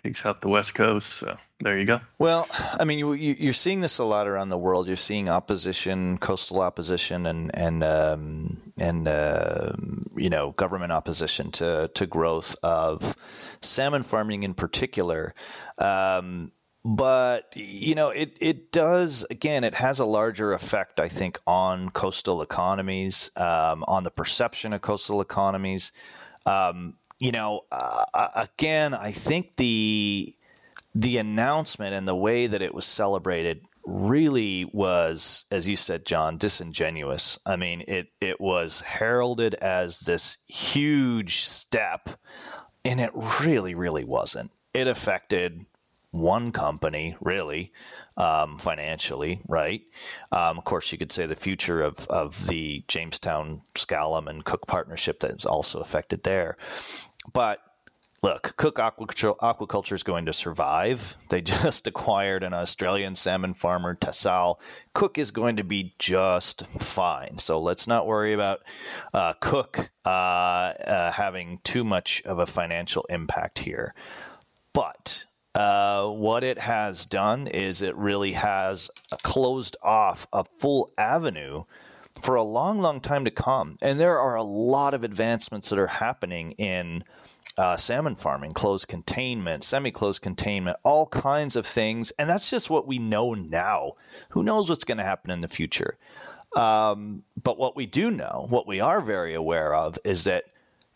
takes 0.01 0.25
out 0.25 0.39
the 0.39 0.47
West 0.47 0.73
Coast. 0.73 1.09
So 1.15 1.35
there 1.59 1.77
you 1.77 1.83
go. 1.83 1.99
Well, 2.17 2.47
I 2.79 2.85
mean, 2.85 2.99
you, 2.99 3.49
are 3.49 3.53
seeing 3.53 3.81
this 3.81 3.99
a 3.99 4.05
lot 4.05 4.27
around 4.27 4.49
the 4.49 4.57
world. 4.57 4.87
You're 4.87 4.95
seeing 4.95 5.27
opposition, 5.27 6.17
coastal 6.19 6.61
opposition, 6.61 7.25
and 7.25 7.53
and 7.53 7.83
um, 7.83 8.57
and 8.79 9.07
uh, 9.09 9.73
you 10.15 10.29
know 10.29 10.51
government 10.51 10.93
opposition 10.93 11.51
to 11.53 11.91
to 11.93 12.07
growth 12.07 12.55
of 12.63 13.15
salmon 13.61 14.03
farming 14.03 14.43
in 14.43 14.53
particular. 14.53 15.33
Um, 15.77 16.51
but 16.95 17.51
you 17.55 17.95
know 17.95 18.09
it 18.09 18.37
it 18.39 18.71
does 18.71 19.25
again 19.29 19.63
it 19.63 19.73
has 19.73 19.99
a 19.99 20.05
larger 20.05 20.53
effect 20.53 20.99
i 20.99 21.07
think 21.07 21.37
on 21.45 21.89
coastal 21.89 22.41
economies 22.41 23.29
um, 23.35 23.83
on 23.87 24.03
the 24.03 24.11
perception 24.11 24.71
of 24.71 24.81
coastal 24.81 25.19
economies 25.19 25.91
um, 26.45 26.93
you 27.19 27.31
know, 27.31 27.65
uh, 27.71 28.05
uh, 28.13 28.29
again, 28.35 28.93
I 28.93 29.11
think 29.11 29.55
the 29.55 30.33
the 30.95 31.17
announcement 31.17 31.93
and 31.93 32.07
the 32.07 32.15
way 32.15 32.47
that 32.47 32.61
it 32.61 32.73
was 32.73 32.85
celebrated 32.85 33.61
really 33.85 34.65
was, 34.73 35.45
as 35.51 35.67
you 35.67 35.75
said, 35.75 36.05
John, 36.05 36.37
disingenuous. 36.37 37.39
I 37.45 37.55
mean, 37.55 37.83
it 37.87 38.09
it 38.21 38.39
was 38.39 38.81
heralded 38.81 39.55
as 39.55 40.01
this 40.01 40.37
huge 40.47 41.37
step, 41.41 42.09
and 42.85 42.99
it 42.99 43.11
really, 43.41 43.75
really 43.75 44.05
wasn't. 44.05 44.51
It 44.73 44.87
affected 44.87 45.65
one 46.11 46.51
company, 46.51 47.15
really, 47.21 47.71
um, 48.15 48.57
financially, 48.57 49.39
right? 49.47 49.81
Um, 50.31 50.57
of 50.57 50.63
course, 50.63 50.91
you 50.91 50.97
could 50.97 51.11
say 51.11 51.25
the 51.25 51.35
future 51.35 51.81
of, 51.81 52.07
of 52.07 52.47
the 52.47 52.83
Jamestown 52.87 53.61
S'Klallam 53.75 54.27
and 54.27 54.43
Cooke 54.43 54.67
partnership 54.67 55.19
that 55.19 55.37
is 55.37 55.45
also 55.45 55.79
affected 55.79 56.23
there. 56.23 56.57
But 57.33 57.59
look, 58.23 58.55
Cooke 58.57 58.77
Aquaculture, 58.77 59.37
Aquaculture 59.37 59.93
is 59.93 60.03
going 60.03 60.25
to 60.25 60.33
survive. 60.33 61.17
They 61.29 61.41
just 61.41 61.87
acquired 61.87 62.41
an 62.43 62.53
Australian 62.53 63.15
salmon 63.15 63.53
farmer, 63.53 63.93
Tassal. 63.93 64.59
Cooke 64.93 65.17
is 65.17 65.31
going 65.31 65.57
to 65.57 65.63
be 65.63 65.93
just 65.99 66.65
fine. 66.67 67.37
So 67.37 67.59
let's 67.59 67.85
not 67.85 68.07
worry 68.07 68.31
about 68.33 68.61
uh, 69.13 69.33
Cooke 69.41 69.91
uh, 70.05 70.09
uh, 70.09 71.11
having 71.11 71.59
too 71.63 71.83
much 71.83 72.23
of 72.23 72.39
a 72.39 72.45
financial 72.45 73.05
impact 73.09 73.59
here. 73.59 73.93
But 74.73 75.16
uh, 75.57 76.07
what 76.07 76.43
it 76.43 76.59
has 76.59 77.07
done 77.07 77.47
is 77.47 77.81
it 77.81 77.95
really 77.95 78.33
has 78.33 78.91
closed 79.23 79.75
off 79.81 80.27
a 80.31 80.43
full 80.43 80.91
avenue 80.99 81.63
for 82.21 82.35
a 82.35 82.43
long, 82.43 82.77
long 82.77 82.99
time 82.99 83.25
to 83.25 83.31
come. 83.31 83.75
And 83.81 83.99
there 83.99 84.19
are 84.19 84.35
a 84.35 84.43
lot 84.43 84.93
of 84.93 85.03
advancements 85.03 85.71
that 85.71 85.79
are 85.79 85.87
happening 85.87 86.51
in 86.59 87.03
uh, 87.57 87.75
salmon 87.75 88.15
farming, 88.15 88.53
closed 88.53 88.87
containment, 88.87 89.63
semi 89.63 89.89
closed 89.89 90.21
containment, 90.21 90.77
all 90.83 91.07
kinds 91.07 91.55
of 91.55 91.65
things. 91.65 92.11
And 92.19 92.29
that's 92.29 92.51
just 92.51 92.69
what 92.69 92.85
we 92.85 92.99
know 92.99 93.33
now. 93.33 93.93
Who 94.29 94.43
knows 94.43 94.69
what's 94.69 94.83
going 94.83 94.99
to 94.99 95.03
happen 95.03 95.31
in 95.31 95.41
the 95.41 95.47
future? 95.47 95.97
Um, 96.55 97.23
but 97.43 97.57
what 97.57 97.75
we 97.75 97.87
do 97.87 98.11
know, 98.11 98.45
what 98.47 98.67
we 98.67 98.79
are 98.79 99.01
very 99.01 99.33
aware 99.33 99.73
of, 99.73 99.97
is 100.05 100.23
that 100.25 100.43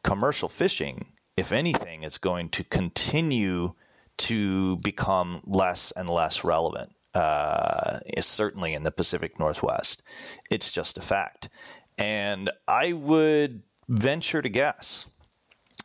commercial 0.03 0.49
fishing, 0.49 1.07
if 1.35 1.51
anything, 1.51 2.03
is 2.03 2.19
going 2.19 2.49
to 2.49 2.63
continue 2.63 3.73
to 4.21 4.77
become 4.77 5.41
less 5.45 5.91
and 5.91 6.09
less 6.09 6.43
relevant. 6.43 6.93
Uh, 7.13 7.99
certainly 8.21 8.73
in 8.73 8.83
the 8.83 8.91
Pacific 8.91 9.37
Northwest. 9.37 10.01
It's 10.49 10.71
just 10.71 10.97
a 10.97 11.01
fact. 11.01 11.49
And 11.97 12.49
I 12.69 12.93
would 12.93 13.63
venture 13.89 14.41
to 14.41 14.47
guess 14.47 15.09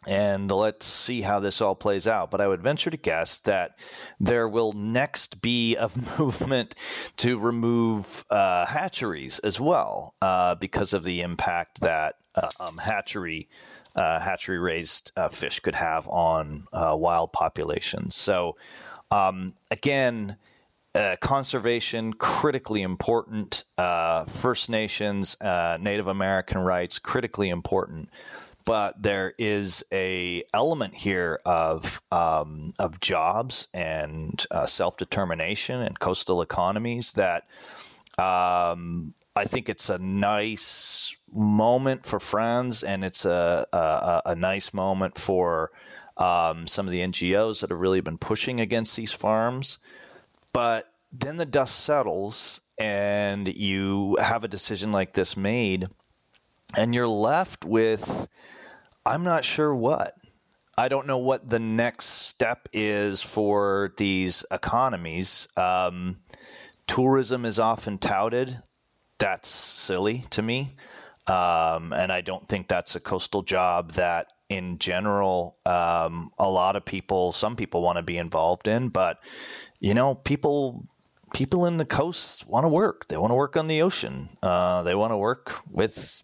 and 0.07 0.51
let's 0.51 0.87
see 0.87 1.23
how 1.23 1.41
this 1.41 1.61
all 1.61 1.75
plays 1.75 2.07
out. 2.07 2.31
But 2.31 2.41
I 2.41 2.47
would 2.47 2.63
venture 2.63 2.91
to 2.91 2.97
guess 2.97 3.39
that 3.41 3.77
there 4.21 4.49
will 4.49 4.73
next 4.73 5.43
be 5.43 5.77
a 5.77 5.91
movement 6.19 6.75
to 7.17 7.39
remove 7.39 8.25
uh, 8.31 8.67
hatcheries 8.67 9.39
as 9.41 9.61
well, 9.61 10.15
uh, 10.23 10.55
because 10.55 10.93
of 10.93 11.05
the 11.05 11.23
impact 11.23 11.81
that 11.81 12.17
uh, 12.35 12.49
um, 12.61 12.79
hatchery 12.79 13.49
uh, 13.97 14.21
hatchery 14.21 14.59
raised 14.59 15.13
uh, 15.17 15.29
fish 15.29 15.61
could 15.61 15.75
have 15.75 16.09
on 16.09 16.67
uh, 16.73 16.97
wild 16.99 17.33
populations. 17.33 18.15
So, 18.15 18.57
um, 19.11 19.55
again, 19.71 20.37
uh, 20.95 21.17
conservation 21.21 22.13
critically 22.15 22.83
important. 22.83 23.65
Uh, 23.77 24.25
First 24.25 24.71
Nations, 24.71 25.37
Native 25.43 26.07
American 26.07 26.59
rights 26.59 26.99
critically 26.99 27.49
important 27.49 28.09
but 28.67 29.01
there 29.01 29.33
is 29.39 29.85
a 29.93 30.43
element 30.53 30.97
here 30.97 31.41
of 31.47 32.03
um, 32.11 32.73
of 32.81 33.01
jobs 33.01 33.69
and 33.73 34.45
uh, 34.51 34.67
self 34.67 34.97
determination 34.97 35.81
and 35.81 35.99
coastal 36.01 36.43
economies 36.43 37.13
that 37.13 37.45
um, 38.19 39.15
I 39.37 39.45
think 39.45 39.69
it's 39.69 39.89
a 39.89 39.99
nice 39.99 41.06
moment 41.33 42.07
for 42.07 42.21
friends, 42.21 42.83
and 42.83 43.05
it's 43.05 43.25
a 43.25 43.67
a, 43.73 44.23
a 44.27 44.35
nice 44.35 44.73
moment 44.73 45.19
for 45.19 45.71
um, 46.17 46.67
some 46.67 46.87
of 46.87 46.93
the 46.93 47.01
NGOs 47.01 47.61
that 47.61 47.71
have 47.71 47.81
really 47.81 48.01
been 48.01 48.19
pushing 48.19 48.61
against 48.61 48.97
these 48.97 49.13
farms. 49.13 49.79
But 50.53 50.93
then 51.13 51.37
the 51.37 51.47
dust 51.47 51.79
settles, 51.81 52.61
and 52.79 53.49
you 53.49 54.17
have 54.21 54.45
a 54.45 54.49
decision 54.49 54.93
like 54.93 55.13
this 55.13 55.37
made, 55.37 55.89
and 56.77 56.95
you're 56.95 57.09
left 57.09 57.65
with 57.65 58.29
I'm 59.07 59.23
not 59.23 59.45
sure 59.45 59.75
what. 59.75 60.15
I 60.77 60.89
don't 60.89 61.07
know 61.07 61.19
what 61.19 61.49
the 61.49 61.61
next 61.61 62.07
step 62.07 62.69
is 62.73 63.23
for 63.23 63.95
these 63.97 64.45
economies. 64.51 65.49
Um, 65.57 66.17
tourism 66.89 67.45
is 67.45 67.61
often 67.61 67.99
touted. 67.99 68.63
That's 69.19 69.49
silly 69.49 70.25
to 70.31 70.43
me. 70.43 70.73
Um, 71.27 71.93
and 71.93 72.13
I 72.13 72.21
don't 72.21 72.49
think 72.49 72.69
that's 72.69 72.95
a 72.95 73.01
coastal 73.01 73.43
job 73.43 73.93
that, 73.93 74.33
in 74.49 74.79
general, 74.79 75.57
um, 75.67 76.31
a 76.39 76.49
lot 76.49 76.77
of 76.77 76.85
people, 76.85 77.33
some 77.33 77.57
people 77.57 77.83
want 77.83 77.97
to 77.97 78.03
be 78.03 78.17
involved 78.17 78.69
in. 78.69 78.89
But, 78.89 79.19
you 79.81 79.93
know, 79.93 80.15
people 80.15 80.87
people 81.35 81.67
in 81.67 81.77
the 81.77 81.85
coast 81.85 82.49
want 82.49 82.65
to 82.65 82.69
work. 82.69 83.09
They 83.09 83.17
want 83.17 83.31
to 83.31 83.35
work 83.35 83.57
on 83.57 83.67
the 83.67 83.83
ocean. 83.83 84.29
Uh, 84.43 84.83
they 84.83 84.95
want 84.95 85.13
to 85.13 85.17
work 85.17 85.61
with 85.71 86.23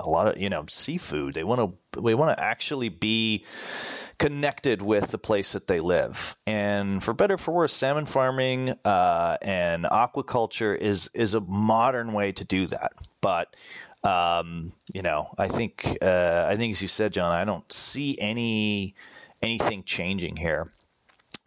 a 0.00 0.08
lot 0.08 0.28
of 0.28 0.40
you 0.40 0.48
know 0.48 0.64
seafood. 0.68 1.34
They 1.34 1.44
want 1.44 1.72
to 1.92 2.02
they 2.02 2.14
want 2.14 2.36
to 2.36 2.44
actually 2.44 2.88
be 2.88 3.44
connected 4.18 4.82
with 4.82 5.12
the 5.12 5.18
place 5.18 5.52
that 5.52 5.68
they 5.68 5.80
live. 5.80 6.34
And 6.46 7.02
for 7.02 7.14
better 7.14 7.38
for 7.38 7.54
worse, 7.54 7.72
salmon 7.72 8.06
farming 8.06 8.74
uh, 8.84 9.36
and 9.42 9.84
aquaculture 9.84 10.76
is 10.76 11.10
is 11.14 11.34
a 11.34 11.40
modern 11.40 12.12
way 12.12 12.32
to 12.32 12.44
do 12.44 12.66
that. 12.66 12.92
But 13.20 13.54
um, 14.04 14.72
you 14.92 15.02
know, 15.02 15.28
I 15.38 15.48
think 15.48 15.98
uh, 16.02 16.46
I 16.48 16.56
think 16.56 16.72
as 16.72 16.82
you 16.82 16.88
said, 16.88 17.12
John, 17.12 17.32
I 17.32 17.44
don't 17.44 17.70
see 17.72 18.18
any 18.20 18.94
anything 19.42 19.82
changing 19.82 20.36
here. 20.36 20.68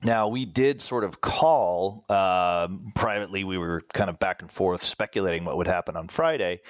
Now, 0.04 0.28
we 0.28 0.46
did 0.46 0.82
sort 0.82 1.04
of 1.04 1.22
call 1.22 2.04
uh, 2.10 2.68
privately, 2.96 3.44
we 3.44 3.60
were 3.60 3.84
kind 3.94 4.10
of 4.10 4.18
back 4.18 4.42
and 4.42 4.52
forth 4.52 4.82
speculating 4.82 5.46
what 5.46 5.58
would 5.58 5.68
happen 5.68 5.96
on 5.96 6.08
Friday 6.08 6.62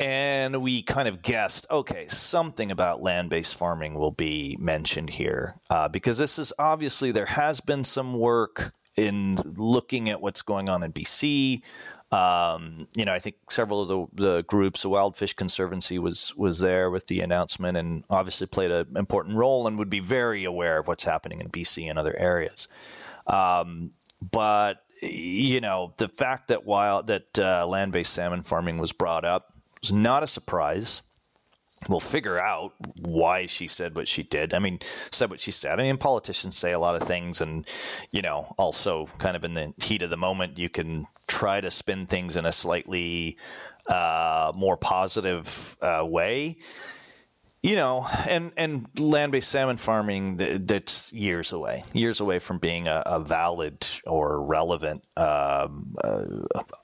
and 0.00 0.62
we 0.62 0.82
kind 0.82 1.06
of 1.06 1.20
guessed 1.22 1.66
okay 1.70 2.06
something 2.08 2.70
about 2.70 3.02
land-based 3.02 3.56
farming 3.56 3.94
will 3.94 4.10
be 4.10 4.56
mentioned 4.58 5.10
here 5.10 5.54
uh, 5.68 5.88
because 5.88 6.18
this 6.18 6.38
is 6.38 6.52
obviously 6.58 7.12
there 7.12 7.26
has 7.26 7.60
been 7.60 7.84
some 7.84 8.18
work 8.18 8.72
in 8.96 9.36
looking 9.56 10.08
at 10.08 10.20
what's 10.20 10.42
going 10.42 10.68
on 10.68 10.82
in 10.82 10.90
bc 10.92 11.60
um, 12.12 12.88
you 12.92 13.04
know, 13.04 13.12
I 13.12 13.20
think 13.20 13.36
several 13.50 13.82
of 13.82 13.88
the, 14.16 14.22
the 14.22 14.42
groups, 14.42 14.82
the 14.82 14.88
Wild 14.88 15.16
Fish 15.16 15.32
Conservancy 15.32 15.98
was 15.98 16.34
was 16.36 16.58
there 16.58 16.90
with 16.90 17.06
the 17.06 17.20
announcement, 17.20 17.76
and 17.76 18.02
obviously 18.10 18.48
played 18.48 18.72
an 18.72 18.96
important 18.96 19.36
role, 19.36 19.66
and 19.66 19.78
would 19.78 19.90
be 19.90 20.00
very 20.00 20.44
aware 20.44 20.78
of 20.78 20.88
what's 20.88 21.04
happening 21.04 21.40
in 21.40 21.48
BC 21.48 21.88
and 21.88 21.98
other 21.98 22.16
areas. 22.18 22.68
Um, 23.28 23.90
but 24.32 24.82
you 25.02 25.60
know, 25.60 25.94
the 25.98 26.08
fact 26.08 26.48
that 26.48 26.64
wild 26.64 27.06
that 27.06 27.38
uh, 27.38 27.66
land 27.66 27.92
based 27.92 28.12
salmon 28.12 28.42
farming 28.42 28.78
was 28.78 28.92
brought 28.92 29.24
up 29.24 29.48
was 29.80 29.92
not 29.92 30.22
a 30.22 30.26
surprise. 30.26 31.02
We'll 31.88 32.00
figure 32.00 32.38
out 32.38 32.74
why 33.00 33.46
she 33.46 33.66
said 33.66 33.96
what 33.96 34.06
she 34.06 34.22
did. 34.22 34.52
I 34.52 34.58
mean, 34.58 34.80
said 34.82 35.30
what 35.30 35.40
she 35.40 35.50
said. 35.50 35.80
I 35.80 35.84
mean, 35.84 35.96
politicians 35.96 36.58
say 36.58 36.72
a 36.72 36.78
lot 36.78 36.94
of 36.94 37.02
things, 37.02 37.40
and 37.40 37.66
you 38.10 38.20
know, 38.20 38.54
also 38.58 39.06
kind 39.18 39.36
of 39.36 39.44
in 39.44 39.54
the 39.54 39.72
heat 39.82 40.02
of 40.02 40.10
the 40.10 40.18
moment, 40.18 40.58
you 40.58 40.68
can 40.68 41.06
try 41.40 41.60
to 41.60 41.70
spin 41.70 42.06
things 42.06 42.36
in 42.36 42.44
a 42.44 42.52
slightly 42.52 43.38
uh, 43.88 44.52
more 44.54 44.76
positive 44.76 45.76
uh, 45.80 46.04
way 46.06 46.54
you 47.62 47.76
know, 47.76 48.06
and 48.26 48.52
and 48.56 48.86
land 48.98 49.32
based 49.32 49.50
salmon 49.50 49.76
farming 49.76 50.38
that's 50.66 51.12
years 51.12 51.52
away, 51.52 51.84
years 51.92 52.18
away 52.18 52.38
from 52.38 52.56
being 52.56 52.88
a, 52.88 53.02
a 53.04 53.20
valid 53.20 53.86
or 54.06 54.42
relevant 54.42 55.06
um, 55.18 55.94
uh, 56.02 56.24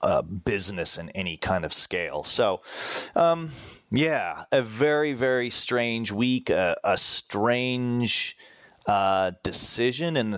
uh, 0.03 0.23
business 0.45 0.99
in 0.99 1.09
any 1.11 1.39
kind 1.39 1.65
of 1.65 1.73
scale. 1.73 2.23
So, 2.25 2.61
um, 3.15 3.51
yeah, 3.91 4.45
a 4.53 4.61
very 4.61 5.15
very 5.15 5.49
strange 5.49 6.13
week, 6.13 6.51
a, 6.51 6.97
strange 6.97 8.37
uh, 8.87 9.33
decision 9.43 10.17
in, 10.19 10.37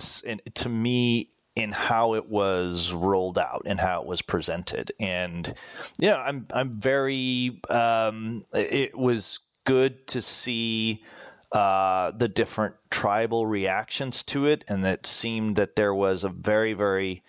to 0.54 0.68
me 0.68 1.30
in 1.58 1.72
how 1.72 2.14
it 2.14 2.30
was 2.30 2.94
rolled 2.94 3.36
out 3.36 3.62
and 3.66 3.80
how 3.80 4.00
it 4.00 4.06
was 4.06 4.22
presented, 4.22 4.92
and 5.00 5.52
you 5.98 6.08
know, 6.08 6.16
I'm 6.16 6.46
I'm 6.52 6.72
very 6.72 7.60
um, 7.68 8.42
it 8.54 8.96
was 8.96 9.40
good 9.64 10.06
to 10.06 10.20
see 10.20 11.02
uh, 11.50 12.12
the 12.12 12.28
different 12.28 12.76
tribal 12.90 13.46
reactions 13.46 14.22
to 14.24 14.46
it, 14.46 14.64
and 14.68 14.84
it 14.86 15.04
seemed 15.04 15.56
that 15.56 15.76
there 15.76 15.94
was 15.94 16.22
a 16.22 16.28
very, 16.28 16.74
very 16.74 17.22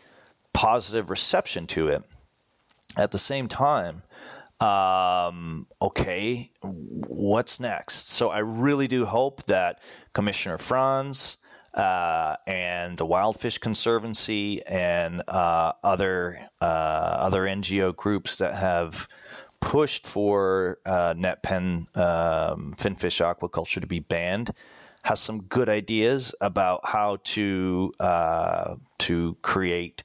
positive 0.54 1.10
reception 1.10 1.66
to 1.68 1.88
it. 1.88 2.04
At 2.98 3.12
the 3.12 3.18
same 3.18 3.48
time, 3.48 4.04
um, 4.60 5.68
okay, 5.82 6.52
what's 6.62 7.60
next? 7.60 8.10
So 8.10 8.30
I 8.30 8.40
really 8.40 8.88
do 8.88 9.06
hope 9.06 9.44
that 9.46 9.80
Commissioner 10.14 10.58
Franz 10.58 11.38
uh, 11.74 12.36
and 12.48 12.98
the 12.98 13.06
Wild 13.06 13.40
Fish 13.40 13.58
Conservancy 13.58 14.66
and 14.66 15.22
uh, 15.28 15.74
other 15.84 16.50
uh, 16.62 17.18
other 17.20 17.44
NGO 17.44 17.96
groups 17.96 18.38
that 18.38 18.56
have 18.56 19.08
pushed 19.62 20.08
for 20.08 20.80
uh, 20.86 21.14
net 21.18 21.44
pen 21.44 21.88
um, 21.96 22.74
finfish 22.78 23.20
aquaculture 23.20 23.82
to 23.82 23.88
be 23.88 24.00
banned 24.00 24.52
has 25.04 25.20
some 25.20 25.44
good 25.44 25.70
ideas 25.70 26.36
about 26.42 26.82
how 26.86 27.18
to 27.24 27.94
uh, 28.00 28.76
to 29.00 29.38
create 29.42 30.04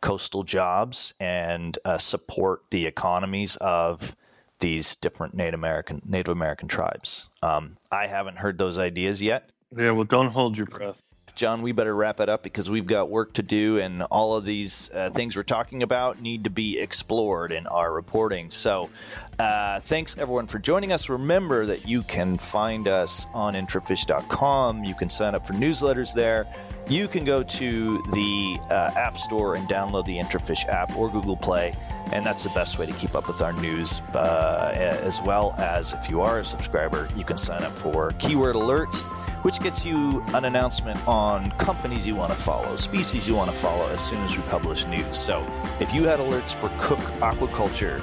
coastal 0.00 0.44
jobs 0.44 1.12
and 1.20 1.78
support 1.98 2.62
the 2.70 2.86
economies 2.86 3.56
of 3.56 4.16
these 4.60 4.94
different 4.96 5.34
Native 5.34 5.58
American 5.58 6.00
Native 6.06 6.32
American 6.32 6.68
tribes. 6.68 7.28
Um, 7.42 7.76
I 7.90 8.06
haven't 8.06 8.38
heard 8.38 8.58
those 8.58 8.78
ideas 8.78 9.20
yet. 9.20 9.50
Yeah, 9.76 9.92
well, 9.92 10.04
don't 10.04 10.30
hold 10.30 10.56
your 10.56 10.66
breath. 10.66 11.00
John, 11.36 11.62
we 11.62 11.72
better 11.72 11.94
wrap 11.94 12.20
it 12.20 12.28
up 12.28 12.42
because 12.42 12.68
we've 12.68 12.86
got 12.86 13.08
work 13.08 13.34
to 13.34 13.42
do, 13.42 13.78
and 13.78 14.02
all 14.02 14.36
of 14.36 14.44
these 14.44 14.90
uh, 14.92 15.10
things 15.10 15.36
we're 15.36 15.42
talking 15.42 15.82
about 15.82 16.20
need 16.20 16.44
to 16.44 16.50
be 16.50 16.78
explored 16.78 17.52
in 17.52 17.66
our 17.68 17.92
reporting. 17.92 18.50
So, 18.50 18.90
uh, 19.38 19.80
thanks 19.80 20.18
everyone 20.18 20.48
for 20.48 20.58
joining 20.58 20.92
us. 20.92 21.08
Remember 21.08 21.66
that 21.66 21.86
you 21.86 22.02
can 22.02 22.36
find 22.36 22.88
us 22.88 23.26
on 23.32 23.54
intrafish.com. 23.54 24.84
You 24.84 24.94
can 24.94 25.08
sign 25.08 25.34
up 25.34 25.46
for 25.46 25.54
newsletters 25.54 26.14
there. 26.14 26.46
You 26.88 27.06
can 27.06 27.24
go 27.24 27.42
to 27.44 28.02
the 28.12 28.58
uh, 28.68 28.90
App 28.96 29.16
Store 29.16 29.54
and 29.54 29.68
download 29.68 30.06
the 30.06 30.18
IntraFish 30.18 30.68
app 30.68 30.94
or 30.96 31.08
Google 31.08 31.36
Play, 31.36 31.74
and 32.12 32.26
that's 32.26 32.42
the 32.42 32.50
best 32.50 32.78
way 32.78 32.86
to 32.86 32.92
keep 32.94 33.14
up 33.14 33.28
with 33.28 33.40
our 33.40 33.52
news. 33.54 34.00
Uh, 34.14 34.72
as 34.74 35.22
well 35.22 35.54
as 35.58 35.92
if 35.92 36.10
you 36.10 36.20
are 36.20 36.40
a 36.40 36.44
subscriber, 36.44 37.08
you 37.16 37.24
can 37.24 37.38
sign 37.38 37.62
up 37.62 37.72
for 37.72 38.12
keyword 38.18 38.56
alerts 38.56 39.06
which 39.42 39.60
gets 39.60 39.84
you 39.84 40.24
an 40.34 40.44
announcement 40.44 40.98
on 41.06 41.50
companies 41.52 42.06
you 42.06 42.14
want 42.14 42.30
to 42.32 42.38
follow, 42.38 42.76
species 42.76 43.28
you 43.28 43.34
want 43.34 43.50
to 43.50 43.56
follow 43.56 43.88
as 43.90 44.00
soon 44.00 44.20
as 44.22 44.36
we 44.36 44.42
publish 44.44 44.86
news. 44.86 45.16
So 45.16 45.44
if 45.80 45.94
you 45.94 46.04
had 46.04 46.18
alerts 46.18 46.54
for 46.54 46.68
Cooke 46.78 46.98
Aquaculture, 47.20 48.00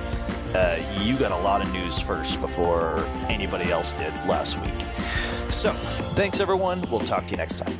uh, 0.55 1.03
you 1.03 1.17
got 1.17 1.31
a 1.31 1.43
lot 1.43 1.61
of 1.61 1.71
news 1.73 1.99
first 1.99 2.41
before 2.41 3.05
anybody 3.29 3.71
else 3.71 3.93
did 3.93 4.13
last 4.27 4.59
week. 4.61 4.79
So 5.51 5.71
thanks, 6.15 6.39
everyone. 6.39 6.81
We'll 6.89 6.99
talk 7.01 7.25
to 7.25 7.31
you 7.31 7.37
next 7.37 7.59
time. 7.59 7.77